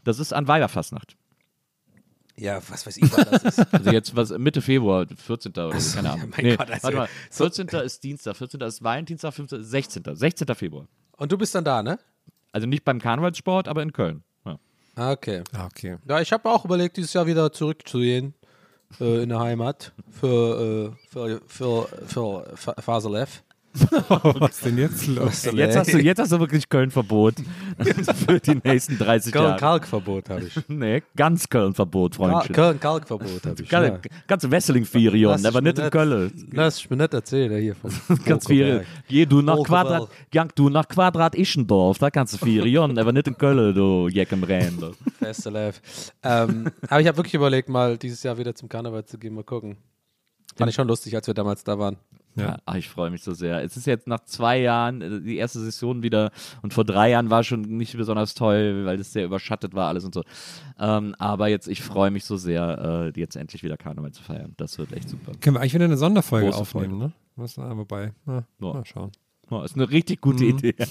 [0.03, 1.15] Das ist an Weiberfastnacht.
[2.35, 3.65] Ja, was weiß ich, wann das ist.
[3.73, 5.51] Also jetzt was Mitte Februar, 14.
[5.51, 6.31] oder so, keine Ahnung.
[6.35, 7.09] mein Gott, also- warte mal.
[7.31, 7.67] 14.
[7.67, 8.61] ist Dienstag, 14.
[8.61, 9.63] ist Valentinstag, 15.
[9.63, 10.03] 16.
[10.15, 10.47] 16.
[10.55, 10.87] Februar.
[11.17, 11.99] Und du bist dann da, ne?
[12.53, 14.23] Also nicht beim Karnevalssport, aber in Köln.
[14.45, 14.57] Ja.
[14.95, 15.43] Ah, okay.
[15.51, 15.97] Ah, okay.
[16.07, 18.33] Ja, ich habe auch überlegt, dieses Jahr wieder zurückzugehen
[18.99, 23.43] äh, in der Heimat für, äh, für, für, für, Faselev.
[24.39, 25.45] Was ist denn jetzt los?
[25.53, 27.35] Jetzt hast, du, jetzt hast du wirklich Köln-Verbot
[28.27, 29.47] für die nächsten 30 Jahre.
[29.49, 30.59] Köln-Kalkverbot habe ich.
[30.67, 32.55] Nee, ganz Köln-Verbot, Freundchen.
[32.55, 33.69] Köln-Kalkverbot habe ich.
[33.69, 34.11] Ganz, ja.
[34.27, 34.43] ganz
[35.41, 36.49] Lass aber ich nicht in Köln.
[36.51, 37.75] Lass ich mir nicht erzählen hier
[38.25, 38.45] Ganz.
[38.45, 38.85] Volkerberg.
[39.07, 39.63] Geh du nach.
[39.63, 44.07] Quadrat, gang du nach Quadrat Ischendorf, da kannst du Ferion, aber nicht in Köln, du
[44.07, 44.77] Jeck im Rhein.
[45.19, 45.81] Beste Live.
[46.23, 49.33] ähm, aber ich habe wirklich überlegt, mal dieses Jahr wieder zum Karneval zu gehen.
[49.33, 49.77] Mal gucken.
[50.55, 51.97] Fand ich schon lustig, als wir damals da waren.
[52.39, 53.63] Ja, ach, ich freue mich so sehr.
[53.63, 56.31] Es ist jetzt nach zwei Jahren äh, die erste Session wieder
[56.61, 60.05] und vor drei Jahren war schon nicht besonders toll, weil es sehr überschattet war alles
[60.05, 60.23] und so.
[60.79, 64.53] Ähm, aber jetzt, ich freue mich so sehr, äh, jetzt endlich wieder Karneval zu feiern.
[64.57, 65.31] Das wird echt super.
[65.41, 67.11] Können wir eigentlich wieder eine Sonderfolge Große aufnehmen, ne?
[67.35, 68.73] Was, ah, wobei, na, Ja.
[68.73, 69.11] mal schauen.
[69.51, 70.75] Oh, ist eine richtig gute Idee.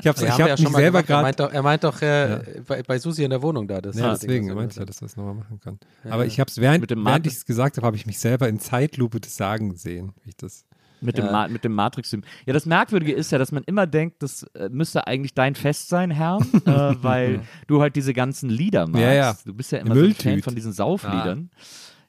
[0.00, 1.10] Ich habe Ja, ich wir hab ja schon mich mal selber gemacht.
[1.10, 1.48] Er meint gerade.
[1.48, 3.80] doch, er meint doch äh, bei, bei Susi in der Wohnung da.
[3.80, 5.78] Das Ja, deswegen, er er meinte ja, dass das nochmal machen kann.
[6.08, 8.60] Aber ich habe es, während, während ich es gesagt habe, habe ich mich selber in
[8.60, 10.12] Zeitlupe das Sagen sehen.
[10.22, 10.64] Wie ich das,
[11.00, 11.32] Mit dem, Ja.
[11.32, 12.22] Ma mit dem Matrix-Sim.
[12.46, 15.88] Ja, das Merkwürdige ist ja, dass man immer denkt, das äh, müsste eigentlich dein Fest
[15.88, 19.02] sein, Herr, äh, weil du halt diese ganzen Lieder magst.
[19.02, 19.36] Ja, ja.
[19.44, 21.50] Du bist ja immer so ein Fan von diesen Saufliedern.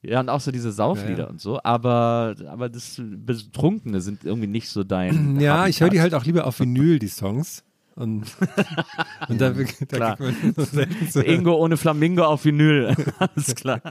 [0.01, 1.29] Ja, und auch so diese Sauflieder Ja, ja.
[1.29, 5.39] und so, aber, aber das Betrunkene sind irgendwie nicht so dein.
[5.39, 6.13] ja, ich höre die Habitat.
[6.13, 7.63] halt auch lieber auf Vinyl, die Songs.
[7.95, 8.25] Und,
[9.27, 10.17] und da, da Klar.
[10.17, 12.95] kriegt man so Ingo ohne Flamingo auf Vinyl.
[13.17, 13.81] Alles klar.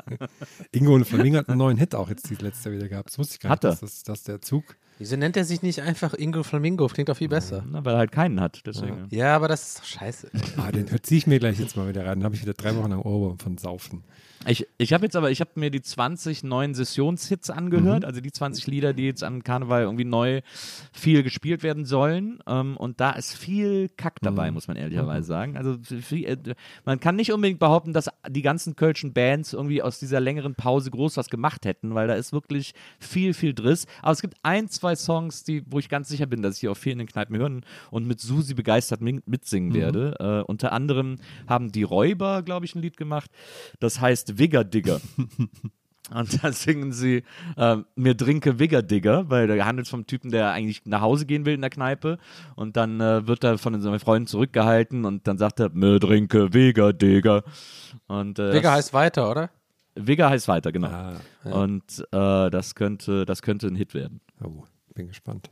[0.71, 3.09] Ingo und Flamingo hat einen neuen Hit auch jetzt die letzte wieder gehabt.
[3.11, 4.63] Das wusste ich gar Hat nicht, dass, das, dass der Zug.
[4.99, 6.87] Wieso nennt er sich nicht einfach Ingo Flamingo?
[6.87, 7.65] Klingt doch viel besser.
[7.69, 9.09] Na, weil er halt keinen hat, deswegen.
[9.11, 10.31] Ja, aber das ist doch scheiße.
[10.57, 12.21] Ah, den ziehe ich mir gleich jetzt mal wieder rein.
[12.21, 14.05] Dann habe ich wieder drei Wochen lang Ohrwurm von Saufen.
[14.47, 18.07] Ich, ich habe jetzt aber, ich habe mir die 20 neuen Sessionshits angehört, Mhm.
[18.07, 20.43] also die 20 Lieder, die jetzt an Karneval irgendwie neu
[20.93, 22.39] viel gespielt werden sollen.
[22.47, 24.25] Ähm, und da ist viel Kack Mhm.
[24.27, 25.57] dabei, muss man ehrlicherweise sagen.
[25.57, 26.37] Also viel, äh,
[26.85, 30.91] man kann nicht unbedingt behaupten, dass die ganzen kölschen Bands irgendwie aus dieser längeren Pause
[30.91, 33.87] groß was gemacht hätten, weil da ist wirklich viel, viel Driss.
[34.03, 36.69] Aber es gibt ein, zwei Songs, die, wo ich ganz sicher bin, dass ich die
[36.69, 40.15] auch viel in den Kneipen hören und mit Susi begeistert mitsingen werde.
[40.21, 41.17] Äh, unter anderem
[41.49, 43.31] haben die Räuber, glaube ich, ein Lied gemacht.
[43.81, 45.01] Das heißt Wigger Digger.
[46.15, 47.25] Und da singen sie
[47.57, 51.45] äh, mir trinke Wigger Digger, weil der handelt vom Typen, der eigentlich nach Hause gehen
[51.47, 52.19] will in der Kneipe.
[52.55, 56.55] Und dann äh, wird er von seinen Freunden zurückgehalten und dann sagt er, mir trinke
[56.55, 57.43] Wigger Digger.
[58.07, 59.51] Und äh, das- heißt weiter, oder?
[59.97, 60.89] Wigger heißt weiter, genau.
[60.89, 64.21] Ah, Und äh, das könnte, das könnte ein Hit werden.
[64.45, 64.63] oh,
[64.95, 65.49] bin gespannt.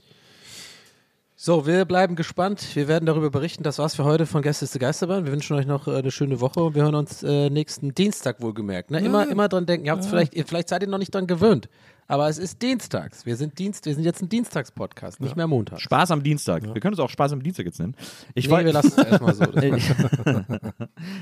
[1.46, 2.74] So, wir bleiben gespannt.
[2.74, 3.64] Wir werden darüber berichten.
[3.64, 5.26] Das war's für heute von Gäste ist Geisterbahn.
[5.26, 8.40] Wir wünschen euch noch äh, eine schöne Woche und wir hören uns äh, nächsten Dienstag
[8.40, 8.90] wohlgemerkt.
[8.90, 9.00] Ne?
[9.00, 9.84] Immer, immer dran denken.
[9.84, 11.68] Ihr habt's vielleicht, ihr, vielleicht seid ihr noch nicht dran gewöhnt.
[12.06, 13.24] Aber es ist Dienstags.
[13.26, 15.80] Wir sind Dienst, wir sind jetzt ein Dienstagspodcast, nicht mehr Montag.
[15.80, 16.62] Spaß am Dienstag.
[16.62, 17.94] Wir können es auch Spaß am Dienstag jetzt nennen.
[18.34, 19.44] Ich Nee, wollte wir lassen es erstmal so.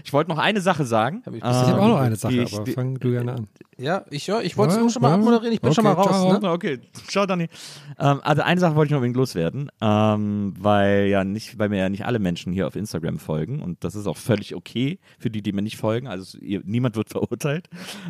[0.04, 1.22] Ich wollte noch eine Sache sagen.
[1.28, 3.48] Ich Ich habe Ähm, auch noch eine Sache, ich- aber fang du gerne an.
[3.78, 5.14] ja, ich, ja, ich wollte es Ja, nur schon mal ja.
[5.14, 5.52] abmoderieren.
[5.52, 6.20] Ich bin schon mal Okay, raus.
[6.22, 6.38] ciao.
[6.40, 6.50] Ne?
[6.50, 7.48] Okay, ciao Dani.
[7.98, 11.78] Ähm, also eine Sache wollte ich noch unbedingt loswerden, ähm, weil ja nicht, weil mir
[11.78, 15.30] ja nicht alle Menschen hier auf Instagram folgen und das ist auch völlig okay für
[15.30, 16.06] die, die mir nicht folgen.
[16.06, 17.68] Also ihr, niemand wird verurteilt.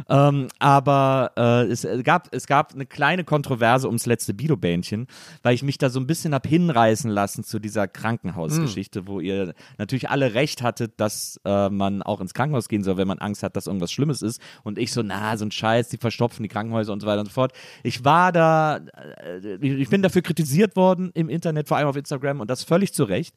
[0.09, 5.07] Ähm, aber äh, es gab es gab eine kleine Kontroverse ums letzte Bido-Bähnchen,
[5.43, 9.55] weil ich mich da so ein bisschen hab hinreißen lassen zu dieser Krankenhausgeschichte, wo ihr
[9.79, 13.43] natürlich alle recht hattet, dass äh, man auch ins Krankenhaus gehen soll, wenn man Angst
[13.43, 14.41] hat, dass irgendwas Schlimmes ist.
[14.63, 17.27] Und ich so, na, so ein Scheiß, die verstopfen die Krankenhäuser und so weiter und
[17.27, 17.53] so fort.
[17.83, 22.41] Ich war da, äh, ich bin dafür kritisiert worden im Internet, vor allem auf Instagram
[22.41, 23.35] und das völlig zu Recht,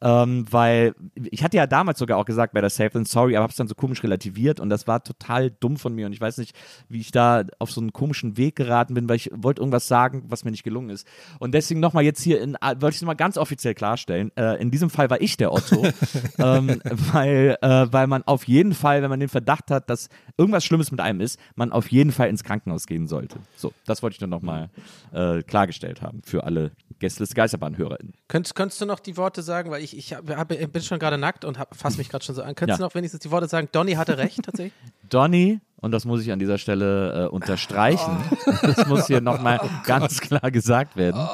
[0.00, 0.94] ähm, weil
[1.30, 3.56] ich hatte ja damals sogar auch gesagt bei der Safe and Sorry, aber habe es
[3.56, 6.56] dann so komisch relativiert und das war total dumm von mir und ich weiß nicht,
[6.88, 10.24] wie ich da auf so einen komischen Weg geraten bin, weil ich wollte irgendwas sagen,
[10.28, 11.06] was mir nicht gelungen ist.
[11.38, 14.60] Und deswegen nochmal jetzt hier, in, äh, wollte ich es mal ganz offiziell klarstellen, äh,
[14.60, 15.86] in diesem Fall war ich der Otto,
[16.38, 16.80] ähm,
[17.12, 20.90] weil, äh, weil man auf jeden Fall, wenn man den Verdacht hat, dass irgendwas Schlimmes
[20.90, 23.38] mit einem ist, man auf jeden Fall ins Krankenhaus gehen sollte.
[23.56, 24.70] So, das wollte ich dann nochmal
[25.12, 28.14] äh, klargestellt haben für alle Gästeliste Geisterbahn-HörerInnen.
[28.28, 31.44] Könntest, könntest du noch die Worte sagen, weil ich, ich hab, bin schon gerade nackt
[31.44, 32.54] und hab, fass mich gerade schon so an.
[32.54, 32.84] Könntest Ja.
[32.84, 34.72] du noch wenigstens die Worte sagen, Donny hatte recht tatsächlich?
[35.08, 38.16] Donny, und das muss ich an dieser Stelle äh, unterstreichen,
[38.62, 41.26] das muss hier nochmal ganz klar gesagt werden.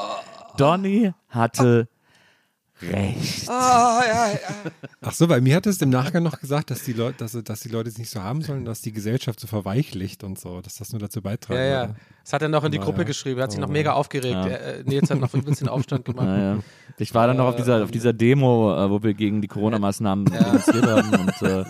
[0.56, 1.88] Donny hatte
[2.82, 3.48] rechts.
[3.48, 4.38] Ah, ja, ja.
[5.00, 7.60] Ach so, weil mir hat es im Nachgang noch gesagt, dass die Leute, dass, dass
[7.60, 10.76] die Leute es nicht so haben sollen, dass die Gesellschaft so verweichlicht und so, dass
[10.76, 11.80] das nur dazu beitragen Ja, ja.
[11.82, 11.94] würde.
[12.24, 13.04] Das hat er noch in die Gruppe ja.
[13.04, 13.38] geschrieben.
[13.38, 14.34] Er hat sich noch Aber mega aufgeregt.
[14.34, 14.46] Ja.
[14.46, 16.26] Er, äh, Nils hat noch ein bisschen Aufstand gemacht.
[16.26, 16.58] Naja.
[16.96, 20.24] Ich war dann noch auf dieser, auf dieser Demo, äh, wo wir gegen die Corona-Maßnahmen
[20.26, 21.10] demonstriert haben.
[21.10, 21.64] Und, äh,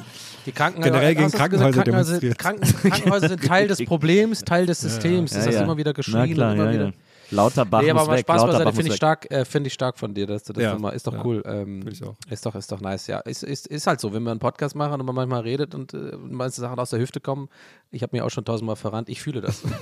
[0.47, 1.31] Die Krankenhäuser, Generell gegen?
[1.31, 5.33] Krankenhäuser Krankenhäuser, Kranken, Krankenhäuser sind Teil des Problems, Teil des Systems.
[5.33, 5.65] Das ja, hast du ja.
[5.65, 6.35] immer wieder Na geschrien.
[6.35, 6.93] klar, und immer ja, wieder.
[7.31, 9.99] Lauterbach Nee, aber muss mal weg, Spaß beiseite, finde ich stark, äh, finde ich stark
[9.99, 11.25] von dir, dass du das Ja, so mal, ist doch ja.
[11.25, 11.43] cool.
[11.47, 12.15] Ähm, ich auch.
[12.31, 13.21] Ist doch, ist doch nice, ja.
[13.21, 15.95] Ist, ist, ist halt so, wenn wir einen Podcast machen und man manchmal redet und
[15.95, 17.49] äh, manche Sachen aus der Hüfte kommen.
[17.91, 19.63] Ich habe mir auch schon tausendmal verrannt, ich fühle das.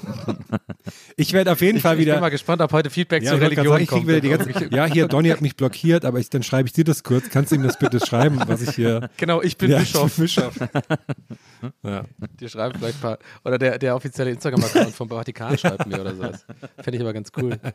[1.17, 2.15] Ich werde auf jeden Fall ich wieder.
[2.15, 4.07] bin mal gespannt, ob heute Feedback Ja, zur ich Religion sagen, ich kommt.
[4.07, 6.85] wieder die ganze, ja, hier, Donny hat mich blockiert, aber ich, dann schreibe ich dir
[6.85, 7.29] das kurz.
[7.31, 9.11] Kannst du ihm das bitte schreiben, was ich hier.
[9.17, 10.07] genau, ich bin ja, Bischof.
[10.11, 10.55] Ich bin Bischof.
[11.83, 12.05] ja.
[12.41, 13.19] Die schreiben vielleicht ein paar.
[13.45, 16.45] Oder der, der offizielle Instagram-Account vom Vatikan schreibt mir oder sowas.
[16.79, 17.59] Fände ich aber ganz cool.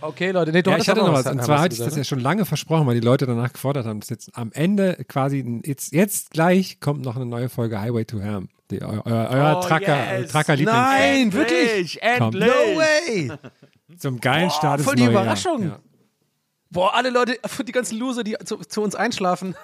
[0.00, 0.52] Okay, Leute.
[0.52, 1.26] Nee, du ja, ich hatte noch was.
[1.26, 4.00] Und zwar hatte ich das ja schon lange versprochen, weil die Leute danach gefordert haben,
[4.00, 8.20] dass jetzt am Ende quasi, jetzt, jetzt gleich kommt noch eine neue Folge Highway to
[8.20, 8.42] Hell.
[8.70, 10.30] Die, euer euer, Oh, Tracker, yes.
[10.30, 12.02] Tracker Lieblings Nein, wirklich?
[12.02, 12.44] Endlich!
[12.44, 13.32] No way!
[13.96, 15.62] zum geilen Start des voll die Überraschung.
[15.62, 15.78] Ja.
[16.70, 19.54] Boah, alle Leute, die ganzen Loser, die zu, zu uns einschlafen,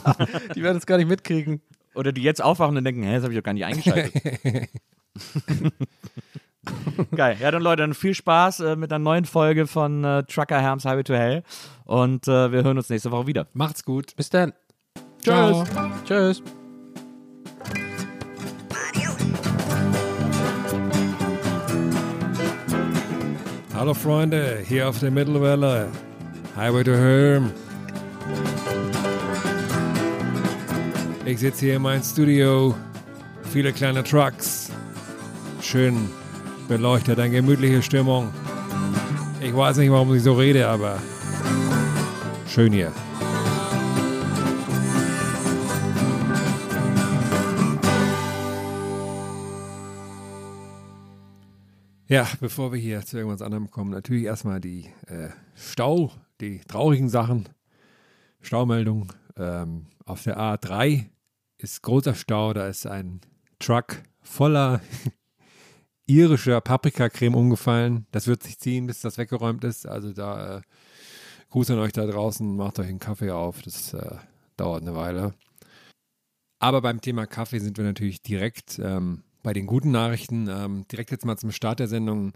[0.54, 1.60] die werden es gar nicht mitkriegen.
[1.94, 4.12] Oder die jetzt aufwachen und denken, hä, das habe ich doch gar nicht eingeschaltet.
[7.14, 7.36] Geil.
[7.40, 10.84] Ja, dann Leute, dann viel Spaß äh, mit einer neuen Folge von äh, Trucker Herms
[10.84, 11.42] Highway to Hell.
[11.84, 13.46] Und äh, wir hören uns nächste Woche wieder.
[13.52, 14.14] Macht's gut.
[14.16, 14.52] Bis dann.
[15.22, 15.64] Ciao.
[16.04, 16.42] Tschüss.
[23.74, 25.88] Hallo Freunde, hier auf der Mittelwelle.
[26.56, 27.52] Highway to Home.
[31.24, 32.74] Ich sitze hier in meinem Studio.
[33.52, 34.72] Viele kleine Trucks.
[35.60, 36.08] Schön
[36.68, 38.30] beleuchtet, eine gemütliche Stimmung.
[39.40, 40.98] Ich weiß nicht, warum ich so rede, aber
[42.46, 42.92] schön hier.
[52.06, 57.08] Ja, bevor wir hier zu irgendwas anderem kommen, natürlich erstmal die äh, Stau, die traurigen
[57.08, 57.48] Sachen.
[58.40, 59.12] Staumeldung.
[59.36, 61.06] Ähm, auf der A3
[61.58, 63.20] ist großer Stau, da ist ein
[63.58, 64.80] Truck voller
[66.08, 68.06] irischer Paprikacreme umgefallen.
[68.10, 69.86] Das wird sich ziehen, bis das weggeräumt ist.
[69.86, 70.60] Also da äh,
[71.50, 73.62] Gruß an euch da draußen, macht euch einen Kaffee auf.
[73.62, 74.16] Das äh,
[74.56, 75.34] dauert eine Weile.
[76.58, 80.48] Aber beim Thema Kaffee sind wir natürlich direkt ähm, bei den guten Nachrichten.
[80.48, 82.32] Ähm, direkt jetzt mal zum Start der Sendung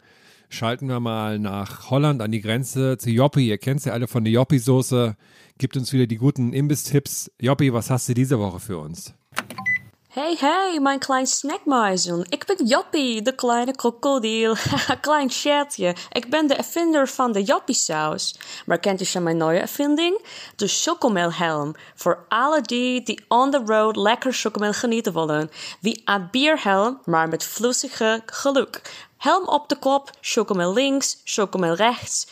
[0.49, 3.49] schalten wir mal nach Holland an die Grenze zu Joppi.
[3.49, 5.17] Ihr kennt sie alle von der Joppi-Soße.
[5.59, 7.31] Gibt uns wieder die guten Imbiss-Tipps.
[7.41, 9.15] Joppi, was hast du diese Woche für uns?
[10.13, 12.27] Hey, hey, mijn klein snackmuizen.
[12.29, 14.57] Ik ben Joppie, de kleine krokodil.
[15.01, 15.97] Klein schertje.
[16.11, 18.39] Ik ben de ervinder van de Joppie-saus.
[18.67, 20.25] Maar kent u schon mijn nieuwe ervinding?
[20.57, 21.75] De chocomelhelm.
[21.95, 25.51] Voor alle die die on the road lekker chocomel genieten willen.
[25.81, 28.81] Wie een bierhelm, maar met vloesige geluk.
[29.17, 32.27] Helm op de kop, chocomel links, chocomel rechts.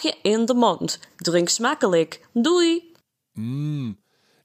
[0.00, 0.98] Je in de mond.
[1.16, 2.26] Drink smakelijk.
[2.32, 2.94] Doei!
[3.32, 4.01] Mm,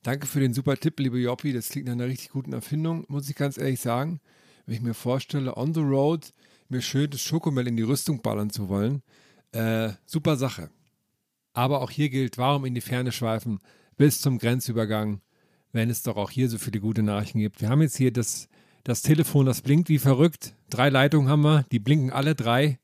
[0.08, 1.52] danke für den super Tipp, liebe Joppi.
[1.52, 4.22] Das klingt nach einer richtig guten Erfindung, muss ich ganz ehrlich sagen.
[4.66, 6.34] Wenn ich mir vorstelle, on the road
[6.70, 9.02] mir schön das Schokomel in die Rüstung ballern zu wollen,
[9.52, 10.70] äh, super Sache.
[11.52, 13.60] Aber auch hier gilt, warum in die Ferne schweifen
[13.98, 15.20] bis zum Grenzübergang,
[15.74, 17.60] wenn es doch auch hier so viele gute Nachrichten gibt.
[17.60, 18.48] Wir haben jetzt hier das,
[18.86, 20.54] das Telefon, das blinkt wie verrückt.
[20.70, 22.80] Drei Leitungen haben wir, die blinken alle drei.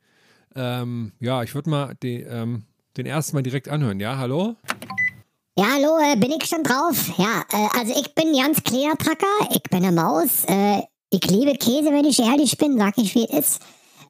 [0.55, 2.63] Ähm, ja, ich würde mal die, ähm,
[2.97, 4.01] den ersten mal direkt anhören.
[4.01, 4.57] Ja, hallo?
[5.55, 7.11] Ja, hallo, äh, bin ich schon drauf?
[7.15, 10.45] Ja, äh, also ich bin Jans kleiner Tracker, ich bin eine Maus.
[10.47, 10.81] Äh,
[11.11, 13.61] ich liebe Käse, wenn ich ehrlich bin, sag ich wie es ist.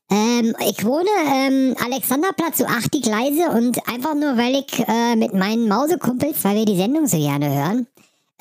[0.10, 5.18] Ähm, ich wohne ähm, Alexanderplatz, so 8 die Gleise und einfach nur, weil ich äh,
[5.18, 7.88] mit meinen Mausekumpels, weil wir die Sendung so gerne hören,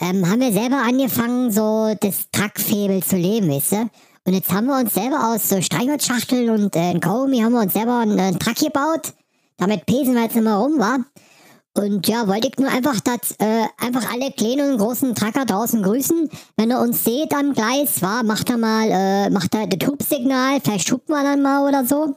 [0.00, 3.90] ähm, haben wir selber angefangen, so das Truckfebel zu leben, weißt du?
[4.26, 7.72] Und jetzt haben wir uns selber aus so Streichholzschachteln und äh, Kaugummi haben wir uns
[7.72, 9.12] selber einen, einen Truck gebaut.
[9.57, 10.98] Damit pesen wir jetzt immer rum, wa?
[11.74, 15.82] Und ja, wollte ich nur einfach, dass äh, einfach alle kleinen und großen Trucker draußen
[15.82, 16.28] grüßen.
[16.56, 20.60] Wenn ihr uns seht am Gleis, war, macht er mal, äh, macht er das Hubsignal,
[20.60, 22.16] vielleicht schuppen wir dann mal oder so.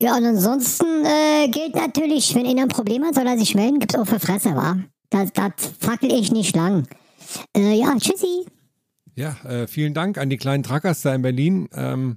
[0.00, 3.78] Ja, und ansonsten äh, gilt natürlich, wenn einer ein Problem hat, soll er sich melden,
[3.78, 4.78] gibt's auch für Fresse, wa?
[5.10, 6.88] Das, das fackel ich nicht lang.
[7.54, 8.46] Äh, ja, tschüssi.
[9.14, 11.68] Ja, äh, vielen Dank an die kleinen Truckers da in Berlin.
[11.74, 12.16] Ähm,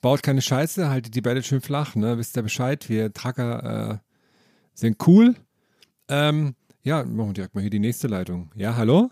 [0.00, 2.16] baut keine Scheiße, haltet die Bälle schön flach, ne?
[2.16, 2.88] Wisst ihr Bescheid?
[2.88, 4.08] Wir Trucker äh,
[4.72, 5.36] sind cool.
[6.08, 8.50] Ähm, ja, machen wir direkt mal hier die nächste Leitung.
[8.54, 9.10] Ja, hallo?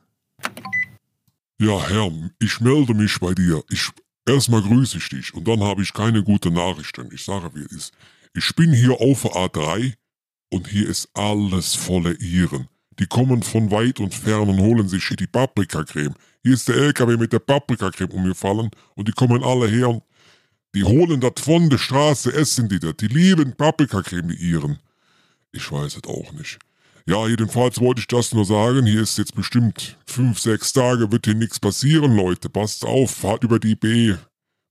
[1.59, 3.63] Ja, Herr, ich melde mich bei dir.
[3.71, 3.89] Ich
[4.27, 7.09] erstmal grüße ich dich und dann habe ich keine gute Nachrichten.
[7.13, 7.95] Ich sage, wie es ist.
[8.35, 9.95] Ich bin hier auf der A3
[10.51, 12.69] Und hier ist alles voller Iren.
[12.99, 16.15] Die kommen von weit und fern und holen sich hier die Paprikacreme.
[16.43, 20.03] Hier ist der LKW mit der Paprikacreme umgefallen und die kommen alle her und
[20.75, 22.97] die holen das von der Straße, essen die das.
[22.99, 24.79] Die lieben Paprikacreme, die Iren.
[25.53, 26.59] Ich weiß es auch nicht.
[27.07, 28.87] Ja, jedenfalls wollte ich das nur sagen.
[28.87, 32.49] Hier ist jetzt bestimmt fünf, sechs Tage, wird hier nichts passieren, Leute.
[32.49, 34.15] Passt auf, fahrt über die B.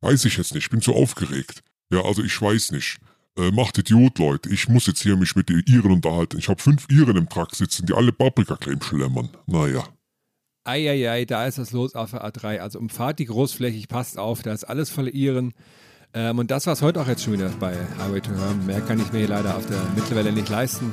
[0.01, 1.61] Weiß ich jetzt nicht, ich bin zu aufgeregt.
[1.91, 2.99] Ja, also ich weiß nicht.
[3.37, 4.49] Äh, macht Idiot, Leute.
[4.49, 6.37] Ich muss jetzt hier mich mit den Iren unterhalten.
[6.37, 9.29] Ich habe fünf Iren im Truck sitzen, die alle Paprikacreme schlemmern.
[9.45, 9.83] Naja.
[10.63, 12.59] Eieiei, da ist was los auf der A3.
[12.59, 15.53] Also umfahrt die großflächig, passt auf, da ist alles voller Iren.
[16.13, 18.63] Ähm, und das war es heute auch jetzt schon wieder bei Highway to Home.
[18.66, 20.91] Mehr kann ich mir hier leider auf der Mittelwelle nicht leisten.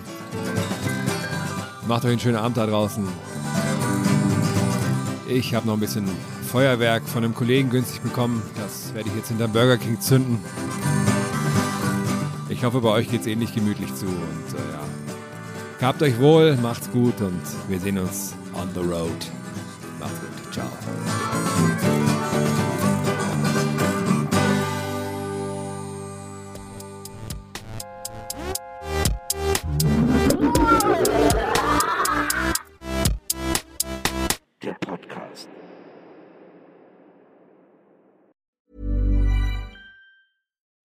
[1.88, 3.08] Macht euch einen schönen Abend da draußen.
[5.26, 6.06] Ich habe noch ein bisschen
[6.46, 8.42] Feuerwerk von einem Kollegen günstig bekommen.
[8.56, 10.38] Das werde ich jetzt hinter Burger King zünden.
[12.50, 14.04] Ich hoffe, bei euch geht es ähnlich gemütlich zu.
[14.04, 14.80] Und äh, ja,
[15.78, 19.10] gehabt euch wohl, macht's gut und wir sehen uns on the road.
[19.98, 20.52] Macht's gut.
[20.52, 20.68] Ciao.